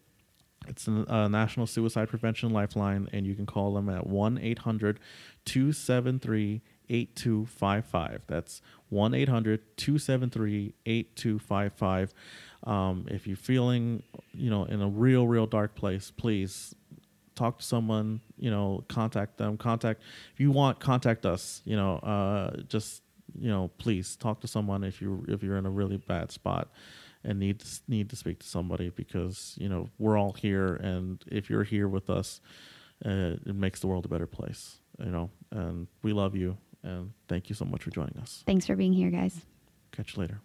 It's 0.67 0.89
a 0.89 1.05
uh, 1.13 1.29
National 1.29 1.67
Suicide 1.67 2.09
Prevention 2.09 2.51
Lifeline, 2.51 3.09
and 3.13 3.27
you 3.27 3.35
can 3.35 3.47
call 3.47 3.75
them 3.75 3.89
at 3.89 4.07
1 4.07 4.39
800 4.39 5.01
273 5.45 6.63
8255. 6.89 8.23
That's 8.27 8.63
1 8.91 9.15
800 9.15 9.77
273 9.77 10.75
8255. 10.87 12.15
Um, 12.65 13.07
If 13.09 13.27
you're 13.27 13.37
feeling, 13.37 14.03
you 14.33 14.51
know, 14.51 14.65
in 14.65 14.81
a 14.81 14.89
real, 14.89 15.27
real 15.27 15.47
dark 15.47 15.75
place, 15.75 16.11
please 16.11 16.75
talk 17.35 17.59
to 17.59 17.65
someone, 17.65 18.21
you 18.37 18.51
know, 18.51 18.85
contact 18.89 19.39
them. 19.39 19.57
Contact, 19.57 20.03
if 20.35 20.41
you 20.41 20.51
want, 20.51 20.81
contact 20.81 21.25
us, 21.25 21.63
you 21.65 21.77
know, 21.77 21.97
uh, 21.99 22.63
just, 22.69 23.03
you 23.39 23.49
know, 23.49 23.71
please 23.79 24.17
talk 24.17 24.41
to 24.41 24.49
someone 24.49 24.83
if 24.83 25.01
you 25.01 25.25
if 25.29 25.43
you're 25.43 25.57
in 25.57 25.67
a 25.67 25.71
really 25.71 25.99
bad 25.99 26.33
spot 26.33 26.69
and 27.25 27.39
need 27.39 27.61
to, 27.61 27.81
need 27.89 28.09
to 28.11 28.17
speak 28.17 28.39
to 28.41 28.47
somebody 28.47 28.91
because 28.91 29.55
you 29.61 29.69
know 29.69 29.89
we're 29.99 30.17
all 30.17 30.33
here 30.33 30.75
and 30.77 31.25
if 31.27 31.51
you're 31.51 31.65
here 31.65 31.89
with 31.89 32.09
us 32.11 32.41
uh, 33.05 33.37
it 33.47 33.55
makes 33.55 33.81
the 33.81 33.87
world 33.87 34.05
a 34.05 34.09
better 34.09 34.27
place 34.27 34.79
you 34.99 35.11
know 35.11 35.31
and 35.51 35.87
we 36.03 36.13
love 36.13 36.35
you 36.37 36.57
and 36.83 37.13
thank 37.29 37.49
you 37.49 37.55
so 37.55 37.65
much 37.65 37.83
for 37.83 37.91
joining 37.91 38.19
us. 38.19 38.43
Thanks 38.47 38.67
for 38.67 38.77
being 38.77 38.93
here 38.93 39.11
guys. 39.11 39.45
Catch 39.93 40.17
you 40.17 40.23
later 40.23 40.41